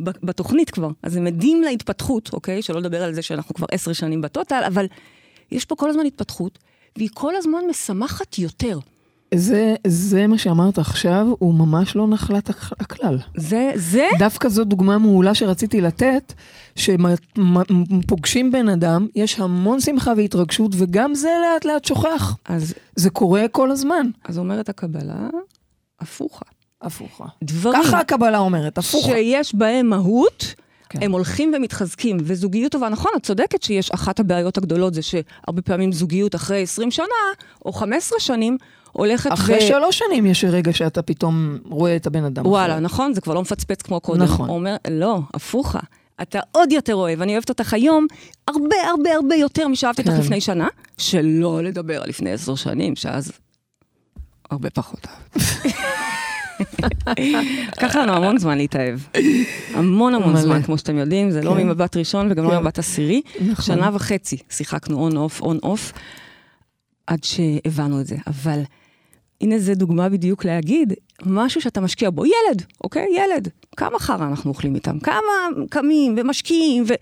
בתוכנית 0.00 0.70
כבר, 0.70 0.90
אז 1.02 1.16
הם 1.16 1.26
עדים 1.26 1.62
להתפתחות, 1.62 2.30
אוקיי? 2.32 2.62
שלא 2.62 2.80
לדבר 2.80 3.02
על 3.02 3.14
זה 3.14 3.22
שאנחנו 3.22 3.54
כבר 3.54 3.66
עשר 3.70 3.92
שנים 3.92 4.20
בטוטל, 4.20 4.62
אבל 4.66 4.86
יש 5.50 5.64
פה 5.64 5.76
כל 5.76 5.90
הזמן 5.90 6.06
התפתחות, 6.06 6.58
והיא 6.98 7.08
כל 7.14 7.36
הזמן 7.36 7.58
משמחת 7.70 8.38
יותר. 8.38 8.78
זה, 9.34 9.74
זה 9.86 10.26
מה 10.26 10.38
שאמרת 10.38 10.78
עכשיו, 10.78 11.26
הוא 11.38 11.54
ממש 11.54 11.96
לא 11.96 12.06
נחלת 12.08 12.50
הכ- 12.50 12.72
הכלל. 12.80 13.18
זה, 13.36 13.72
זה, 13.74 14.06
דווקא 14.18 14.48
זו 14.48 14.64
דוגמה 14.64 14.98
מעולה 14.98 15.34
שרציתי 15.34 15.80
לתת, 15.80 16.32
שפוגשים 16.76 18.52
בן 18.52 18.68
אדם, 18.68 19.06
יש 19.14 19.40
המון 19.40 19.80
שמחה 19.80 20.12
והתרגשות, 20.16 20.70
וגם 20.74 21.14
זה 21.14 21.28
לאט 21.42 21.64
לאט 21.64 21.84
שוכח. 21.84 22.36
אז, 22.44 22.74
זה 22.96 23.10
קורה 23.10 23.48
כל 23.48 23.70
הזמן. 23.70 24.06
אז 24.24 24.38
אומרת 24.38 24.68
הקבלה, 24.68 25.28
הפוכה. 26.00 26.44
הפוכה. 26.82 27.24
דברים 27.44 27.82
ככה 27.84 28.00
הקבלה 28.00 28.38
אומרת, 28.38 28.78
הפוכה. 28.78 29.08
שיש 29.08 29.54
בהם 29.54 29.86
מהות, 29.86 30.54
כן. 30.94 31.02
הם 31.02 31.12
הולכים 31.12 31.52
ומתחזקים, 31.56 32.16
וזוגיות 32.24 32.72
טובה, 32.72 32.88
נכון, 32.88 33.12
את 33.16 33.22
צודקת 33.22 33.62
שיש 33.62 33.90
אחת 33.90 34.20
הבעיות 34.20 34.58
הגדולות 34.58 34.94
זה 34.94 35.02
שהרבה 35.02 35.62
פעמים 35.62 35.92
זוגיות 35.92 36.34
אחרי 36.34 36.62
20 36.62 36.90
שנה, 36.90 37.06
או 37.64 37.72
15 37.72 38.20
שנים, 38.20 38.58
הולכת 38.92 39.32
אחרי 39.32 39.60
שלוש 39.60 39.98
שנים 39.98 40.26
יש 40.26 40.44
רגע 40.44 40.72
שאתה 40.72 41.02
פתאום 41.02 41.58
רואה 41.64 41.96
את 41.96 42.06
הבן 42.06 42.24
אדם. 42.24 42.46
וואלה, 42.46 42.72
אחרת. 42.72 42.82
נכון, 42.82 43.14
זה 43.14 43.20
כבר 43.20 43.34
לא 43.34 43.40
מפצפץ 43.40 43.82
כמו 43.82 44.00
קודם. 44.00 44.22
נכון. 44.22 44.48
אומר, 44.48 44.76
לא, 44.90 45.18
הפוכה. 45.34 45.80
אתה 46.22 46.40
עוד 46.52 46.72
יותר 46.72 46.94
אוהב, 46.94 47.22
אני 47.22 47.32
אוהבת 47.32 47.48
אותך 47.48 47.74
היום 47.74 48.06
הרבה 48.48 48.76
הרבה 48.90 49.14
הרבה 49.14 49.34
יותר 49.34 49.68
משאהבתי 49.68 50.02
אותך 50.02 50.12
כן. 50.12 50.20
לפני 50.20 50.40
שנה, 50.40 50.68
שלא 50.98 51.62
לדבר 51.62 52.02
על 52.02 52.08
לפני 52.08 52.32
עשר 52.32 52.54
שנים, 52.54 52.96
שאז 52.96 53.32
הרבה 54.50 54.70
פחות 54.70 55.06
אהבת. 55.06 55.76
לקח 57.76 57.96
לנו 57.96 58.12
המון 58.12 58.38
זמן 58.38 58.58
להתאהב. 58.58 58.98
המון 59.74 60.14
המון. 60.14 60.36
זמן, 60.36 60.62
כמו 60.62 60.78
שאתם 60.78 60.98
יודעים, 60.98 61.30
זה 61.30 61.42
לא 61.42 61.50
כן. 61.50 61.56
ממבט 61.56 61.96
ראשון 61.96 62.28
וגם 62.30 62.44
לא 62.44 62.50
כן. 62.50 62.56
ממבט 62.56 62.78
עשירי. 62.78 63.22
נכון. 63.40 63.64
שנה 63.64 63.90
וחצי 63.94 64.36
שיחקנו 64.50 64.98
on 64.98 65.16
off, 65.16 65.40
on 65.40 65.58
off, 65.62 65.92
עד 67.06 67.24
שהבנו 67.24 68.00
את 68.00 68.06
זה. 68.06 68.16
אבל 68.26 68.60
הנה 69.40 69.58
זה 69.58 69.74
דוגמה 69.74 70.08
בדיוק 70.08 70.44
להגיד, 70.44 70.92
משהו 71.26 71.60
שאתה 71.60 71.80
משקיע 71.80 72.10
בו, 72.10 72.24
ילד, 72.26 72.64
אוקיי? 72.84 73.06
ילד. 73.16 73.48
כמה 73.76 73.98
חרא 73.98 74.26
אנחנו 74.26 74.50
אוכלים 74.50 74.74
איתם? 74.74 74.98
כמה 74.98 75.20
קמים 75.70 76.14
ומשקיעים 76.18 76.84
ו... 76.88 76.92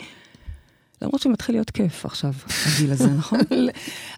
למרות 1.03 1.23
שמתחיל 1.23 1.55
להיות 1.55 1.71
כיף 1.71 2.05
עכשיו, 2.07 2.33
הגיל 2.67 2.93
הזה, 2.93 3.07
נכון? 3.19 3.39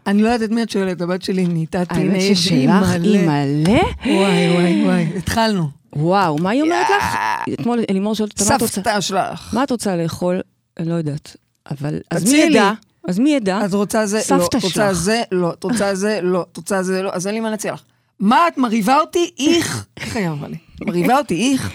אני 0.07 0.23
לא 0.23 0.29
יודעת 0.29 0.51
מי 0.51 0.63
את 0.63 0.71
שואלת, 0.71 1.01
הבת 1.01 1.23
שלי 1.23 1.47
נהייתה 1.47 1.79
האמת 1.79 1.93
טינאייג' 1.93 2.35
ששלך 2.35 2.91
היא 3.03 3.27
מלא. 3.27 3.81
וואי 4.07 4.51
וואי 4.51 4.85
וואי, 4.85 5.07
התחלנו. 5.17 5.69
וואו, 5.97 6.39
מה 6.39 6.51
היא 6.51 6.63
אומרת 6.63 6.87
לך? 6.99 7.17
אתמול 7.53 7.81
אלימור 7.91 8.15
שואלת 8.15 8.41
אותה, 8.41 8.51
מה 8.51 8.57
את 8.57 8.63
רוצה? 8.63 8.75
סבתא 8.75 9.01
שלך. 9.01 9.55
מה 9.55 9.63
את 9.63 9.71
רוצה 9.71 9.97
לאכול? 9.97 10.41
אני 10.79 10.89
לא 10.89 10.95
יודעת. 10.95 11.37
אבל, 11.71 11.99
אז 12.11 12.33
מי. 12.33 12.39
ידע? 12.39 12.73
אז 13.09 13.19
מי 13.19 13.31
ידע? 13.35 13.65
את 13.65 13.73
רוצה 13.73 14.07
זה? 14.07 14.17
לא. 14.17 14.23
סבתא 14.23 14.45
את 14.59 14.63
רוצה 14.65 14.69
שלך. 14.71 14.93
זה? 14.93 15.23
לא. 15.33 15.51
את 15.53 15.65
רוצה 15.65 15.95
זה? 15.95 16.21
לא. 16.23 16.47
את 16.53 16.57
רוצה 16.57 16.83
זה? 16.83 17.03
לא. 17.03 17.11
אז 17.13 17.27
אין 17.27 17.35
לי 17.35 17.41
מה 17.41 17.51
להציע 17.51 17.73
לך. 17.73 17.81
מה 18.21 18.49
את 18.49 18.59
מרהיבה 18.59 19.01
אותי? 19.01 19.31
איך. 19.39 19.87
איך 19.97 20.17
היה 20.17 20.31
אמרה 20.31 20.49
לי? 20.49 20.57
מרהיבה 20.81 21.19
אותי? 21.19 21.53
איך. 21.53 21.71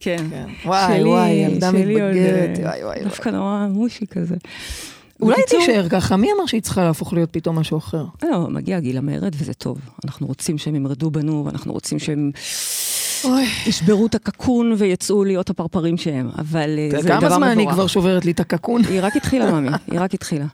כן. 0.00 0.26
כן. 0.30 0.46
וואי 0.64 1.04
וואי, 1.04 1.30
ילדה 1.30 1.72
מתבגרת. 1.72 2.58
אה, 2.58 2.64
וואי 2.64 2.84
וואי. 2.84 3.04
דווקא 3.04 3.28
נורא 3.28 3.66
מושי 3.70 4.06
כזה. 4.06 4.36
אולי 5.22 5.42
תישאר 5.48 5.88
ככה, 5.88 6.16
מי 6.16 6.28
אמר 6.36 6.46
שהיא 6.46 6.62
צריכה 6.62 6.84
להפוך 6.84 7.12
להיות 7.12 7.28
פתאום 7.32 7.58
משהו 7.58 7.78
אחר? 7.78 8.04
לא, 8.22 8.48
מגיע 8.50 8.80
גיל 8.80 8.98
המרד 8.98 9.34
וזה 9.38 9.54
טוב. 9.54 9.78
אנחנו 10.04 10.26
רוצים 10.26 10.58
שהם 10.58 10.74
ימרדו 10.74 11.10
בנו, 11.10 11.42
ואנחנו 11.46 11.72
רוצים 11.72 11.98
שהם. 11.98 12.30
ישברו 13.66 14.06
את 14.06 14.14
הקקון 14.14 14.74
ויצאו 14.78 15.24
להיות 15.24 15.50
הפרפרים 15.50 15.96
שהם, 15.96 16.30
אבל 16.38 16.78
אה, 16.78 16.88
זה 16.90 17.08
דבר 17.08 17.16
מבורך. 17.16 17.20
כמה 17.20 17.36
זמן 17.36 17.48
אני 17.48 17.66
כבר 17.70 17.86
שוברת 17.86 18.24
לי 18.24 18.30
את 18.30 18.40
הקקון? 18.40 18.82
היא 18.84 19.00
רק 19.02 19.16
התחילה, 19.16 19.52
ממי, 19.52 19.70
היא 19.90 20.00
רק 20.00 20.14
התחילה. 20.14 20.46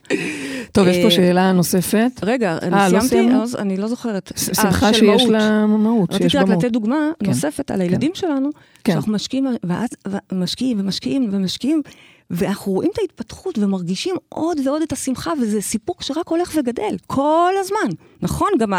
טוב, 0.73 0.89
יש 0.89 0.97
פה 0.97 1.05
אה, 1.05 1.11
שאלה 1.11 1.53
נוספת. 1.53 2.11
רגע, 2.23 2.59
אני 2.63 2.77
אה, 2.77 2.89
לא 2.89 3.01
סיימתי? 3.01 3.35
אני 3.59 3.77
לא 3.77 3.89
זוכרת. 3.89 4.33
שמחה 4.37 4.95
שיש. 4.95 5.23
לה 5.23 5.67
מהות, 5.67 6.13
שיש 6.13 6.23
רציתי 6.23 6.37
בה 6.37 6.43
רק 6.43 6.49
מהות. 6.49 6.65
לתת 6.65 6.73
דוגמה 6.73 7.11
כן. 7.19 7.27
נוספת 7.27 7.71
על 7.71 7.81
הילדים 7.81 8.11
שלנו, 8.15 8.51
כן. 8.85 8.93
שאנחנו 8.93 9.13
משקיעים, 9.13 9.47
ואז 9.65 9.89
משקיעים 10.33 10.81
ומשקיעים 10.81 11.29
ומשקיעים, 11.33 11.83
ואנחנו 12.31 12.73
רואים 12.73 12.91
את 12.95 12.99
ההתפתחות 12.99 13.59
ומרגישים 13.59 14.17
עוד 14.29 14.59
ועוד 14.67 14.83
את 14.83 14.93
השמחה, 14.93 15.33
וזה 15.43 15.61
סיפוק 15.61 16.03
שרק 16.03 16.29
הולך 16.29 16.55
וגדל, 16.59 16.97
כל 17.07 17.53
הזמן. 17.61 17.97
נכון, 18.23 18.49
גם 18.59 18.73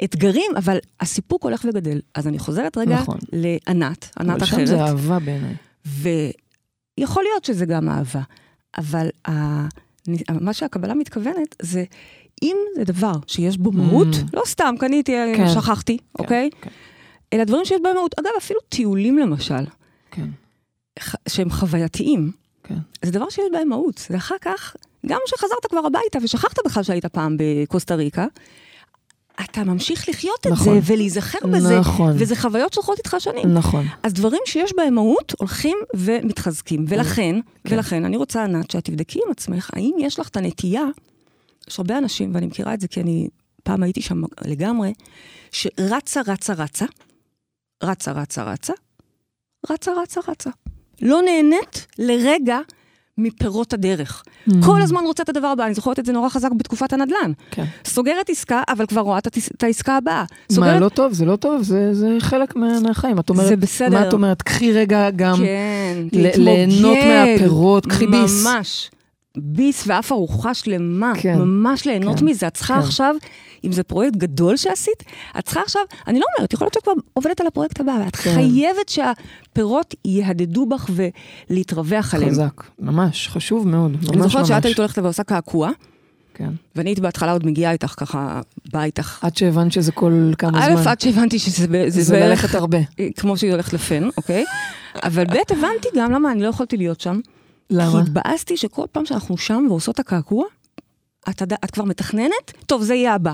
האתגרים, 0.00 0.50
אבל 0.56 0.78
הסיפוק 1.00 1.42
הולך 1.42 1.64
וגדל. 1.68 2.00
אז 2.14 2.26
אני 2.26 2.38
חוזרת 2.38 2.76
רגע 2.78 3.00
נכון. 3.00 3.18
לענת, 3.32 4.10
ענת 4.18 4.30
אבל 4.36 4.46
שם 4.46 4.54
אחרת. 4.54 4.66
זה 4.66 4.80
אהבה 4.84 5.18
בעיניי. 5.18 5.54
ויכול 5.86 7.22
להיות 7.22 7.44
שזה 7.44 7.66
גם 7.66 7.88
אהבה, 7.88 8.22
אבל 8.78 9.08
ה... 9.28 9.32
מה 10.40 10.52
שהקבלה 10.52 10.94
מתכוונת 10.94 11.56
זה, 11.62 11.84
אם 12.42 12.56
זה 12.76 12.84
דבר 12.84 13.12
שיש 13.26 13.58
בו 13.58 13.72
מהות, 13.72 14.08
Mm. 14.12 14.18
לא 14.34 14.42
סתם 14.46 14.74
קניתי, 14.78 15.12
כן. 15.36 15.48
שכחתי, 15.54 15.98
אוקיי? 16.18 16.50
כן. 16.60 16.70
אלא 17.32 17.44
דברים 17.44 17.64
שיש 17.64 17.80
בהם 17.82 17.94
מהות. 17.94 18.14
אגב, 18.18 18.30
אפילו 18.38 18.60
טיולים 18.68 19.18
למשל, 19.18 19.64
כן, 20.10 20.28
שהם 21.28 21.50
חווייתיים, 21.50 22.30
כן. 22.68 22.78
זה 23.04 23.10
דבר 23.10 23.30
שיש 23.30 23.44
בהם 23.52 23.68
מהות. 23.68 24.06
ואחר 24.10 24.34
כך, 24.40 24.76
גם 25.06 25.20
כשחזרת 25.26 25.66
כבר 25.70 25.86
הביתה 25.86 26.18
ושכחת 26.22 26.58
בכלל 26.64 26.82
שהיית 26.82 27.06
פעם 27.06 27.36
בקוסטה 27.38 27.94
ריקה, 27.94 28.26
אתה 29.40 29.64
ממשיך 29.64 30.08
לחיות 30.08 30.40
את 30.40 30.46
נכון. 30.46 30.80
זה 30.80 30.92
ולהיזכר 30.92 31.38
בזה, 31.52 31.78
נכון. 31.80 32.12
וזה 32.18 32.36
חוויות 32.36 32.72
שהולכות 32.72 32.98
איתך 32.98 33.16
שנים. 33.18 33.54
נכון. 33.54 33.86
אז 34.02 34.12
דברים 34.12 34.40
שיש 34.46 34.72
בהם 34.76 34.94
מהות 34.94 35.32
הולכים 35.38 35.78
ומתחזקים. 35.96 36.84
ולכן, 36.88 37.40
כן. 37.64 37.74
ולכן 37.74 38.04
אני 38.04 38.16
רוצה, 38.16 38.44
ענת, 38.44 38.70
שאת 38.70 38.84
תבדקי 38.84 39.18
עם 39.26 39.30
עצמך, 39.30 39.70
האם 39.72 39.94
יש 40.00 40.18
לך 40.18 40.28
את 40.28 40.36
הנטייה, 40.36 40.84
יש 41.68 41.78
הרבה 41.78 41.98
אנשים, 41.98 42.34
ואני 42.34 42.46
מכירה 42.46 42.74
את 42.74 42.80
זה 42.80 42.88
כי 42.88 43.00
אני 43.00 43.28
פעם 43.62 43.82
הייתי 43.82 44.02
שם 44.02 44.22
לגמרי, 44.44 44.92
שרצה, 45.50 46.20
רצה, 46.26 46.52
רצה, 46.52 46.84
רצה, 47.82 48.12
רצה, 48.12 48.42
רצה, 48.42 48.72
רצה, 49.70 49.92
רצה, 50.02 50.20
רצה. 50.28 50.50
לא 51.02 51.20
נהנית 51.22 51.86
לרגע 51.98 52.58
מפירות 53.18 53.72
הדרך. 53.72 54.22
Mm. 54.48 54.52
כל 54.64 54.82
הזמן 54.82 55.00
רוצה 55.04 55.22
את 55.22 55.28
הדבר 55.28 55.46
הבא, 55.48 55.66
אני 55.66 55.74
זוכרת 55.74 55.98
את 55.98 56.06
זה 56.06 56.12
נורא 56.12 56.28
חזק 56.28 56.50
בתקופת 56.56 56.92
הנדל"ן. 56.92 57.32
כן. 57.50 57.64
סוגרת 57.84 58.30
עסקה, 58.30 58.62
אבל 58.68 58.86
כבר 58.86 59.00
רואה 59.00 59.18
את 59.18 59.62
העסקה 59.62 59.96
הבאה. 59.96 60.24
מה, 60.50 60.54
סוגרת 60.56 60.80
לא 60.80 60.88
טוב? 60.88 61.12
זה 61.12 61.24
לא 61.24 61.36
טוב, 61.36 61.62
זה 61.62 61.94
זה 61.94 62.16
חלק 62.20 62.56
מה- 62.56 62.80
מהחיים. 62.80 63.18
את 63.18 63.30
אומרת, 63.30 63.48
זה 63.48 63.56
בסדר. 63.56 63.90
מה 64.00 64.08
את 64.08 64.12
אומרת? 64.12 64.42
קחי 64.42 64.72
רגע 64.72 65.10
גם 65.10 65.36
כן. 65.36 65.96
ליהנות 66.12 66.96
מהפירות, 67.08 67.86
קחי 67.86 68.06
ביס. 68.06 68.46
ממש. 68.46 68.90
ביס 69.36 69.84
ואף 69.86 70.12
ארוחה 70.12 70.54
שלמה, 70.54 71.12
כן, 71.20 71.38
ממש 71.38 71.84
ליהנות 71.86 72.18
כן, 72.18 72.24
מזה. 72.24 72.46
את 72.46 72.54
צריכה 72.54 72.74
כן. 72.74 72.80
עכשיו, 72.80 73.14
אם 73.64 73.72
זה 73.72 73.82
פרויקט 73.82 74.16
גדול 74.16 74.56
שעשית, 74.56 75.02
את 75.38 75.44
צריכה 75.44 75.60
עכשיו, 75.60 75.82
אני 76.06 76.18
לא 76.20 76.24
אומרת, 76.36 76.52
יכול 76.52 76.64
להיות 76.64 76.74
שאת 76.74 76.82
כבר 76.82 76.92
עובדת 77.12 77.40
על 77.40 77.46
הפרויקט 77.46 77.80
הבא, 77.80 77.92
ואת 78.04 78.16
כן. 78.16 78.34
חייבת 78.34 78.88
שהפירות 78.88 79.94
יהדהדו 80.04 80.66
בך 80.66 80.90
ולהתרווח 81.50 82.14
עליהם. 82.14 82.30
חזק, 82.30 82.62
ממש, 82.78 83.28
חשוב 83.28 83.68
מאוד, 83.68 83.90
ממש 83.90 84.04
ממש. 84.04 84.16
אני 84.16 84.22
זוכרת 84.22 84.46
שאת 84.46 84.64
היית 84.64 84.78
הולכת 84.78 84.98
ועושה 84.98 85.22
קעקוע, 85.22 85.70
כן. 86.34 86.50
ואני 86.76 86.90
הייתי 86.90 87.00
בהתחלה 87.00 87.32
עוד 87.32 87.46
מגיעה 87.46 87.72
איתך 87.72 87.94
ככה, 87.96 88.40
באה 88.72 88.84
איתך. 88.84 89.18
עד 89.24 89.36
שהבנת 89.36 89.72
שזה 89.72 89.92
כל 89.92 90.32
כמה 90.38 90.66
א', 90.66 90.76
זמן. 90.76 90.90
עד 90.90 91.00
שהבנתי 91.00 91.38
שזה 91.38 91.66
ב- 91.68 91.88
זה 91.88 92.02
זה 92.02 92.14
בערך 92.14 92.42
ללכת 92.42 92.54
הרבה. 92.54 92.78
כמו 93.16 93.36
שהיא 93.36 93.50
הולכת 93.50 93.72
לפן, 93.72 94.08
אוקיי? 94.16 94.44
אבל 95.02 95.24
ב', 95.24 95.36
הבנתי 95.50 95.88
גם 95.96 96.12
למה 96.12 96.32
אני 96.32 96.42
לא 96.42 96.48
יכולתי 96.48 96.76
להיות 96.76 97.00
שם. 97.00 97.20
למה? 97.70 97.92
כי 97.92 97.98
התבאסתי 97.98 98.56
שכל 98.56 98.84
פעם 98.92 99.06
שאנחנו 99.06 99.38
שם 99.38 99.66
ועושות 99.70 99.94
את 99.94 100.00
הקעקוע, 100.00 100.44
את, 101.28 101.42
את 101.64 101.70
כבר 101.70 101.84
מתכננת? 101.84 102.52
טוב, 102.66 102.82
זה 102.82 102.94
יהיה 102.94 103.14
הבא. 103.14 103.32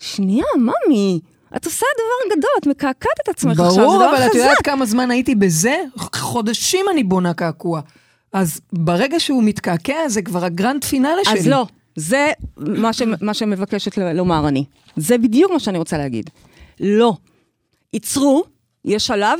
שנייה, 0.00 0.44
ממי, 0.56 1.20
את 1.56 1.64
עושה 1.64 1.86
דבר 1.96 2.36
גדול, 2.36 2.50
את 2.60 2.66
מקעקעת 2.66 3.12
את 3.24 3.28
עצמך 3.28 3.52
עכשיו, 3.52 3.70
זה 3.70 3.80
ברור, 3.80 3.96
דבר 3.96 4.10
אבל 4.10 4.26
את 4.26 4.30
חזק. 4.30 4.34
יודעת 4.34 4.62
כמה 4.64 4.86
זמן 4.86 5.10
הייתי 5.10 5.34
בזה? 5.34 5.76
חודשים 5.96 6.86
אני 6.92 7.04
בונה 7.04 7.34
קעקוע. 7.34 7.80
אז 8.32 8.60
ברגע 8.72 9.20
שהוא 9.20 9.42
מתקעקע, 9.42 10.08
זה 10.08 10.22
כבר 10.22 10.44
הגרנד 10.44 10.84
פינאלה 10.84 11.24
שלי. 11.24 11.38
אז 11.40 11.46
לא, 11.46 11.66
זה 11.96 12.32
מה, 12.56 12.92
ש, 12.92 13.02
מה 13.20 13.34
שמבקשת 13.34 13.98
לומר 13.98 14.48
אני. 14.48 14.64
זה 14.96 15.18
בדיוק 15.18 15.52
מה 15.52 15.60
שאני 15.60 15.78
רוצה 15.78 15.98
להגיד. 15.98 16.30
לא. 16.80 17.16
עצרו, 17.92 18.44
יש 18.84 19.06
שלב 19.06 19.38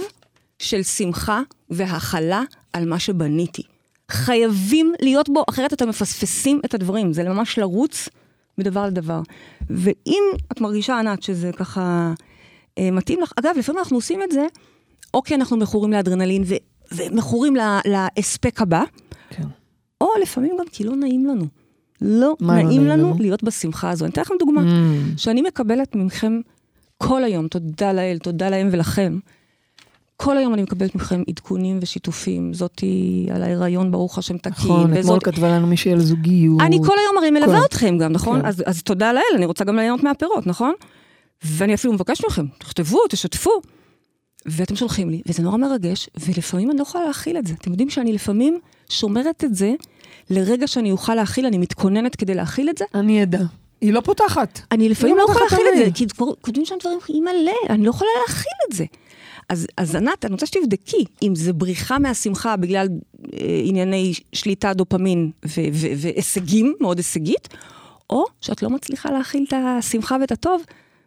של 0.58 0.82
שמחה 0.82 1.40
והכלה 1.70 2.42
על 2.72 2.88
מה 2.88 2.98
שבניתי. 2.98 3.62
חייבים 4.10 4.94
להיות 5.00 5.28
בו, 5.28 5.44
אחרת 5.50 5.72
אתם 5.72 5.88
מפספסים 5.88 6.60
את 6.64 6.74
הדברים. 6.74 7.12
זה 7.12 7.24
ממש 7.24 7.58
לרוץ 7.58 8.08
מדבר 8.58 8.86
לדבר. 8.86 9.20
ואם 9.70 10.22
את 10.52 10.60
מרגישה, 10.60 10.98
ענת, 10.98 11.22
שזה 11.22 11.50
ככה 11.56 12.12
אה, 12.78 12.90
מתאים 12.90 13.20
לך, 13.20 13.32
אגב, 13.36 13.54
לפעמים 13.58 13.78
אנחנו 13.78 13.96
עושים 13.96 14.22
את 14.22 14.32
זה, 14.32 14.46
או 15.14 15.22
כי 15.22 15.34
אנחנו 15.34 15.56
מכורים 15.56 15.92
לאדרנלין 15.92 16.42
ו- 16.46 16.54
ומכורים 16.94 17.56
להספק 17.84 18.60
הבא, 18.60 18.84
כן. 19.30 19.42
או 20.00 20.08
לפעמים 20.22 20.56
גם 20.58 20.64
כי 20.72 20.84
לא 20.84 20.96
נעים 20.96 21.26
לנו. 21.26 21.44
לא 22.00 22.36
לא 22.40 22.54
נעים 22.54 22.66
נעים 22.66 22.86
לנו 22.86 23.08
לנו? 23.08 23.16
להיות 23.20 23.42
בשמחה 23.42 23.90
הזו. 23.90 24.04
אני 24.04 24.12
אתן 24.12 24.20
לכם 24.20 24.34
דוגמה. 24.38 24.60
Mm. 24.60 24.64
שאני 25.16 25.42
מקבלת 25.42 25.94
מכם 25.94 26.40
כל 26.98 27.24
היום, 27.24 27.48
תודה 27.48 27.92
לאל, 27.92 28.18
תודה 28.22 28.50
להם 28.50 28.68
ולכם. 28.72 29.18
כל 30.24 30.38
היום 30.38 30.54
אני 30.54 30.62
מקבלת 30.62 30.94
מכם 30.94 31.22
עדכונים 31.28 31.78
ושיתופים. 31.82 32.54
זאתי 32.54 33.26
על 33.34 33.42
ההיריון, 33.42 33.90
ברוך 33.90 34.18
השם, 34.18 34.38
תקין. 34.38 34.52
נכון, 34.52 34.84
אתמול 34.84 34.98
וזאת... 34.98 35.22
כתבה 35.22 35.48
לנו 35.48 35.66
מישהי 35.66 35.92
על 35.92 36.00
זוגיות. 36.00 36.60
אני 36.60 36.78
כל 36.86 36.96
היום 36.98 37.18
הרי 37.18 37.30
מלווה 37.30 37.58
כל- 37.58 37.64
אתכם 37.64 37.98
גם, 37.98 38.12
נכון? 38.12 38.40
כן. 38.40 38.46
אז, 38.46 38.62
אז 38.66 38.82
תודה 38.82 39.12
לאל, 39.12 39.22
אני 39.36 39.46
רוצה 39.46 39.64
גם 39.64 39.76
ליהנות 39.76 40.02
מהפירות, 40.02 40.46
נכון? 40.46 40.72
ואני 41.44 41.74
אפילו 41.74 41.92
מבקשת 41.92 42.24
מכם, 42.26 42.46
תכתבו, 42.58 42.98
תשתפו. 43.10 43.50
ואתם 44.46 44.76
שולחים 44.76 45.10
לי, 45.10 45.22
וזה 45.26 45.42
נורא 45.42 45.56
מרגש, 45.56 46.08
ולפעמים 46.26 46.70
אני 46.70 46.78
לא 46.78 46.82
יכולה 46.82 47.04
להכיל 47.06 47.36
את 47.38 47.46
זה. 47.46 47.54
אתם 47.60 47.70
יודעים 47.70 47.90
שאני 47.90 48.12
לפעמים 48.12 48.58
שומרת 48.88 49.44
את 49.44 49.54
זה 49.54 49.72
לרגע 50.30 50.66
שאני 50.66 50.92
אוכל 50.92 51.14
להכיל, 51.14 51.46
אני 51.46 51.58
מתכוננת 51.58 52.16
כדי 52.16 52.34
להכיל 52.34 52.70
את 52.70 52.78
זה. 52.78 52.84
אני 52.94 53.22
אדע. 53.22 53.40
היא 53.80 53.92
לא 53.92 54.00
פותחת. 54.00 54.60
אני 54.72 54.88
לפעמים 54.88 55.16
לא 55.16 55.22
לא 55.22 55.30
יכולה 55.30 55.44
להכיל 55.50 55.66
את 55.72 55.84
זה. 55.84 55.90
כי 55.94 56.06
כותבים 56.40 56.64
שם 56.64 56.74
דברים, 56.80 56.98
היא 57.08 57.22
מלא, 57.22 57.52
אני 57.70 57.84
לא 57.84 57.90
יכולה 57.90 58.10
להכיל 58.28 58.52
את 58.70 58.76
זה. 58.76 58.84
אז, 59.48 59.66
אז 59.76 59.94
ענת, 59.94 60.24
אני 60.24 60.32
רוצה 60.32 60.46
שתבדקי 60.46 61.04
אם 61.22 61.34
זה 61.34 61.52
בריחה 61.52 61.98
מהשמחה 61.98 62.56
בגלל 62.56 62.88
אה, 63.32 63.60
ענייני 63.64 64.12
שליטה, 64.32 64.74
דופמין 64.74 65.30
ו- 65.44 65.48
ו- 65.72 65.92
והישגים, 65.96 66.74
מאוד 66.80 66.96
הישגית, 66.96 67.48
או 68.10 68.24
שאת 68.40 68.62
לא 68.62 68.70
מצליחה 68.70 69.10
להכיל 69.10 69.44
את 69.48 69.52
השמחה 69.56 70.16
ואת 70.20 70.32
הטוב, 70.32 70.62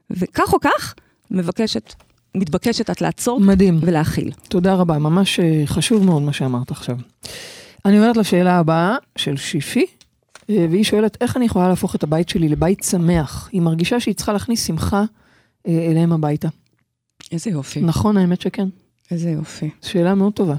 וכך 0.09 0.53
או 0.53 0.59
כך, 0.59 0.95
מבקשת, 1.31 1.93
מתבקשת 2.35 2.89
את 2.89 3.01
לעצור 3.01 3.39
מדהים. 3.39 3.79
ולהכיל. 3.81 4.31
תודה 4.49 4.73
רבה, 4.73 4.97
ממש 4.97 5.39
אה, 5.39 5.63
חשוב 5.65 6.05
מאוד 6.05 6.21
מה 6.21 6.33
שאמרת 6.33 6.71
עכשיו. 6.71 6.97
אני 7.85 7.97
עוברת 7.97 8.17
לשאלה 8.17 8.57
הבאה 8.59 8.95
של 9.15 9.37
שיפי, 9.37 9.85
אה, 10.49 10.67
והיא 10.71 10.83
שואלת 10.83 11.17
איך 11.21 11.37
אני 11.37 11.45
יכולה 11.45 11.69
להפוך 11.69 11.95
את 11.95 12.03
הבית 12.03 12.29
שלי 12.29 12.49
לבית 12.49 12.83
שמח. 12.83 13.49
היא 13.51 13.61
מרגישה 13.61 13.99
שהיא 13.99 14.15
צריכה 14.15 14.33
להכניס 14.33 14.67
שמחה 14.67 15.03
אה, 15.67 15.87
אליהם 15.91 16.11
הביתה. 16.11 16.47
איזה 17.31 17.49
יופי. 17.49 17.81
נכון, 17.81 18.17
האמת 18.17 18.41
שכן. 18.41 18.67
איזה 19.11 19.29
יופי. 19.29 19.69
שאלה 19.81 20.15
מאוד 20.15 20.33
טובה. 20.33 20.55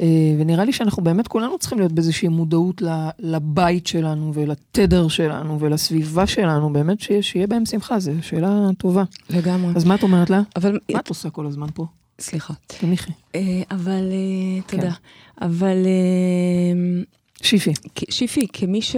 אה, 0.00 0.06
ונראה 0.38 0.64
לי 0.64 0.72
שאנחנו 0.72 1.02
באמת 1.04 1.28
כולנו 1.28 1.58
צריכים 1.58 1.78
להיות 1.78 1.92
באיזושהי 1.92 2.28
מודעות 2.28 2.82
לבית 3.18 3.86
שלנו 3.86 4.34
ולתדר 4.34 5.08
שלנו 5.08 5.60
ולסביבה 5.60 6.26
שלנו, 6.26 6.72
באמת 6.72 7.00
שיש- 7.00 7.30
שיהיה 7.30 7.46
בהם 7.46 7.66
שמחה, 7.66 7.98
זו 7.98 8.12
שאלה 8.22 8.68
טובה. 8.78 9.04
לגמרי. 9.30 9.72
אז 9.76 9.84
מה 9.84 9.94
את 9.94 10.02
אומרת 10.02 10.30
לה? 10.30 10.42
אבל, 10.56 10.78
מה 10.92 11.00
את 11.00 11.08
עושה 11.08 11.30
כל 11.30 11.46
הזמן 11.46 11.66
פה? 11.74 11.86
סליחה. 12.20 12.54
תניחי. 12.66 13.10
אה, 13.34 13.40
אבל, 13.70 13.92
אה, 14.12 14.62
כן. 14.68 14.76
תודה. 14.76 14.92
אבל... 15.42 15.76
שיפי. 17.42 17.72
שיפי, 18.10 18.46
כמי 18.52 18.82
ש... 18.82 18.96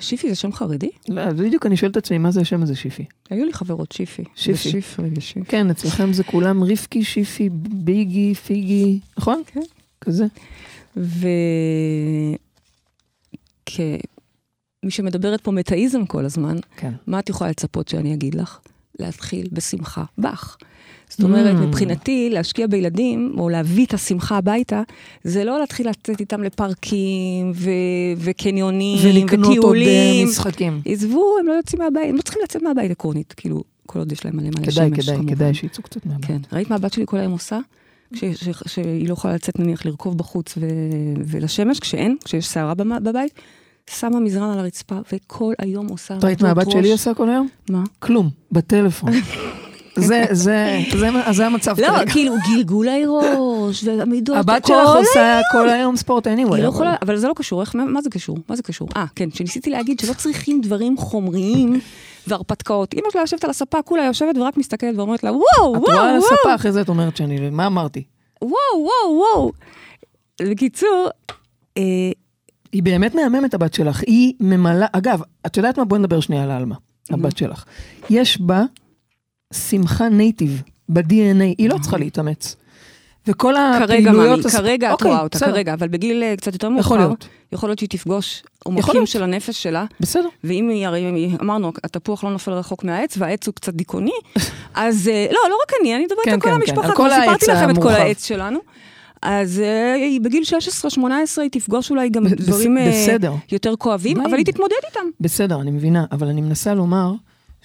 שיפי 0.00 0.28
זה 0.28 0.34
שם 0.34 0.52
חרדי? 0.52 0.90
לא, 1.08 1.32
בדיוק 1.32 1.66
אני 1.66 1.76
שואלת 1.76 1.92
את 1.92 1.96
עצמי, 1.96 2.18
מה 2.18 2.30
זה 2.30 2.40
השם 2.40 2.62
הזה 2.62 2.76
שיפי? 2.76 3.04
היו 3.30 3.44
לי 3.44 3.52
חברות 3.52 3.92
שיפי. 3.92 4.24
שיפי. 4.34 4.68
ושיפרי 4.68 5.10
ושיפי. 5.16 5.46
כן, 5.48 5.70
אצלכם 5.70 6.12
זה 6.12 6.24
כולם 6.24 6.64
רבקי, 6.64 7.04
שיפי, 7.04 7.48
ביגי, 7.52 8.34
פיגי, 8.34 9.00
נכון? 9.18 9.42
כן. 9.46 9.60
כזה. 10.00 10.26
וכמי 10.96 12.36
שמדברת 14.88 15.40
פה 15.40 15.50
מטאיזם 15.50 16.06
כל 16.06 16.24
הזמן, 16.24 16.56
כן. 16.76 16.92
מה 17.06 17.18
את 17.18 17.28
יכולה 17.28 17.50
לצפות 17.50 17.88
שאני 17.88 18.14
אגיד 18.14 18.34
לך? 18.34 18.58
להתחיל 18.98 19.48
בשמחה, 19.52 20.04
בך. 20.18 20.56
זאת 21.08 21.22
אומרת, 21.22 21.56
Mm. 21.56 21.60
מבחינתי, 21.60 22.28
להשקיע 22.32 22.66
בילדים, 22.66 23.34
או 23.38 23.48
להביא 23.48 23.86
את 23.86 23.94
השמחה 23.94 24.36
הביתה, 24.38 24.82
זה 25.24 25.44
לא 25.44 25.58
להתחיל 25.58 25.88
לצאת 25.88 26.20
איתם 26.20 26.42
לפארקים, 26.42 27.52
ו- 27.54 27.70
וקניונים, 28.18 28.98
ולקנות 29.02 29.44
עוד 29.46 29.54
אה, 29.56 29.60
וטיולים. 29.70 30.28
משחקים. 30.28 30.80
עזבו, 30.84 31.36
הם 31.40 31.46
לא 31.46 31.52
יוצאים 31.52 31.82
מהבית, 31.82 32.08
הם 32.08 32.16
לא 32.16 32.22
צריכים 32.22 32.42
לצאת 32.44 32.62
מהבית 32.62 32.90
עקרונית, 32.90 33.34
כאילו, 33.36 33.62
כל 33.86 33.98
עוד 33.98 34.12
יש 34.12 34.24
להם 34.24 34.36
מלא 34.36 34.48
מלא 34.48 34.70
כדאי, 34.70 34.72
שמש, 34.90 35.04
כדאי, 35.06 35.16
כמובן. 35.16 35.34
כדאי 35.34 35.54
שיצאו 35.54 35.82
קצת 35.82 36.06
מהבית. 36.06 36.24
כן. 36.26 36.38
ראית 36.52 36.70
מה 36.70 36.76
הבת 36.76 36.92
שלי 36.92 37.04
כל 37.06 37.16
היום 37.16 37.32
עושה? 37.32 37.58
כש- 38.14 38.24
ש- 38.24 38.48
שהיא 38.66 39.08
לא 39.08 39.12
יכולה 39.12 39.34
לצאת 39.34 39.58
נניח 39.58 39.84
לרכוב 39.86 40.18
בחוץ 40.18 40.54
ו- 40.58 40.66
ולשמש, 41.26 41.80
כשאין, 41.80 42.16
כשיש 42.24 42.46
סערה 42.48 42.74
בבית, 42.74 43.32
שמה 43.98 44.20
מזרן 44.20 44.50
על 44.50 44.58
הרצפה, 44.58 44.98
וכל 45.12 45.52
היום 45.58 45.88
עושה... 45.88 46.18
את 46.18 46.24
ראית 46.24 46.42
מה 46.42 46.50
הבת 46.50 46.70
שלי. 46.70 46.92
עושה 46.92 47.14
כל 47.14 47.30
היום? 47.30 47.48
מה? 47.70 47.84
כלום, 47.98 48.30
בטלפון. 48.52 49.10
זה, 49.96 50.24
זה, 50.32 50.78
זה, 50.98 51.08
זה 51.32 51.46
המצב 51.46 51.80
לא, 51.80 51.86
כרגע. 51.88 52.12
כאילו 52.12 52.34
גלגולי 52.50 53.02
ראש, 53.06 53.84
ועמידות, 53.84 54.36
הבת 54.36 54.66
שלך 54.66 54.76
היום. 54.76 54.96
עושה 54.96 55.40
כל 55.52 55.68
היום 55.68 55.96
ספורט 55.96 56.26
anyway. 56.26 56.54
היא 56.54 56.62
לא 56.62 56.68
יכולה, 56.68 56.94
אבל 57.02 57.16
זה 57.16 57.28
לא 57.28 57.32
קשור, 57.36 57.60
איך, 57.60 57.74
מה, 57.74 58.02
זה 58.02 58.10
קשור? 58.10 58.38
מה 58.48 58.56
זה 58.56 58.62
קשור? 58.62 58.88
אה, 58.96 59.04
כן, 59.14 59.30
שניסיתי 59.30 59.70
להגיד 59.70 60.00
שלא 60.00 60.12
צריכים 60.12 60.60
דברים 60.60 60.96
חומריים 60.96 61.80
והרפתקאות. 62.26 62.94
אמא 62.94 63.02
שלה 63.12 63.20
יושבת 63.20 63.44
על 63.44 63.50
הספה, 63.50 63.82
כולה 63.82 64.04
יושבת 64.04 64.38
ורק 64.38 64.56
מסתכלת 64.56 64.96
ואומרת 64.96 65.24
לה, 65.24 65.30
וואו, 65.32 65.42
את 65.76 65.80
וואו, 65.80 65.80
רואה 65.80 66.10
על 66.10 66.18
וואו, 66.18 66.32
הספה, 66.34 66.54
אחרי 66.54 66.72
זה 66.72 66.80
את 66.80 66.88
אומרת 66.88 67.16
שאני, 67.16 67.50
מה 67.50 67.66
אמרתי? 67.66 68.02
וואו, 68.42 68.52
וואו, 68.74 69.18
וואו. 69.18 69.52
בקיצור, 70.42 71.08
אה, 71.76 71.82
היא 72.72 72.82
באמת 72.82 73.14
מהממת 73.14 73.54
הבת 73.54 73.74
שלך, 73.74 74.02
היא 74.06 74.32
ממלאה, 74.40 74.86
אגב, 74.92 75.20
את 75.46 75.56
יודעת 75.56 75.78
מה? 75.78 75.84
בואי 75.84 76.00
נדבר 76.00 76.20
שנייה 76.20 76.42
על 76.42 76.50
עלמה, 76.50 76.74
הבת 77.10 77.36
שלך. 77.36 77.64
יש 78.10 78.40
בה 78.40 78.62
שמחה 79.54 80.08
נייטיב, 80.08 80.62
ב-DNA, 80.88 81.42
היא 81.58 81.68
לא 81.68 81.78
צריכה 81.82 81.96
להתאמץ. 81.96 82.56
וכל 83.26 83.54
כרגע, 83.78 83.84
הפעילויות... 83.84 84.38
ממי, 84.38 84.46
הספ- 84.48 84.56
כרגע 84.58 84.88
את 84.88 84.92
אוקיי, 84.92 85.10
רואה 85.10 85.22
אותה, 85.22 85.38
בסדר, 85.38 85.52
כרגע, 85.52 85.74
אבל 85.74 85.88
בגיל 85.88 86.22
אה, 86.22 86.34
קצת 86.36 86.52
יותר 86.52 86.66
יכול 86.66 86.74
מאוחר, 86.96 86.96
להיות. 86.96 87.28
יכול 87.52 87.68
להיות 87.68 87.78
שהיא 87.78 87.88
תפגוש 87.88 88.42
יכול 88.60 88.72
עומקים. 88.74 89.06
של 89.06 89.22
הנפש 89.22 89.62
שלה, 89.62 89.84
בסדר. 90.00 90.28
ואם 90.44 90.68
היא, 90.68 90.86
הרי 90.86 91.00
היא- 91.00 91.36
אמרנו, 91.42 91.72
התפוח 91.84 92.24
לא 92.24 92.30
נופל 92.30 92.52
רחוק 92.52 92.84
מהעץ, 92.84 93.14
והעץ 93.18 93.46
הוא 93.46 93.54
קצת 93.54 93.74
דיכאוני, 93.74 94.10
אז 94.74 95.08
אה, 95.08 95.26
לא, 95.30 95.38
לא 95.50 95.56
רק 95.62 95.72
אני, 95.80 95.94
אני 95.96 96.04
מדברת 96.04 96.18
כן, 96.24 96.32
על 96.32 96.40
כל 96.40 96.48
כן, 96.48 96.54
כן, 96.54 96.60
המשפחה, 96.60 96.86
על 96.88 96.94
כבר 96.94 97.08
סיפרתי 97.20 97.46
לכם 97.46 97.70
את 97.70 97.76
כל 97.76 97.80
המורחב. 97.82 98.00
העץ 98.00 98.26
שלנו. 98.26 98.58
אז 99.22 99.60
אה, 99.60 99.94
היא 99.94 100.20
בגיל 100.20 100.42
16-18 100.98 100.98
היא 101.42 101.50
תפגוש 101.50 101.90
אולי 101.90 102.08
גם 102.08 102.24
ב- 102.24 102.28
דברים 102.34 102.78
אה, 102.78 102.90
בסדר. 102.90 103.32
יותר 103.52 103.74
כואבים. 103.76 104.20
אבל 104.20 104.34
היא 104.36 104.44
תתמודד 104.46 104.74
איתם. 104.88 105.08
בסדר, 105.20 105.60
אני 105.60 105.70
מבינה, 105.70 106.04
אבל 106.12 106.28
אני 106.28 106.40
מנסה 106.40 106.74
לומר 106.74 107.12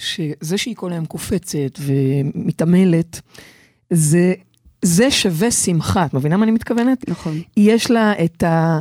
שזה 0.02 0.58
שהיא 0.58 0.76
כל 0.76 0.92
היום 0.92 1.06
קופצת 1.06 1.80
ומתעמלת, 1.80 3.22
זה, 3.90 4.34
זה 4.82 5.12
שווה 5.12 5.52
שמחה, 5.52 6.06
את 6.06 6.14
מבינה 6.14 6.38
מה 6.38 6.44
אני 6.44 6.52
מתכוונת? 6.52 7.10
נכון. 7.10 7.42
יש 7.58 7.92
לה 7.92 8.14
את 8.24 8.44
ה... 8.44 8.80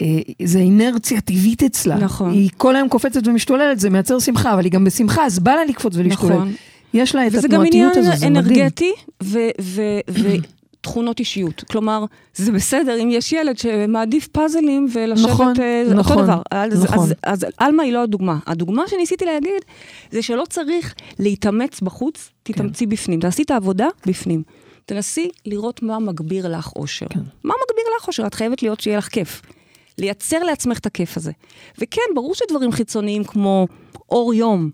אה, 0.00 0.06
זה 0.42 0.58
אינרציה 0.58 1.20
טבעית 1.20 1.62
אצלה. 1.62 1.96
נכון. 1.96 2.30
היא 2.30 2.50
כל 2.56 2.76
היום 2.76 2.88
קופצת 2.88 3.26
ומשתוללת, 3.26 3.80
זה 3.80 3.90
מייצר 3.90 4.18
שמחה, 4.18 4.54
אבל 4.54 4.64
היא 4.64 4.72
גם 4.72 4.84
בשמחה, 4.84 5.26
אז 5.26 5.38
בא 5.38 5.54
לה 5.54 5.64
לקפוץ 5.64 5.96
ולהשתולל. 5.96 6.34
נכון. 6.34 6.52
יש 6.94 7.14
לה 7.14 7.26
את 7.26 7.32
וזה 7.34 7.48
גם 7.48 7.60
עניין 7.66 7.88
התנועתיות 7.88 8.06
הזו, 8.12 8.20
זה 8.20 8.30
מדהים. 8.30 8.60
אנרגטי, 8.60 8.92
ו- 9.22 9.38
ו- 9.60 10.00
ו- 10.10 10.36
תכונות 10.82 11.18
אישיות. 11.18 11.64
כלומר, 11.70 12.04
זה 12.34 12.52
בסדר 12.52 13.02
אם 13.02 13.08
יש 13.10 13.32
ילד 13.32 13.58
שמעדיף 13.58 14.28
פאזלים 14.28 14.88
ולשבת 14.92 15.30
נכון, 15.30 15.54
אה, 15.60 15.84
נכון, 15.94 16.18
אותו 16.18 16.22
דבר. 16.22 16.42
אז, 16.50 16.84
נכון. 16.84 16.98
אז, 16.98 17.14
אז 17.22 17.46
עלמה 17.58 17.82
היא 17.82 17.92
לא 17.92 18.02
הדוגמה. 18.02 18.38
הדוגמה 18.46 18.82
שניסיתי 18.88 19.24
להגיד, 19.24 19.62
זה 20.10 20.22
שלא 20.22 20.44
צריך 20.48 20.94
להתאמץ 21.18 21.80
בחוץ, 21.80 22.30
תתאמצי 22.42 22.86
בפנים. 22.86 23.20
תעשי 23.20 23.42
את 23.42 23.50
העבודה 23.50 23.88
בפנים. 24.06 24.42
תנסי 24.86 25.28
לראות 25.46 25.82
מה 25.82 25.98
מגביר 25.98 26.58
לך 26.58 26.72
אושר. 26.76 27.06
כן. 27.10 27.20
מה 27.44 27.54
מגביר 27.64 27.84
לך 27.98 28.08
אושר? 28.08 28.26
את 28.26 28.34
חייבת 28.34 28.62
להיות 28.62 28.80
שיהיה 28.80 28.98
לך 28.98 29.08
כיף. 29.08 29.42
לייצר 29.98 30.38
לעצמך 30.42 30.78
את 30.78 30.86
הכיף 30.86 31.16
הזה. 31.16 31.32
וכן, 31.78 32.02
ברור 32.14 32.34
שדברים 32.34 32.72
חיצוניים 32.72 33.24
כמו 33.24 33.66
אור 34.10 34.34
יום, 34.34 34.70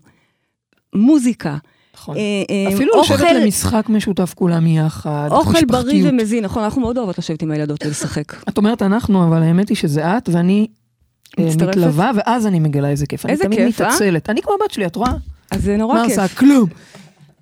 מוזיקה, 0.95 1.57
נכון. 1.99 2.17
אה, 2.17 2.21
אה, 2.49 2.73
אפילו 2.73 3.01
לשבת 3.01 3.27
למשחק 3.35 3.85
משותף 3.89 4.33
כולם 4.35 4.67
יחד, 4.67 5.29
אוכל 5.31 5.65
בריא. 5.65 6.09
ומזין, 6.09 6.43
נכון, 6.43 6.63
אנחנו 6.63 6.81
מאוד 6.81 6.97
אוהבות 6.97 7.17
לשבת 7.17 7.41
עם 7.41 7.51
הילדות 7.51 7.85
ולשחק. 7.85 8.49
את 8.49 8.57
אומרת 8.57 8.81
אנחנו, 8.81 9.27
אבל 9.27 9.43
האמת 9.43 9.69
היא 9.69 9.77
שזה 9.77 10.17
את 10.17 10.29
ואני 10.31 10.67
אה? 11.39 11.45
מתלווה, 11.67 12.11
ואז 12.15 12.47
אני 12.47 12.59
מגלה 12.59 12.89
איזה 12.89 13.05
כיף. 13.05 13.25
איזה 13.25 13.43
אני 13.45 13.55
תמיד 13.55 13.67
כיף, 13.67 13.81
אה? 13.81 13.87
מתעצלת. 13.87 14.29
אני 14.29 14.41
כמו 14.41 14.53
הבת 14.61 14.71
שלי, 14.71 14.85
את 14.85 14.95
רואה? 14.95 15.11
אז 15.51 15.63
זה 15.63 15.77
נורא 15.77 15.95
מה 15.95 16.07
כיף. 16.07 16.19
עושה? 16.19 16.35
כלום. 16.35 16.69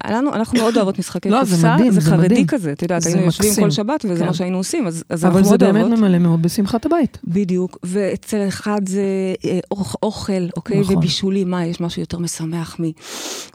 לנו, 0.05 0.33
אנחנו 0.33 0.59
מאוד 0.59 0.75
אוהבות 0.75 0.99
משחקי 0.99 1.29
לא, 1.29 1.43
זה 1.43 1.51
קופסה, 1.55 1.75
מדהים, 1.75 1.91
זה 1.91 1.99
זה 1.99 2.09
חרדי 2.11 2.25
מדהים. 2.25 2.47
כזה, 2.47 2.71
את 2.71 2.81
יודעת, 2.81 3.01
זה 3.01 3.09
היינו 3.09 3.23
יושבים. 3.25 3.53
כל 3.59 3.71
שבת 3.71 4.05
וזה 4.09 4.19
כן. 4.21 4.25
מה 4.27 4.33
שהיינו 4.33 4.57
עושים, 4.57 4.87
אז, 4.87 5.03
אז 5.09 5.25
אבל 5.25 5.37
אנחנו 5.37 5.43
זה 5.43 5.49
מאוד 5.49 5.59
באמת 5.73 5.81
אוהבות. 5.85 5.99
ממלא 5.99 6.17
מאוד 6.19 6.41
בשמחת 6.41 6.85
הבית. 6.85 7.17
בדיוק, 7.23 7.77
ואצל 7.83 8.47
אחד 8.47 8.81
זה 8.89 9.01
אה, 9.45 9.59
אוכ- 9.73 9.95
אוכל, 10.03 10.47
אוקיי? 10.57 10.79
נכון. 10.79 10.95
ובישולים, 10.97 11.51
מה, 11.51 11.65
יש 11.65 11.81
משהו 11.81 12.01
יותר 12.01 12.19
משמח 12.19 12.77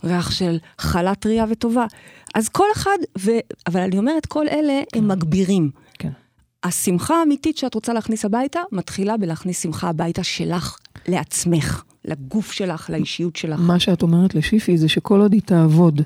מריח 0.05 0.31
של 0.31 0.59
חלה 0.79 1.15
טריה 1.15 1.45
וטובה. 1.51 1.87
אז 2.35 2.49
כל 2.49 2.67
אחד, 2.77 2.97
ו... 3.19 3.31
אבל 3.67 3.81
אני 3.81 3.99
אומרת, 3.99 4.27
כל 4.27 4.49
אלה 4.49 4.81
הם 4.95 5.09
מגבירים. 5.09 5.71
כן. 5.99 6.11
השמחה 6.65 7.15
האמיתית 7.15 7.57
שאת 7.59 7.75
רוצה 7.75 7.93
להכניס 7.93 8.25
הביתה, 8.25 8.61
מתחילה 8.73 9.17
בלהכניס 9.17 9.63
שמחה 9.63 9.89
הביתה 9.89 10.23
שלך, 10.25 10.77
לעצמך, 11.09 11.83
לגוף 12.05 12.53
שלך, 12.53 12.91
לאישיות 12.91 13.37
שלך. 13.37 13.61
מה 13.63 13.81
שאת 13.81 14.03
אומרת 14.03 14.35
לשיפי 14.35 14.79
זה 14.79 14.89
שכל 14.89 15.21
עוד 15.21 15.33
היא 15.33 15.43
תעבוד 15.45 16.03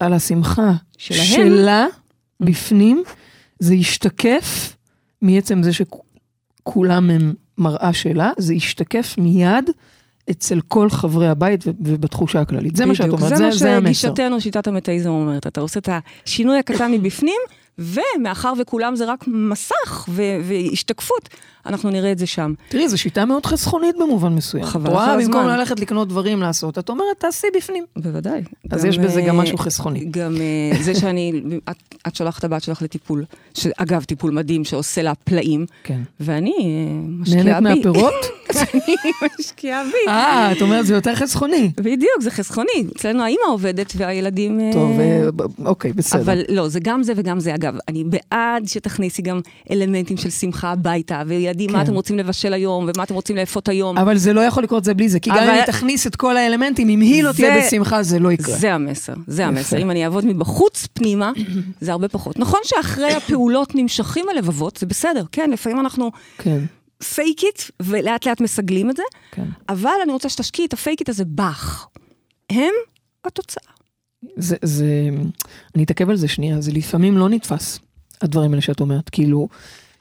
על 0.00 0.12
השמחה 0.12 0.72
שלהם. 0.98 1.26
שלה 1.26 1.86
בפנים, 2.40 3.02
זה 3.58 3.74
ישתקף 3.74 4.76
מעצם 5.22 5.62
זה 5.62 5.70
שכולם 5.72 7.10
הם 7.10 7.34
מראה 7.58 7.92
שלה, 7.92 8.30
זה 8.38 8.54
ישתקף 8.54 9.14
מיד 9.18 9.70
אצל 10.30 10.60
כל 10.68 10.90
חברי 10.90 11.28
הבית 11.28 11.64
ובתחושה 11.66 12.40
הכללית. 12.40 12.76
זה 12.76 12.86
מה 12.86 12.94
שאת 12.94 13.06
בדיוק, 13.06 13.20
אומרת, 13.20 13.36
זה 13.36 13.50
זה, 13.50 13.58
זה 13.58 13.70
מה 13.70 13.76
המסר. 13.76 13.92
שגישתנו, 13.92 14.40
שיטת 14.40 14.66
המטאיזם 14.66 15.08
אומרת, 15.08 15.46
אתה 15.46 15.60
עושה 15.60 15.80
את 15.80 15.88
השינוי 16.26 16.58
הקטן 16.58 16.92
מבפנים, 16.92 17.40
ומאחר 17.78 18.52
וכולם 18.60 18.96
זה 18.96 19.04
רק 19.04 19.24
מסך 19.28 20.08
והשתקפות, 20.42 21.28
אנחנו 21.66 21.90
נראה 21.90 22.12
את 22.12 22.18
זה 22.18 22.26
שם. 22.26 22.54
תראי, 22.68 22.88
זו 22.88 22.98
שיטה 22.98 23.24
מאוד 23.24 23.46
חסכונית 23.46 23.96
במובן 24.00 24.34
מסוים. 24.34 24.64
חבל 24.64 24.90
רואה, 24.90 25.16
לך 25.16 25.26
במקום 25.26 25.40
הזמן. 25.40 25.58
ללכת 25.58 25.80
לקנות 25.80 26.08
דברים 26.08 26.40
לעשות, 26.40 26.78
את 26.78 26.88
אומרת, 26.88 27.06
תעשי 27.18 27.46
בפנים. 27.56 27.84
בוודאי. 27.96 28.42
אז 28.70 28.84
יש 28.84 28.98
בזה 28.98 29.22
גם 29.22 29.36
אה, 29.36 29.42
משהו 29.42 29.58
חסכוני. 29.58 30.04
גם 30.10 30.36
אה, 30.36 30.82
זה 30.82 30.94
שאני, 30.94 31.32
את, 31.70 31.76
את 32.08 32.16
שולחת 32.16 32.38
את 32.38 32.44
הבת 32.44 32.62
שלך 32.62 32.82
לטיפול, 32.82 33.24
שאגב, 33.54 34.04
טיפול 34.04 34.30
מדהים 34.30 34.64
שעושה 34.64 35.02
לה 35.02 35.14
פלאים, 35.14 35.66
כן. 35.84 36.00
ואני 36.20 36.54
אה, 36.58 37.08
משקיעה 37.08 37.60
נהנית 37.60 37.86
בי. 37.86 37.88
מהפירות? 37.88 38.14
אני 38.60 38.94
משקיעה 39.38 39.84
בי. 39.84 40.10
אה, 40.10 40.52
את 40.52 40.62
אומרת, 40.62 40.86
זה 40.86 40.94
יותר 40.94 41.14
חסכוני. 41.14 41.70
בדיוק, 41.76 42.20
זה 42.20 42.30
חסכוני. 42.30 42.84
אצלנו 42.96 43.22
האימא 43.22 43.42
עובדת 43.52 43.92
והילדים... 43.96 44.60
טוב, 44.72 44.98
אוקיי, 45.64 45.92
בסדר. 45.92 46.20
אבל 46.20 46.42
לא, 46.48 46.68
זה 46.68 46.80
גם 46.82 47.02
זה 47.02 47.12
וגם 47.16 47.40
זה. 47.40 47.54
אגב, 47.54 47.74
אני 47.88 48.04
בעד 48.04 48.66
שתכניסי 48.66 49.22
גם 49.22 49.40
אלמנטים 49.70 50.16
של 50.16 50.30
שמחה 50.30 50.72
הביתה, 50.72 51.22
וילדים, 51.50 51.72
מה 51.72 51.78
כן. 51.78 51.84
אתם 51.84 51.94
רוצים 51.94 52.18
לבשל 52.18 52.52
היום, 52.52 52.88
ומה 52.94 53.02
אתם 53.04 53.14
רוצים 53.14 53.36
לאפות 53.36 53.68
היום. 53.68 53.98
אבל 53.98 54.16
זה 54.16 54.32
לא 54.32 54.40
יכול 54.40 54.62
לקרות 54.62 54.84
זה 54.84 54.94
בלי 54.94 55.08
זה, 55.08 55.20
כי 55.20 55.30
גם 55.30 55.36
אבל- 55.36 55.44
אם 55.46 55.54
היא 55.54 55.64
תכניס 55.64 56.06
את 56.06 56.16
כל 56.16 56.36
האלמנטים, 56.36 56.88
אם 56.88 57.00
היא 57.00 57.22
לא 57.24 57.32
תהיה 57.32 57.54
זה- 57.60 57.66
בשמחה, 57.66 58.02
זה 58.02 58.18
לא 58.18 58.32
יקרה. 58.32 58.56
זה 58.56 58.74
המסר, 58.74 59.14
זה. 59.26 59.46
המסר. 59.46 59.78
אם 59.78 59.90
אני 59.90 60.04
אעבוד 60.04 60.24
מבחוץ 60.26 60.86
פנימה, 60.92 61.32
זה 61.80 61.92
הרבה 61.92 62.08
פחות. 62.08 62.38
נכון 62.38 62.60
שאחרי 62.64 63.12
הפעולות 63.12 63.74
נמשכים 63.74 64.26
הלבבות, 64.28 64.76
זה 64.76 64.86
בסדר, 64.86 65.24
כן, 65.32 65.50
לפעמים 65.50 65.80
אנחנו 65.80 66.10
כן, 66.38 66.58
fake 67.14 67.42
it, 67.44 67.62
ולאט 67.82 68.26
לאט 68.26 68.40
מסגלים 68.40 68.90
את 68.90 68.96
זה, 68.96 69.02
כן. 69.32 69.44
אבל 69.68 69.90
אני 70.04 70.12
רוצה 70.12 70.28
שתשקיעי 70.28 70.66
את 70.66 70.72
ה 70.72 70.78
fake 70.78 71.00
it 71.00 71.08
הזה 71.08 71.24
בך. 71.24 71.86
הם 72.50 72.72
התוצאה. 73.24 73.72
זה, 74.36 74.56
זה, 74.62 74.86
אני 75.74 75.84
אתעכב 75.84 76.10
על 76.10 76.16
זה 76.16 76.28
שנייה, 76.28 76.60
זה 76.60 76.72
לפעמים 76.72 77.18
לא 77.18 77.28
נתפס, 77.28 77.78
הדברים 78.22 78.50
האלה 78.50 78.62
שאת 78.62 78.80
אומרת. 78.80 79.08
כאילו, 79.10 79.48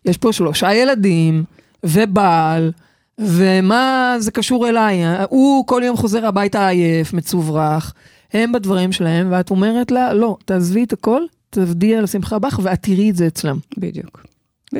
יש 0.06 0.18
פה 0.18 0.34
שלושה 0.34 0.74
ילדים, 0.74 1.43
ובעל, 1.84 2.72
ומה 3.20 4.16
זה 4.20 4.32
קשור 4.32 4.70
אליי? 4.70 5.02
הוא 5.30 5.68
כל 5.68 5.82
יום 5.86 5.97
חוזר 5.97 6.26
הביתה 6.26 6.68
עייף, 6.68 7.14
מצוברח, 7.14 7.93
הם 8.34 8.52
בדברים 8.52 8.91
שלהם, 8.91 9.28
ואת 9.32 9.50
אומרת 9.52 9.91
לה, 9.91 10.14
לא, 10.14 10.38
תעזבי 10.45 10.84
את 10.84 10.93
הכל, 10.93 11.22
תעבדי 11.50 11.95
על 11.95 12.04
השמחה 12.04 12.39
בך, 12.39 12.60
ואת 12.64 12.84
תראי 12.84 13.10
את 13.10 13.16
זה 13.16 13.28
אצלם. 13.28 13.58
בדיוק. 13.78 14.29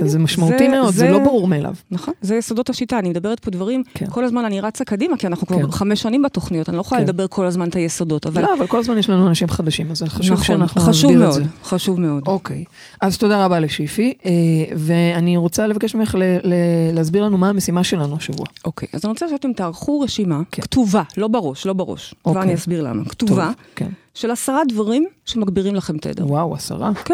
אז 0.04 0.12
זה 0.12 0.20
משמעותי 0.20 0.68
מאוד, 0.68 0.94
זה 0.94 1.12
לא 1.12 1.20
ברור 1.20 1.48
מאליו. 1.48 1.74
נכון, 1.92 2.14
זה 2.22 2.36
יסודות 2.36 2.70
השיטה, 2.70 3.00
אני 3.00 3.10
מדברת 3.10 3.40
פה 3.40 3.52
דברים, 3.52 3.84
כן. 3.94 4.06
כל 4.10 4.24
הזמן 4.24 4.46
אני 4.46 4.62
רצה 4.62 4.86
קדימה, 4.86 5.18
כי 5.18 5.28
אנחנו 5.28 5.48
כן. 5.48 5.60
כבר 5.62 5.72
חמש 5.72 6.02
שנים 6.02 6.22
בתוכניות, 6.22 6.70
אני 6.70 6.76
לא 6.78 6.82
יכולה 6.82 7.02
כן. 7.02 7.08
לדבר 7.08 7.28
כל 7.28 7.46
הזמן 7.46 7.70
את 7.70 7.76
היסודות, 7.76 8.28
אבל... 8.28 8.42
לא, 8.42 8.54
אבל 8.58 8.68
כל 8.68 8.80
הזמן 8.80 8.98
יש 8.98 9.10
לנו 9.10 9.28
אנשים 9.28 9.48
חדשים, 9.48 9.92
אז 9.92 10.04
חשוב 10.08 10.32
נכון, 10.34 10.46
שאנחנו 10.46 10.82
חשוב 10.82 11.12
נסביר 11.12 11.18
את 11.18 11.24
מאוד, 11.24 11.34
זה. 11.34 11.44
חשוב 11.64 12.00
מאוד. 12.00 12.24
אוקיי, 12.28 12.64
אז 13.02 13.18
תודה 13.18 13.46
רבה 13.46 13.60
לשיפי, 13.60 14.14
אה, 14.26 14.32
ואני 14.78 15.38
רוצה 15.38 15.68
לבקש 15.68 15.96
ממך 15.96 16.16
ל- 16.16 16.38
ל- 16.44 16.54
להסביר 16.94 17.24
לנו 17.24 17.38
מה 17.38 17.50
המשימה 17.50 17.84
שלנו 17.84 18.16
השבוע. 18.16 18.46
אוקיי, 18.66 18.88
אז 18.94 19.06
אני 19.06 19.12
רוצה 19.12 19.30
שאתם 19.30 19.54
תערכו 19.54 20.00
רשימה 20.00 20.42
כן. 20.52 20.62
כתובה, 20.62 21.04
לא 21.18 21.28
בראש, 21.28 21.66
לא 21.66 21.74
בראש, 21.74 22.16
אוקיי. 22.26 22.42
ואני 22.42 22.54
אסביר 22.54 22.82
למה. 22.84 23.06
כתובה 23.06 23.46
טוב, 23.46 23.54
כן. 23.76 23.90
של 24.14 24.32
עשרה 24.32 24.62
דברים 24.70 25.06
שמגבירים 25.26 25.76
לכם 25.76 25.98
תדר. 25.98 26.28
וואו, 26.28 26.54
עשרה. 26.56 26.92
כן, 27.06 27.14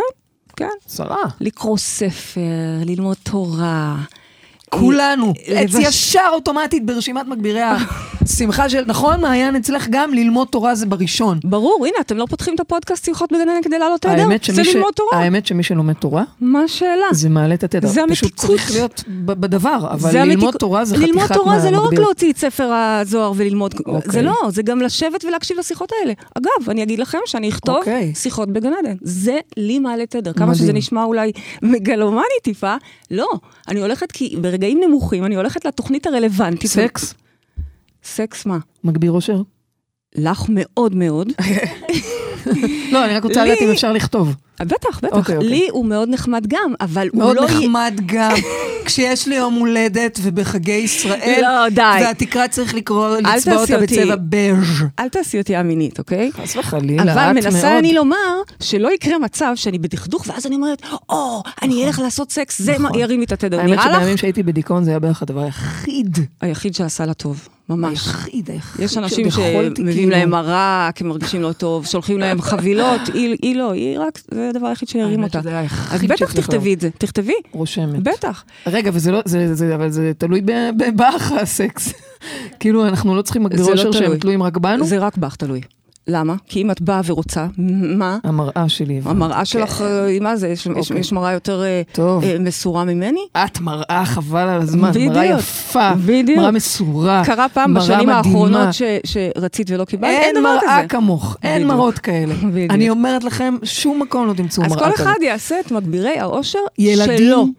כן. 0.56 0.70
עשרה. 0.86 1.24
לקרוא 1.42 1.78
ספר, 1.78 2.42
ללמוד 2.86 3.18
תורה. 3.24 3.96
כולנו. 4.80 5.34
אצלי 5.66 5.84
ישר 5.84 6.30
אוטומטית 6.34 6.86
ברשימת 6.86 7.28
מגבירי 7.28 7.62
השמחה 8.22 8.70
של, 8.70 8.84
נכון, 8.88 9.22
מעיין, 9.22 9.56
אצלך 9.56 9.88
גם 9.90 10.14
ללמוד 10.14 10.48
תורה 10.48 10.76
זה 10.76 10.86
בראשון. 10.86 11.40
ברור, 11.44 11.86
הנה, 11.86 11.98
אתם 12.02 12.18
לא 12.18 12.26
פותחים 12.30 12.56
את 12.56 12.60
הפודקאסט 12.60 13.06
שיחות 13.06 13.34
עדן 13.34 13.62
כדי 13.64 13.80
לעלות 13.80 14.02
תדר? 14.02 14.28
זה 14.54 14.62
ללמוד 14.74 14.94
תורה. 14.94 15.18
האמת 15.18 15.46
שמי 15.46 15.64
שלומד 15.64 15.94
תורה, 15.94 16.24
מה 16.42 16.60
השאלה? 16.60 17.06
זה 17.12 17.30
מעלה 17.30 17.54
את 17.54 17.64
התדר. 17.64 17.88
זה 17.88 18.02
פשוט 18.10 18.32
המתיקות. 18.32 18.48
צריך 18.48 18.72
להיות 18.72 19.04
בדבר, 19.08 19.88
אבל 19.92 20.22
ללמוד 20.22 20.56
תורה 20.56 20.86
זה 20.86 20.96
חתיכת 20.96 21.10
ללמוד 21.10 21.34
תורה 21.34 21.60
זה 21.60 21.72
לא 21.72 21.78
רק 21.78 21.84
מהמגביר. 21.84 22.06
להוציא 22.06 22.32
את 22.32 22.38
ספר 22.38 22.74
הזוהר 22.74 23.32
וללמוד, 23.36 23.76
אוקיי. 23.86 24.12
זה 24.12 24.22
לא, 24.22 24.36
זה 24.50 24.62
גם 24.64 24.82
לשבת 24.82 25.26
ולהקשיב 25.26 25.60
לשיחות 25.60 25.92
האלה. 26.02 26.14
אגב, 26.38 26.70
אני 26.70 26.84
אגיד 26.84 27.00
לכם 27.00 27.18
שאני 27.26 27.50
אכתוב 27.50 27.76
אוקיי. 27.76 28.14
שיחות 28.16 28.50
בגן 28.50 28.72
עדן. 28.80 28.96
זה 29.02 29.40
לי 29.58 29.80
מעלה 29.80 30.06
תדר. 30.06 30.34
כמה. 30.34 30.56
שזה 30.56 30.74
נשמע 30.74 31.04
אולי 31.04 31.32
מגלומני 31.62 32.26
טיפה, 32.44 32.76
לא. 33.12 33.28
אני 33.68 33.80
הולכת 33.80 34.12
כי 34.12 34.36
ברגעים 34.42 34.82
נמוכים, 34.88 35.26
אני 35.26 35.36
הולכת 35.36 35.66
לתוכנית 35.66 36.08
הרלוונטית. 36.08 36.72
סקס, 36.72 37.14
סקס 38.04 38.46
מה? 38.46 38.58
מגביר 38.84 39.12
אושר. 39.12 39.42
לך 40.16 40.46
מאוד 40.50 40.96
מאוד. 40.96 41.32
לא, 42.92 43.06
אני 43.06 43.14
רק 43.14 43.24
רוצה 43.24 43.46
לדעת 43.46 43.58
אם 43.62 43.72
אפשר 43.72 43.92
לכתוב. 43.92 44.36
בטח, 44.62 45.00
בטח. 45.04 45.16
אוקיי, 45.18 45.36
אוקיי. 45.36 45.50
לי 45.50 45.68
הוא 45.72 45.86
מאוד 45.86 46.10
נחמד 46.10 46.48
גם, 46.48 46.74
אבל 46.82 47.10
הוא 47.14 47.20
מאוד 47.20 47.36
לא... 47.36 47.42
י- 47.42 47.46
נחמד 47.46 48.00
גם, 48.06 48.36
כשיש 48.86 49.28
לי 49.28 49.36
יום 49.36 49.54
הולדת 49.54 50.20
ובחגי 50.24 50.72
ישראל, 50.72 51.40
לא, 51.42 51.70
די. 51.70 51.82
והתקרה 51.82 52.48
צריך 52.48 52.74
לקרוא, 52.76 53.18
תעשי 53.22 53.52
אותה 53.52 53.76
אותי. 53.82 54.00
בצבע 54.00 54.16
בז'. 54.30 54.84
אל 55.00 55.10
תעשי 55.10 55.38
אותי 55.40 55.56
המינית, 55.56 56.00
אוקיי? 56.00 56.32
חס 56.34 56.56
וחלילה, 56.56 57.04
את 57.04 57.08
אבל 57.10 57.34
מאוד. 57.34 57.46
מנסה 57.46 57.80
אני 57.80 57.94
לומר 57.94 58.16
שלא 58.60 58.94
יקרה 58.94 59.20
מצב 59.20 59.52
שאני 59.56 59.80
בדכדוך, 59.80 60.26
ואז 60.28 60.46
אני 60.46 60.56
אומרת, 60.56 60.82
או, 61.10 61.44
אני 61.62 61.86
אלך 61.86 62.00
לעשות 62.00 62.32
סקס, 62.32 62.62
זה 62.62 62.78
מה 62.78 62.90
נכון. 62.90 63.00
ירים 63.02 63.20
לי 63.20 63.26
את 63.26 63.32
התדר. 63.32 63.60
האמת 63.60 63.70
נראה 63.72 63.90
לך? 63.90 63.96
שבימים 63.98 64.18
שהייתי 64.18 64.44
בדיכאון 64.44 64.84
זה 64.84 64.90
היה 64.90 65.00
בערך 65.00 65.22
הדבר 65.22 65.42
היחיד, 65.42 66.18
היחיד 66.42 66.76
שעשה 66.76 67.06
לה 67.06 67.14
טוב, 67.14 67.48
ממש. 67.70 68.08
היחיד, 68.08 68.52
היחיד. 68.52 68.86
יש 68.86 68.98
אנשים 68.98 69.32
שמביאים 69.32 70.10
להם 70.10 70.30
מרק, 70.30 71.02
הם 71.02 71.08
מרגישים 71.08 71.42
לא 71.42 71.52
טוב, 71.52 71.86
שולחים 71.86 72.20
להם 72.20 72.42
חבילות, 72.42 73.02
היא 73.14 73.38
היא 73.42 73.56
לא, 73.56 73.72
היא 73.72 74.00
רק, 74.00 74.20
זה 74.32 74.50
הדבר 74.50 74.68
היחיד 74.68 74.88
שירים 74.88 75.24
אותה. 75.24 75.40
אז 75.92 76.02
בטח 76.02 76.34
תכתבי 76.34 76.74
את 76.74 76.82
זה, 76.82 76.90
תכתבי, 76.98 77.34
רושמת. 77.52 78.04
בטח. 78.04 78.44
רגע, 78.68 78.92
וזה 78.94 79.12
לא, 79.12 79.22
זה, 79.26 79.56
זה, 79.56 79.76
אבל 79.76 79.90
זה 79.90 80.12
תלוי 80.18 80.42
בבאך 80.78 81.32
הסקס. 81.32 81.94
כאילו, 82.60 82.88
אנחנו 82.88 83.16
לא 83.16 83.22
צריכים 83.22 83.44
מגביר 83.44 83.64
זה 83.64 83.72
לא 83.72 83.78
שהם 83.78 83.92
תלוי. 83.92 84.20
תלויים 84.20 84.44
רק 84.44 84.58
בנו? 84.58 84.86
זה 84.86 84.98
רק 84.98 85.18
בך 85.18 85.36
תלוי. 85.36 85.62
למה? 86.08 86.36
כי 86.48 86.62
אם 86.62 86.72
את 86.72 86.82
באה 86.82 87.02
ורוצה, 87.06 87.48
מה? 87.98 88.18
המראה 88.24 88.70
שלי. 88.70 89.02
המראה 89.06 89.46
שלך, 89.46 89.82
אה, 89.82 90.18
מה 90.22 90.36
זה? 90.36 90.48
יש- 90.48 90.68
אוקיי. 90.68 91.00
יש 91.00 91.12
מראה 91.12 91.32
יותר 91.34 91.64
אה, 91.64 91.82
טוב. 91.92 92.24
אה, 92.24 92.36
מסורה 92.40 92.84
ממני? 92.84 93.20
את 93.46 93.60
מראה 93.62 94.04
חבל 94.06 94.40
על 94.50 94.62
הזמן, 94.62 94.90
בדיוק. 94.92 95.14
מראה 95.14 95.26
יפה, 95.26 95.92
בדיוק. 96.06 96.40
מראה 96.40 96.52
מסורה, 96.52 97.22
קרה 97.26 97.50
פעם 97.50 97.74
מראה 97.74 97.84
בשנים 97.84 97.98
מדהימה. 98.00 98.18
האחרונות 98.18 98.74
ש- 98.74 98.82
שרצית 99.04 99.72
ולא 99.72 99.86
קיבלת? 99.86 100.10
אין 100.12 100.36
דבר 100.40 100.44
מראה 100.64 100.80
כזה. 100.80 100.88
כמוך, 100.88 101.38
אין. 101.44 101.68
מראות 101.68 102.00
כאלה. 102.00 102.34
אני 102.70 102.90
אומרת 102.90 103.24
לכם, 103.24 103.56
שום 103.64 104.02
מקום 104.02 104.28
לא 104.28 104.34
תמצאו 104.34 104.64
אז 104.64 104.72
מראה 104.72 104.84
כל 104.86 104.92
כזאת. 104.96 105.08
אחד 105.08 105.16
יעשה 105.22 105.56
את 105.60 105.72
מגבירי 105.72 106.20
האושר 106.20 106.60
ילדים. 106.78 107.18
שלו. 107.18 107.26
ילדים 107.26 107.54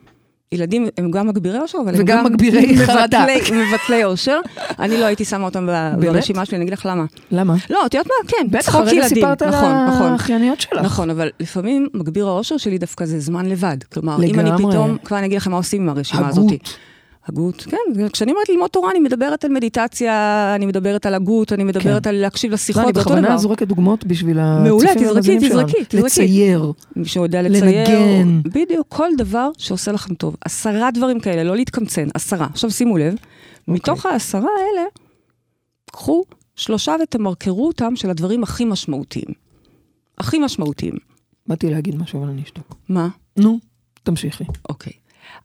הם 0.99 1.11
גם 1.11 1.27
מגבירי 1.27 1.59
אושר, 1.59 1.79
אבל 1.85 1.95
הם 1.95 2.03
גם 2.05 2.25
מגבירי 2.25 2.77
חרדה. 2.87 3.27
מבטלי 3.53 4.05
אושר. 4.05 4.41
אני 4.79 4.97
לא 5.01 5.05
הייתי 5.05 5.25
שמה 5.25 5.45
אותם? 5.45 5.69
ברשימה 6.01 6.45
שלי, 6.45 6.57
אני 6.57 6.65
אגיד 6.65 6.73
לך 6.73 6.87
למה. 6.87 7.05
למה? 7.31 7.55
לא, 7.71 7.87
את 7.87 7.95
יודעת 7.95 8.07
מה? 8.07 8.29
כן, 8.29 8.47
בטח, 8.51 8.75
הרגע 8.75 8.93
ילדים. 8.93 9.09
סיפרת 9.09 9.43
על 9.43 9.49
נכון, 9.49 9.75
נכון. 9.89 10.13
האחייניות 10.13 10.61
שלך. 10.61 10.81
נכון, 10.83 11.11
אבל 11.11 11.29
לפעמים 11.41 11.89
מגביר 11.95 12.27
האושר 12.27 12.57
שלי 12.57 12.79
דווקא 12.79 13.05
זה 13.05 13.21
זמן 13.21 13.47
לבד. 13.47 13.77
כלומר, 13.93 14.23
אם 14.25 14.41
אני. 14.41 14.51
פתאום, 14.59 14.97
כבר 15.05 15.19
אני 15.19 15.27
אגיד 15.27 15.37
לכם 15.37 15.51
מה 15.51 15.57
עושים 15.57 15.83
עם 15.83 15.89
הרשימה 15.89 16.29
הזאת. 16.29 16.45
הגות. 16.45 16.77
הגות, 17.29 17.63
כן, 17.63 18.09
כשאני 18.13 18.33
אומרת 18.33 18.49
ללמוד 18.49 18.71
תורה, 18.71 18.91
אני 18.91 18.99
מדברת 18.99 19.45
על 19.45 19.51
מדיטציה, 19.51 20.53
אני 20.55 20.67
מדברת 20.67 21.07
על 21.07 21.15
הגות, 21.15 21.53
אני 21.53 21.65
מדברת 21.65 22.03
כן. 22.03 22.09
על 22.09 22.15
להקשיב 22.15 22.51
לא, 22.51 22.55
לשיחות, 22.55 22.85
אני 22.85 22.93
זה 22.93 22.99
אותו 23.01 23.11
בכוונה 23.11 23.29
דבר. 23.29 23.39
זורקת 23.39 23.69
דוגמאות 23.69 24.05
בשביל 24.05 24.37
מעולה, 24.65 24.91
הצופים 24.91 24.93
תזרקי, 24.93 25.07
והמאזינים 25.07 25.41
שלנו. 25.41 25.63
תזרקי, 25.63 25.85
תזרקי. 25.85 26.07
לצייר. 26.07 26.73
מישהו 26.97 27.23
יודע 27.23 27.43
לצייר. 27.43 27.89
לנגן. 27.89 28.41
בדיוק, 28.43 28.87
כל 28.89 29.09
דבר 29.19 29.51
שעושה 29.59 29.93
לכם 29.93 30.15
טוב. 30.15 30.37
עשרה 30.45 30.91
דברים 30.91 31.21
כאלה, 31.21 31.45
לא 31.45 31.57
להתקמצן, 31.57 32.09
עשרה. 32.15 32.47
עכשיו 32.51 32.71
שימו 32.71 32.99
לב, 32.99 33.13
אוקיי. 33.13 33.75
מתוך 33.75 34.07
העשרה 34.07 34.51
האלה, 34.59 34.87
קחו 35.93 36.25
שלושה 36.57 36.95
ותמרקרו 37.03 37.67
אותם 37.67 37.97
של 37.97 38.11
הדברים 38.11 38.43
הכי 38.43 38.65
משמעותיים. 38.65 39.29
הכי 40.19 40.39
משמעותיים. 40.39 40.95
באתי 41.47 41.71
להגיד 41.71 41.95
משהו, 41.95 42.23
אבל 42.23 42.29
אני 42.31 42.43
אשתוק. 42.43 42.75
מה? 42.89 43.09
נו, 43.37 43.59
תמשיכי. 44.03 44.45
אוקיי. 44.69 44.93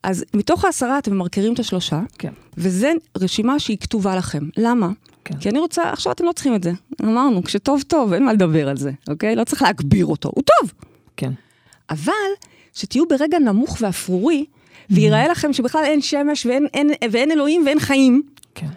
אז 0.03 0.25
מתוך 0.33 0.65
העשרה 0.65 0.97
אתם 0.97 1.13
ממרקרים 1.13 1.53
את 1.53 1.59
השלושה, 1.59 2.01
כן. 2.19 2.31
וזה 2.57 2.91
רשימה 3.17 3.59
שהיא 3.59 3.77
כתובה 3.77 4.15
לכם. 4.15 4.43
למה? 4.57 4.89
כן. 5.25 5.37
כי 5.37 5.49
אני 5.49 5.59
רוצה, 5.59 5.89
עכשיו 5.89 6.11
אתם 6.11 6.25
לא 6.25 6.31
צריכים 6.31 6.55
את 6.55 6.63
זה. 6.63 6.71
אמרנו, 7.03 7.43
כשטוב 7.43 7.81
טוב, 7.87 8.13
אין 8.13 8.25
מה 8.25 8.33
לדבר 8.33 8.69
על 8.69 8.77
זה, 8.77 8.91
אוקיי? 9.09 9.35
לא 9.35 9.43
צריך 9.43 9.61
להגביר 9.61 10.05
אותו, 10.05 10.31
הוא 10.35 10.43
טוב. 10.43 10.73
כן. 11.17 11.31
אבל 11.89 12.11
שתהיו 12.73 13.07
ברגע 13.07 13.39
נמוך 13.39 13.77
ואפרורי, 13.81 14.45
ויראה 14.89 15.27
לכם 15.27 15.53
שבכלל 15.53 15.83
אין 15.83 16.01
שמש 16.01 16.45
ואין, 16.45 16.67
אין, 16.73 16.91
ואין 17.11 17.31
אלוהים 17.31 17.65
ואין 17.65 17.79
חיים, 17.79 18.21
כן. 18.55 18.67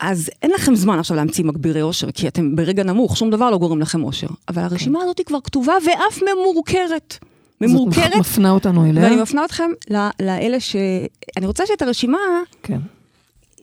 אז 0.00 0.30
אין 0.42 0.50
לכם 0.50 0.74
זמן 0.74 0.98
עכשיו 0.98 1.16
להמציא 1.16 1.44
מגבירי 1.44 1.82
אושר, 1.82 2.10
כי 2.10 2.28
אתם 2.28 2.56
ברגע 2.56 2.82
נמוך, 2.82 3.16
שום 3.16 3.30
דבר 3.30 3.50
לא 3.50 3.58
גורם 3.58 3.80
לכם 3.80 4.04
אושר. 4.04 4.26
אבל 4.48 4.62
הרשימה 4.62 5.02
הזאת 5.02 5.18
היא 5.18 5.26
כבר 5.26 5.40
כתובה 5.40 5.74
ואף 5.86 6.22
ממורכרת. 6.22 7.18
ממורכרת, 7.60 8.10
זאת 8.10 8.20
מפנה 8.20 8.50
אותנו 8.50 8.86
אליה. 8.90 9.02
ואני 9.04 9.22
מפנה 9.22 9.44
אתכם 9.44 9.70
לאלה 10.20 10.60
ש... 10.60 10.76
אני 11.36 11.46
רוצה 11.46 11.66
שאת 11.66 11.82
הרשימה, 11.82 12.18
כן. 12.62 12.78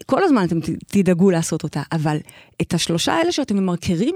כל 0.05 0.23
הזמן 0.23 0.45
אתם 0.45 0.59
תדאגו 0.87 1.31
לעשות 1.31 1.63
אותה, 1.63 1.81
אבל 1.91 2.17
את 2.61 2.73
השלושה 2.73 3.13
האלה 3.13 3.31
שאתם 3.31 3.57
ממרקרים, 3.57 4.15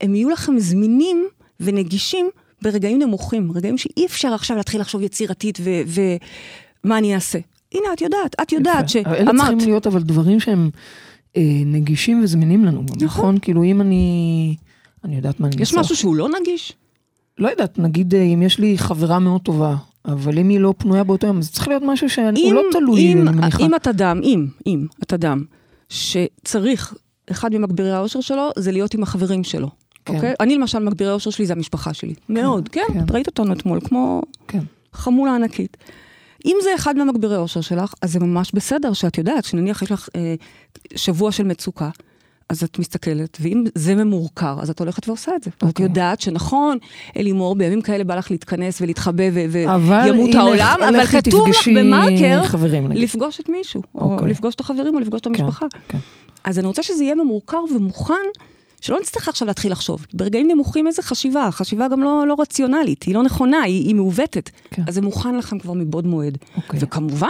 הם 0.00 0.14
יהיו 0.14 0.30
לכם 0.30 0.58
זמינים 0.58 1.26
ונגישים 1.60 2.30
ברגעים 2.62 2.98
נמוכים, 2.98 3.52
רגעים 3.52 3.78
שאי 3.78 4.06
אפשר 4.06 4.34
עכשיו 4.34 4.56
להתחיל 4.56 4.80
לחשוב 4.80 5.02
יצירתית 5.02 5.58
ו- 5.60 6.02
ומה 6.84 6.98
אני 6.98 7.14
אעשה. 7.14 7.38
הנה, 7.74 7.92
את 7.92 8.00
יודעת, 8.00 8.36
את 8.42 8.52
יודעת 8.52 8.94
יפה. 8.94 9.10
אלה 9.10 9.18
שאמרת, 9.18 9.50
צריכים 9.50 9.68
להיות 9.68 9.86
אבל 9.86 10.02
דברים 10.02 10.40
שהם 10.40 10.70
אה, 11.36 11.42
נגישים 11.66 12.24
וזמינים 12.24 12.64
לנו. 12.64 12.86
גם, 12.86 13.06
נכון? 13.06 13.38
כאילו 13.38 13.64
אם 13.64 13.80
אני... 13.80 14.56
אני 15.04 15.16
יודעת 15.16 15.40
מה 15.40 15.46
אני 15.46 15.62
יש 15.62 15.68
אעשה. 15.70 15.80
משהו 15.80 15.96
שהוא 15.96 16.16
לא 16.16 16.28
נגיש? 16.40 16.72
לא 17.38 17.48
יודעת, 17.48 17.78
נגיד 17.78 18.14
אה, 18.14 18.22
אם 18.22 18.42
יש 18.42 18.58
לי 18.58 18.78
חברה 18.78 19.18
מאוד 19.18 19.40
טובה, 19.40 19.76
אבל 20.04 20.38
אם 20.38 20.48
היא 20.48 20.60
לא 20.60 20.74
פנויה 20.78 21.04
באותו 21.04 21.26
יום, 21.26 21.38
אז 21.38 21.50
צריך 21.50 21.68
להיות 21.68 21.82
משהו 21.86 22.10
שהוא 22.10 22.52
לא 22.52 22.62
תלוי, 22.72 23.12
אם, 23.12 23.28
אני 23.28 23.36
מניחה. 23.36 23.62
אם 23.62 23.74
אתה 23.74 23.90
אדם, 23.90 24.20
אם, 24.22 24.46
אם 24.66 24.86
אתה 25.02 25.16
אדם, 25.16 25.44
שצריך, 25.88 26.94
אחד 27.30 27.54
ממגבירי 27.54 27.92
האושר 27.92 28.20
שלו, 28.20 28.50
זה 28.56 28.72
להיות 28.72 28.94
עם 28.94 29.02
החברים 29.02 29.44
שלו. 29.44 29.70
כן. 30.04 30.14
אוקיי? 30.14 30.34
אני 30.40 30.54
למשל, 30.54 30.78
מגבירי 30.78 31.10
האושר 31.10 31.30
שלי 31.30 31.46
זה 31.46 31.52
המשפחה 31.52 31.94
שלי. 31.94 32.14
מאוד, 32.28 32.68
כן. 32.68 32.80
כן. 32.92 33.04
ראית 33.10 33.26
אותנו 33.26 33.52
אתמול, 33.52 33.80
כמו 33.84 34.22
כן. 34.48 34.62
חמולה 34.92 35.34
ענקית. 35.34 35.76
אם 36.46 36.56
זה 36.62 36.74
אחד 36.74 36.96
מהמגבירי 36.96 37.34
האושר 37.34 37.60
שלך, 37.60 37.94
אז 38.02 38.12
זה 38.12 38.20
ממש 38.20 38.50
בסדר 38.54 38.92
שאת 38.92 39.18
יודעת 39.18 39.44
שנניח 39.44 39.82
יש 39.82 39.92
לך 39.92 40.08
אה, 40.16 40.34
שבוע 40.96 41.32
של 41.32 41.44
מצוקה, 41.44 41.90
אז 42.48 42.62
את 42.62 42.78
מסתכלת, 42.78 43.38
ואם 43.40 43.64
זה 43.74 43.94
ממורכר, 43.94 44.56
אז 44.60 44.70
את 44.70 44.78
הולכת 44.78 45.08
ועושה 45.08 45.36
את 45.36 45.42
זה. 45.42 45.50
ואת 45.54 45.62
אוקיי. 45.62 45.82
יודעת 45.82 46.20
שנכון, 46.20 46.78
אלימור, 47.16 47.54
בימים 47.54 47.82
כאלה 47.82 48.04
בא 48.04 48.14
לך 48.14 48.30
להתכנס 48.30 48.80
ולהתחבא 48.80 49.24
וימות 49.32 50.34
העולם, 50.34 50.76
אבל 50.88 51.06
כתוב 51.06 51.48
לך 51.48 51.68
במרקר. 51.68 52.42
לפגוש 52.90 53.40
את 53.40 53.48
מישהו, 53.48 53.82
או 53.94 54.12
אוקיי. 54.12 54.28
לפגוש 54.28 54.54
את 54.54 54.60
החברים, 54.60 54.94
או 54.94 55.00
לפגוש 55.00 55.20
את 55.20 55.26
המשפחה. 55.26 55.66
כן. 55.88 55.98
אז 56.44 56.58
אני 56.58 56.66
רוצה 56.66 56.82
שזה 56.82 57.04
יהיה 57.04 57.14
ממורכר 57.14 57.60
ומוכן, 57.76 58.14
שלא 58.80 59.00
נצטרך 59.00 59.28
עכשיו 59.28 59.48
להתחיל 59.48 59.72
לחשוב. 59.72 60.06
ברגעים 60.14 60.48
נמוכים 60.48 60.86
איזה 60.86 61.02
חשיבה, 61.02 61.48
חשיבה 61.50 61.88
גם 61.88 62.02
לא, 62.02 62.24
לא 62.28 62.36
רציונלית, 62.38 63.02
היא 63.02 63.14
לא 63.14 63.22
נכונה, 63.22 63.62
היא, 63.62 63.86
היא 63.86 63.94
מעוותת. 63.94 64.50
כן. 64.70 64.82
אז 64.86 64.94
זה 64.94 65.02
מוכן 65.02 65.36
לכם 65.36 65.58
כבר 65.58 65.72
מבעוד 65.72 66.06
מועד. 66.06 66.38
אוקיי. 66.56 66.80
וכמובן, 66.82 67.26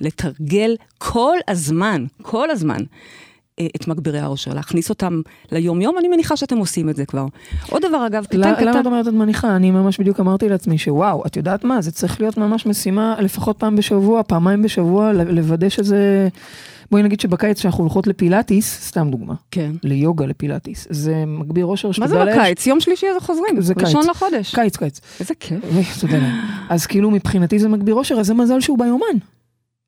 לתרגל 0.00 0.76
כל 0.98 1.36
הזמן, 1.48 2.04
כל 2.22 2.50
הזמן. 2.50 2.80
אה, 3.60 3.66
את 3.76 3.88
מגבירי 3.88 4.18
האושר, 4.18 4.54
להכניס 4.54 4.90
אותם 4.90 5.20
ליום-יום, 5.52 5.98
אני 5.98 6.08
מניחה 6.08 6.36
שאתם 6.36 6.58
עושים 6.58 6.88
את 6.88 6.96
זה 6.96 7.06
כבר. 7.06 7.26
עוד 7.70 7.82
דבר, 7.88 8.06
אגב, 8.06 8.24
קטן, 8.24 8.38
למה 8.38 8.54
קטן. 8.54 8.66
למה 8.66 8.80
את 8.80 8.86
אומרת 8.86 9.08
את 9.08 9.12
מניחה? 9.12 9.56
אני 9.56 9.70
ממש 9.70 10.00
בדיוק 10.00 10.20
אמרתי 10.20 10.48
לעצמי 10.48 10.78
שוואו, 10.78 11.22
את 11.26 11.36
יודעת 11.36 11.64
מה, 11.64 11.82
זה 11.82 11.90
צריך 11.92 12.20
להיות 12.20 12.38
ממש 12.38 12.66
משימה 12.66 13.16
לפחות 13.20 13.58
פעם 13.58 13.76
בשבוע, 13.76 14.22
פעמיים 14.22 14.62
בשבוע, 14.62 15.12
לוודא 15.12 15.68
שזה... 15.68 16.28
בואי 16.90 17.02
נגיד 17.02 17.20
שבקיץ 17.20 17.60
שאנחנו 17.60 17.84
הולכות 17.84 18.06
לפילאטיס, 18.06 18.86
סתם 18.86 19.10
דוגמה, 19.10 19.34
כן. 19.50 19.70
ליוגה 19.82 20.26
לפילאטיס, 20.26 20.86
זה 20.90 21.24
מגביר 21.26 21.66
אושר, 21.66 21.88
מה 21.88 21.94
שתודה 21.94 22.08
זה 22.08 22.24
לאל, 22.24 22.38
בקיץ? 22.38 22.66
יום 22.66 22.80
שלישי 22.80 23.06
אז 23.16 23.22
חוזרים. 23.22 23.60
זה 23.60 23.74
קיץ. 23.74 23.84
ראשון 23.84 24.06
לחודש. 24.10 24.54
קיץ, 24.54 24.76
קיץ. 24.76 25.00
איזה 25.20 25.34
כיף. 25.40 25.64
אז 26.70 26.86
כאילו 26.86 27.10
מבחינתי 27.10 27.58
זה 27.58 27.68
מגביר 27.68 27.94
אושר, 27.94 28.14
אז 28.14 28.26
זה 28.26 28.34
מזל 28.34 28.60
שהוא 28.60 28.78
ביומן. 28.78 29.16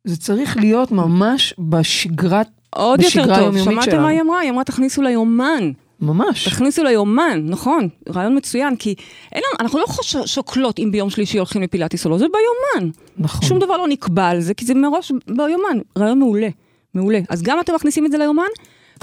זה 0.05 0.17
צריך 0.17 0.57
להיות 0.57 0.93
ממש 0.93 1.55
בשגרת, 1.59 2.47
עוד 2.71 3.01
בשגרה 3.01 3.25
יותר 3.39 3.45
טוב, 3.51 3.59
שמעתם. 3.65 4.01
מה 4.03 4.09
היא 4.09 4.21
אמרה? 4.21 4.39
היא 4.39 4.51
אמרה, 4.51 4.65
תכניסו 4.65 5.03
ליומן. 5.03 5.71
ממש. 6.01 6.49
תכניסו 6.49 6.85
ליומן, 6.85 7.43
נכון, 7.45 7.89
רעיון 8.09 8.37
מצוין, 8.37 8.77
כי 8.77 8.95
אין 9.33 9.43
לנו, 9.47 9.57
אנחנו 9.61 9.79
לא 9.79 9.87
חוש- 9.87 10.17
שוקלות 10.27 10.79
אם 10.79 10.89
ביום 10.93 11.11
שלישי 11.11 11.39
הולכים 11.39 11.63
לפילאטיס 11.63 12.05
או 12.05 12.11
לא, 12.11 12.19
זה 12.19 12.27
ביומן. 12.33 12.91
נכון. 13.19 13.49
שום 13.49 13.59
דבר 13.59 13.77
לא 13.77 13.89
נקבע 13.89 14.29
על 14.29 14.41
זה, 14.41 14.55
כי 14.55 14.65
זה 14.65 14.75
מראש 14.75 15.13
ביומן. 15.29 15.79
רעיון 15.99 16.19
מעולה, 16.19 16.49
מעולה. 16.95 17.21
אז 17.29 17.43
גם 17.43 17.61
אתם 17.61 17.75
מכניסים 17.75 18.07
את 18.07 18.11
זה 18.11 18.19
ליומן, 18.19 18.43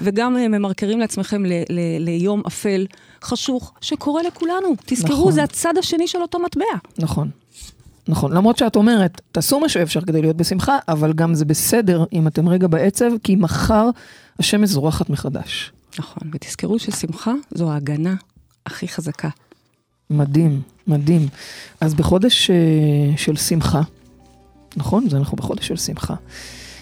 וגם 0.01 0.37
אה, 0.37 0.47
ממרקרים 0.47 0.99
לעצמכם 0.99 1.45
ל- 1.45 1.63
ל- 1.69 1.99
ליום 2.05 2.41
אפל, 2.47 2.85
חשוך, 3.23 3.73
שקורה 3.81 4.21
לכולנו. 4.23 4.75
תזכרו, 4.85 5.13
נכון. 5.19 5.31
זה 5.31 5.43
הצד 5.43 5.77
השני 5.77 6.07
של 6.07 6.21
אותו 6.21 6.39
מטבע. 6.39 6.63
נכון. 6.99 7.29
נכון, 8.09 8.33
למרות 8.33 8.57
שאת 8.57 8.75
אומרת, 8.75 9.21
תעשו 9.31 9.59
מה 9.59 9.69
שאפשר 9.69 10.01
כדי 10.01 10.21
להיות 10.21 10.37
בשמחה, 10.37 10.77
אבל 10.87 11.13
גם 11.13 11.33
זה 11.33 11.45
בסדר 11.45 12.05
אם 12.13 12.27
אתם 12.27 12.49
רגע 12.49 12.67
בעצב, 12.67 13.11
כי 13.23 13.35
מחר 13.35 13.89
השמש 14.39 14.69
זורחת 14.69 15.09
מחדש. 15.09 15.71
נכון, 15.99 16.29
ותזכרו 16.33 16.79
ששמחה 16.79 17.33
זו 17.53 17.71
ההגנה 17.71 18.15
הכי 18.65 18.87
חזקה. 18.87 19.29
מדהים, 20.09 20.61
מדהים. 20.87 21.27
אז 21.81 21.93
בחודש 21.93 22.49
אה, 22.49 22.55
של 23.17 23.35
שמחה, 23.35 23.81
נכון? 24.77 25.09
זה 25.09 25.17
אנחנו 25.17 25.37
בחודש 25.37 25.67
של 25.67 25.75
שמחה. 25.75 26.15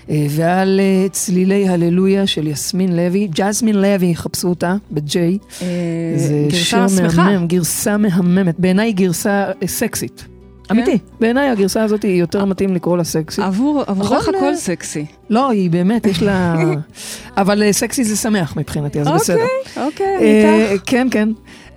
אה, 0.10 0.28
ועל 0.30 0.80
אה, 0.80 1.10
צלילי 1.10 1.68
הללויה 1.68 2.28
של 2.28 2.48
יסמין 2.48 2.96
לוי, 2.96 3.28
ג'זמין 3.32 3.76
לוי, 3.76 4.16
חפשו 4.16 4.48
אותה, 4.48 4.76
בג'יי. 4.92 5.38
אה, 5.62 5.68
זה 6.16 6.48
שיר. 6.52 6.80
מהמם, 7.16 7.48
גרסה 7.48 7.98
מהממת. 7.98 8.60
בעיניי 8.60 8.94
גרסה 8.94 9.52
אה, 9.62 9.68
סקסית. 9.68 10.28
אמיתי, 10.72 10.98
בעיניי 11.20 11.50
הגרסה 11.50 11.84
הזאת 11.84 12.04
היא 12.04 12.20
יותר 12.20 12.46
מתאים 12.46 12.76
לקרוא 12.76 12.98
לה. 12.98 13.04
עבור, 13.42 13.84
עבורך 13.88 14.28
הכל 14.28 14.46
אה, 14.46 14.56
סקסי. 14.56 15.06
לא, 15.30 15.50
היא 15.50 15.72
באמת, 15.72 16.06
יש 16.06 16.24
לה... 16.24 16.56
אבל 17.38 17.64
אה, 17.64 17.74
סקסי 17.74 18.04
זה 18.04 18.16
שמח 18.16 18.58
מבחינתי, 18.58 19.02
אז 19.02 19.08
בסדר. 19.08 19.38
אוקיי, 19.68 19.86
אוקיי, 19.86 20.18
אני 20.18 20.46
אה, 20.46 20.72
איתך. 20.72 20.84
כן, 20.86 21.08
כן. 21.12 21.30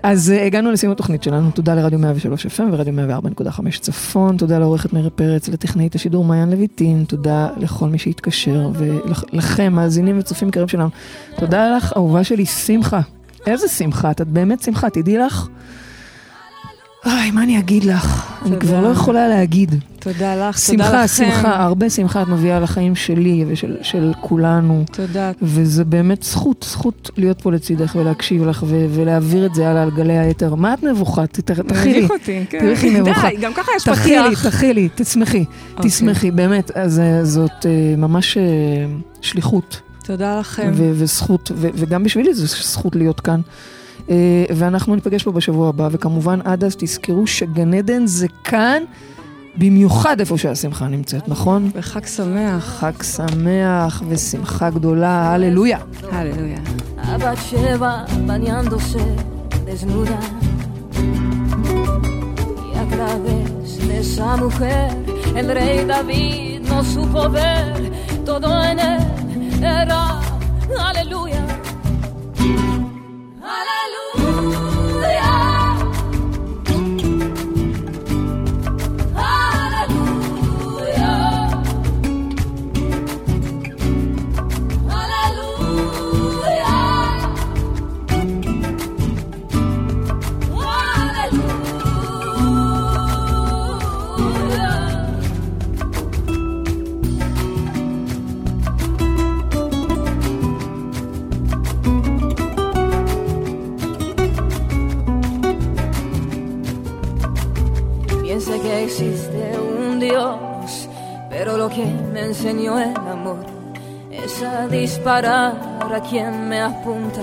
אז 0.02 0.30
הגענו 0.46 0.72
לסיום 0.72 0.92
התוכנית 0.92 1.22
שלנו, 1.22 1.50
תודה 1.50 1.74
לרדיו 1.74 1.98
103 1.98 2.46
FM 2.46 2.62
ורדיו 2.72 2.94
104.5 3.38 3.80
צפון, 3.80 4.36
תודה 4.36 4.58
לעורכת 4.58 4.92
מירי 4.92 5.10
פרץ, 5.10 5.48
לטכנאית 5.48 5.94
השידור 5.94 6.24
מעיין 6.24 6.50
לויטין, 6.50 7.04
תודה 7.04 7.48
לכל 7.56 7.88
מי 7.88 7.98
שהתקשר, 7.98 8.70
ולכם, 8.74 9.72
מאזינים 9.72 10.18
וצופים 10.18 10.48
יקרים 10.48 10.68
שלנו. 10.68 10.88
תודה 11.36 11.76
לך, 11.76 11.92
אהובה 11.96 12.24
שלי, 12.24 12.46
שמחה. 12.46 13.00
איזה 13.46 13.68
שמחה, 13.68 14.10
את 14.10 14.20
באמת 14.20 14.62
שמחה, 14.62 14.90
תדעי 14.90 15.18
לך. 15.18 15.48
איי, 17.06 17.30
מה 17.30 17.42
אני 17.42 17.58
אגיד 17.58 17.84
לך? 17.84 18.29
אני. 18.46 18.58
כבר 18.60 18.80
לא 18.80 18.88
יכולה 18.88 19.28
להגיד. 19.28 19.74
תודה 19.98 20.48
לך, 20.48 20.58
שמחה, 20.58 20.84
תודה 20.86 21.04
לכם. 21.04 21.24
שמחה, 21.24 21.62
הרבה 21.64 21.90
שמחה 21.90 22.22
את 22.22 22.28
מביאה 22.28 22.60
לחיים 22.60 22.94
שלי 22.96 23.44
ושל 23.48 23.76
של 23.82 24.12
כולנו. 24.20 24.84
תודה. 24.92 25.30
וזה 25.42 25.84
באמת 25.84 26.22
זכות, 26.22 26.66
זכות 26.70 27.10
להיות 27.16 27.40
פה 27.42 27.52
לצידך 27.52 27.96
ולהקשיב 27.96 28.44
לך 28.44 28.62
ו- 28.66 28.86
ולהעביר 28.90 29.46
את 29.46 29.54
זה 29.54 29.68
הלאה 29.68 29.82
על 29.82 29.90
גלי 29.90 30.18
היתר. 30.18 30.54
מה 30.54 30.74
את 30.74 30.82
נבוכה? 30.82 31.26
ת- 31.26 31.40
תכי 31.40 31.62
לי. 31.92 31.98
מביך 31.98 32.10
אותי, 32.10 32.44
כן. 32.50 32.58
תראי 32.74 33.00
נבוכה. 33.00 33.28
די, 33.30 33.36
גם 33.40 33.52
ככה 33.54 33.72
יש 33.76 33.88
פתיח. 33.88 34.46
תכי 34.48 34.74
לי, 34.74 34.88
תשמחי, 34.94 35.44
אוקיי. 35.76 35.90
תשמחי, 35.90 36.30
באמת. 36.30 36.70
אז 36.74 36.98
אה, 37.00 37.24
זאת 37.24 37.66
אה, 37.66 37.70
ממש 37.96 38.36
אה, 38.36 38.42
שליחות. 39.20 39.80
תודה 40.04 40.40
לכם. 40.40 40.70
וזכות, 40.74 41.50
וגם 41.56 42.04
בשבילי 42.04 42.34
זו 42.34 42.46
זכות 42.46 42.96
להיות 42.96 43.20
כאן. 43.20 43.40
אה, 44.10 44.44
ואנחנו 44.56 44.94
ניפגש 44.94 45.22
פה 45.22 45.32
בשבוע 45.32 45.68
הבא, 45.68 45.88
וכמובן 45.92 46.40
עד 46.44 46.64
אז 46.64 46.76
תזכרו 46.78 47.26
שגן 47.26 47.74
עדן 47.74 48.06
זה 48.06 48.26
כאן, 48.44 48.82
במיוחד 49.56 50.20
איפה 50.20 50.38
שהשמחה 50.38 50.88
נמצאת, 50.88 51.28
נכון? 51.28 51.70
וחג 51.74 52.06
שמח. 52.06 52.64
חג 52.64 53.02
שמח 53.02 54.02
ושמחה 54.08 54.70
גדולה, 54.70 55.32
הללויה. 55.32 55.78
הללויה. 56.12 56.58
A 57.02 57.18
Batsheba 57.18 57.92
bañándose 58.26 59.02
desnuda. 59.66 60.20
Y 62.68 62.72
a 62.82 62.84
través 62.94 63.88
de 63.88 63.98
esa 63.98 64.36
mujer, 64.36 64.90
el 65.34 65.48
rey 65.48 65.84
David 65.92 66.60
no 66.68 66.84
supo 66.84 67.22
ver. 67.30 67.74
Todo 68.24 68.48
en 68.70 68.78
él 68.78 69.02
era 69.80 70.20
aleluya. 70.88 71.42
Hallelujah. 73.50 74.09
Existe 108.90 109.56
un 109.56 110.00
Dios, 110.00 110.88
pero 111.28 111.56
lo 111.56 111.68
que 111.68 111.84
me 111.84 112.22
enseñó 112.22 112.76
el 112.76 112.96
amor 112.96 113.46
es 114.10 114.42
a 114.42 114.66
disparar 114.66 115.54
a 115.94 116.00
quien 116.00 116.48
me 116.48 116.60
apunta. 116.60 117.20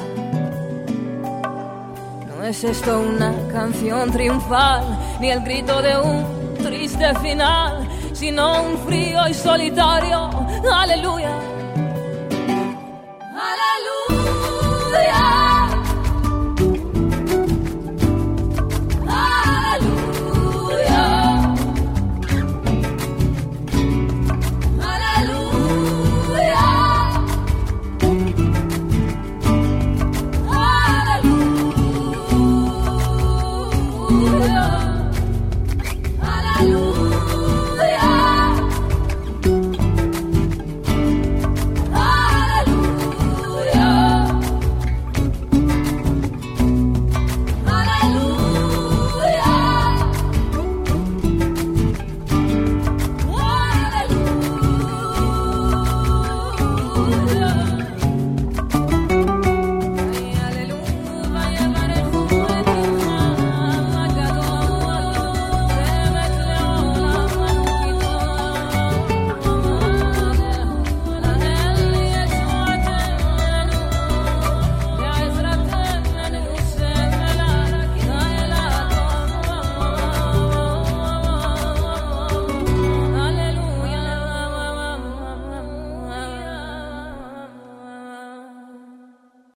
No 2.26 2.44
es 2.46 2.64
esto 2.64 3.02
una 3.02 3.34
canción 3.52 4.10
triunfal, 4.12 4.98
ni 5.20 5.30
el 5.30 5.42
grito 5.42 5.82
de 5.82 5.98
un 6.00 6.54
triste 6.64 7.14
final, 7.16 7.86
sino 8.14 8.64
un 8.64 8.78
frío 8.78 9.28
y 9.28 9.34
solitario, 9.34 10.30
aleluya, 10.72 11.36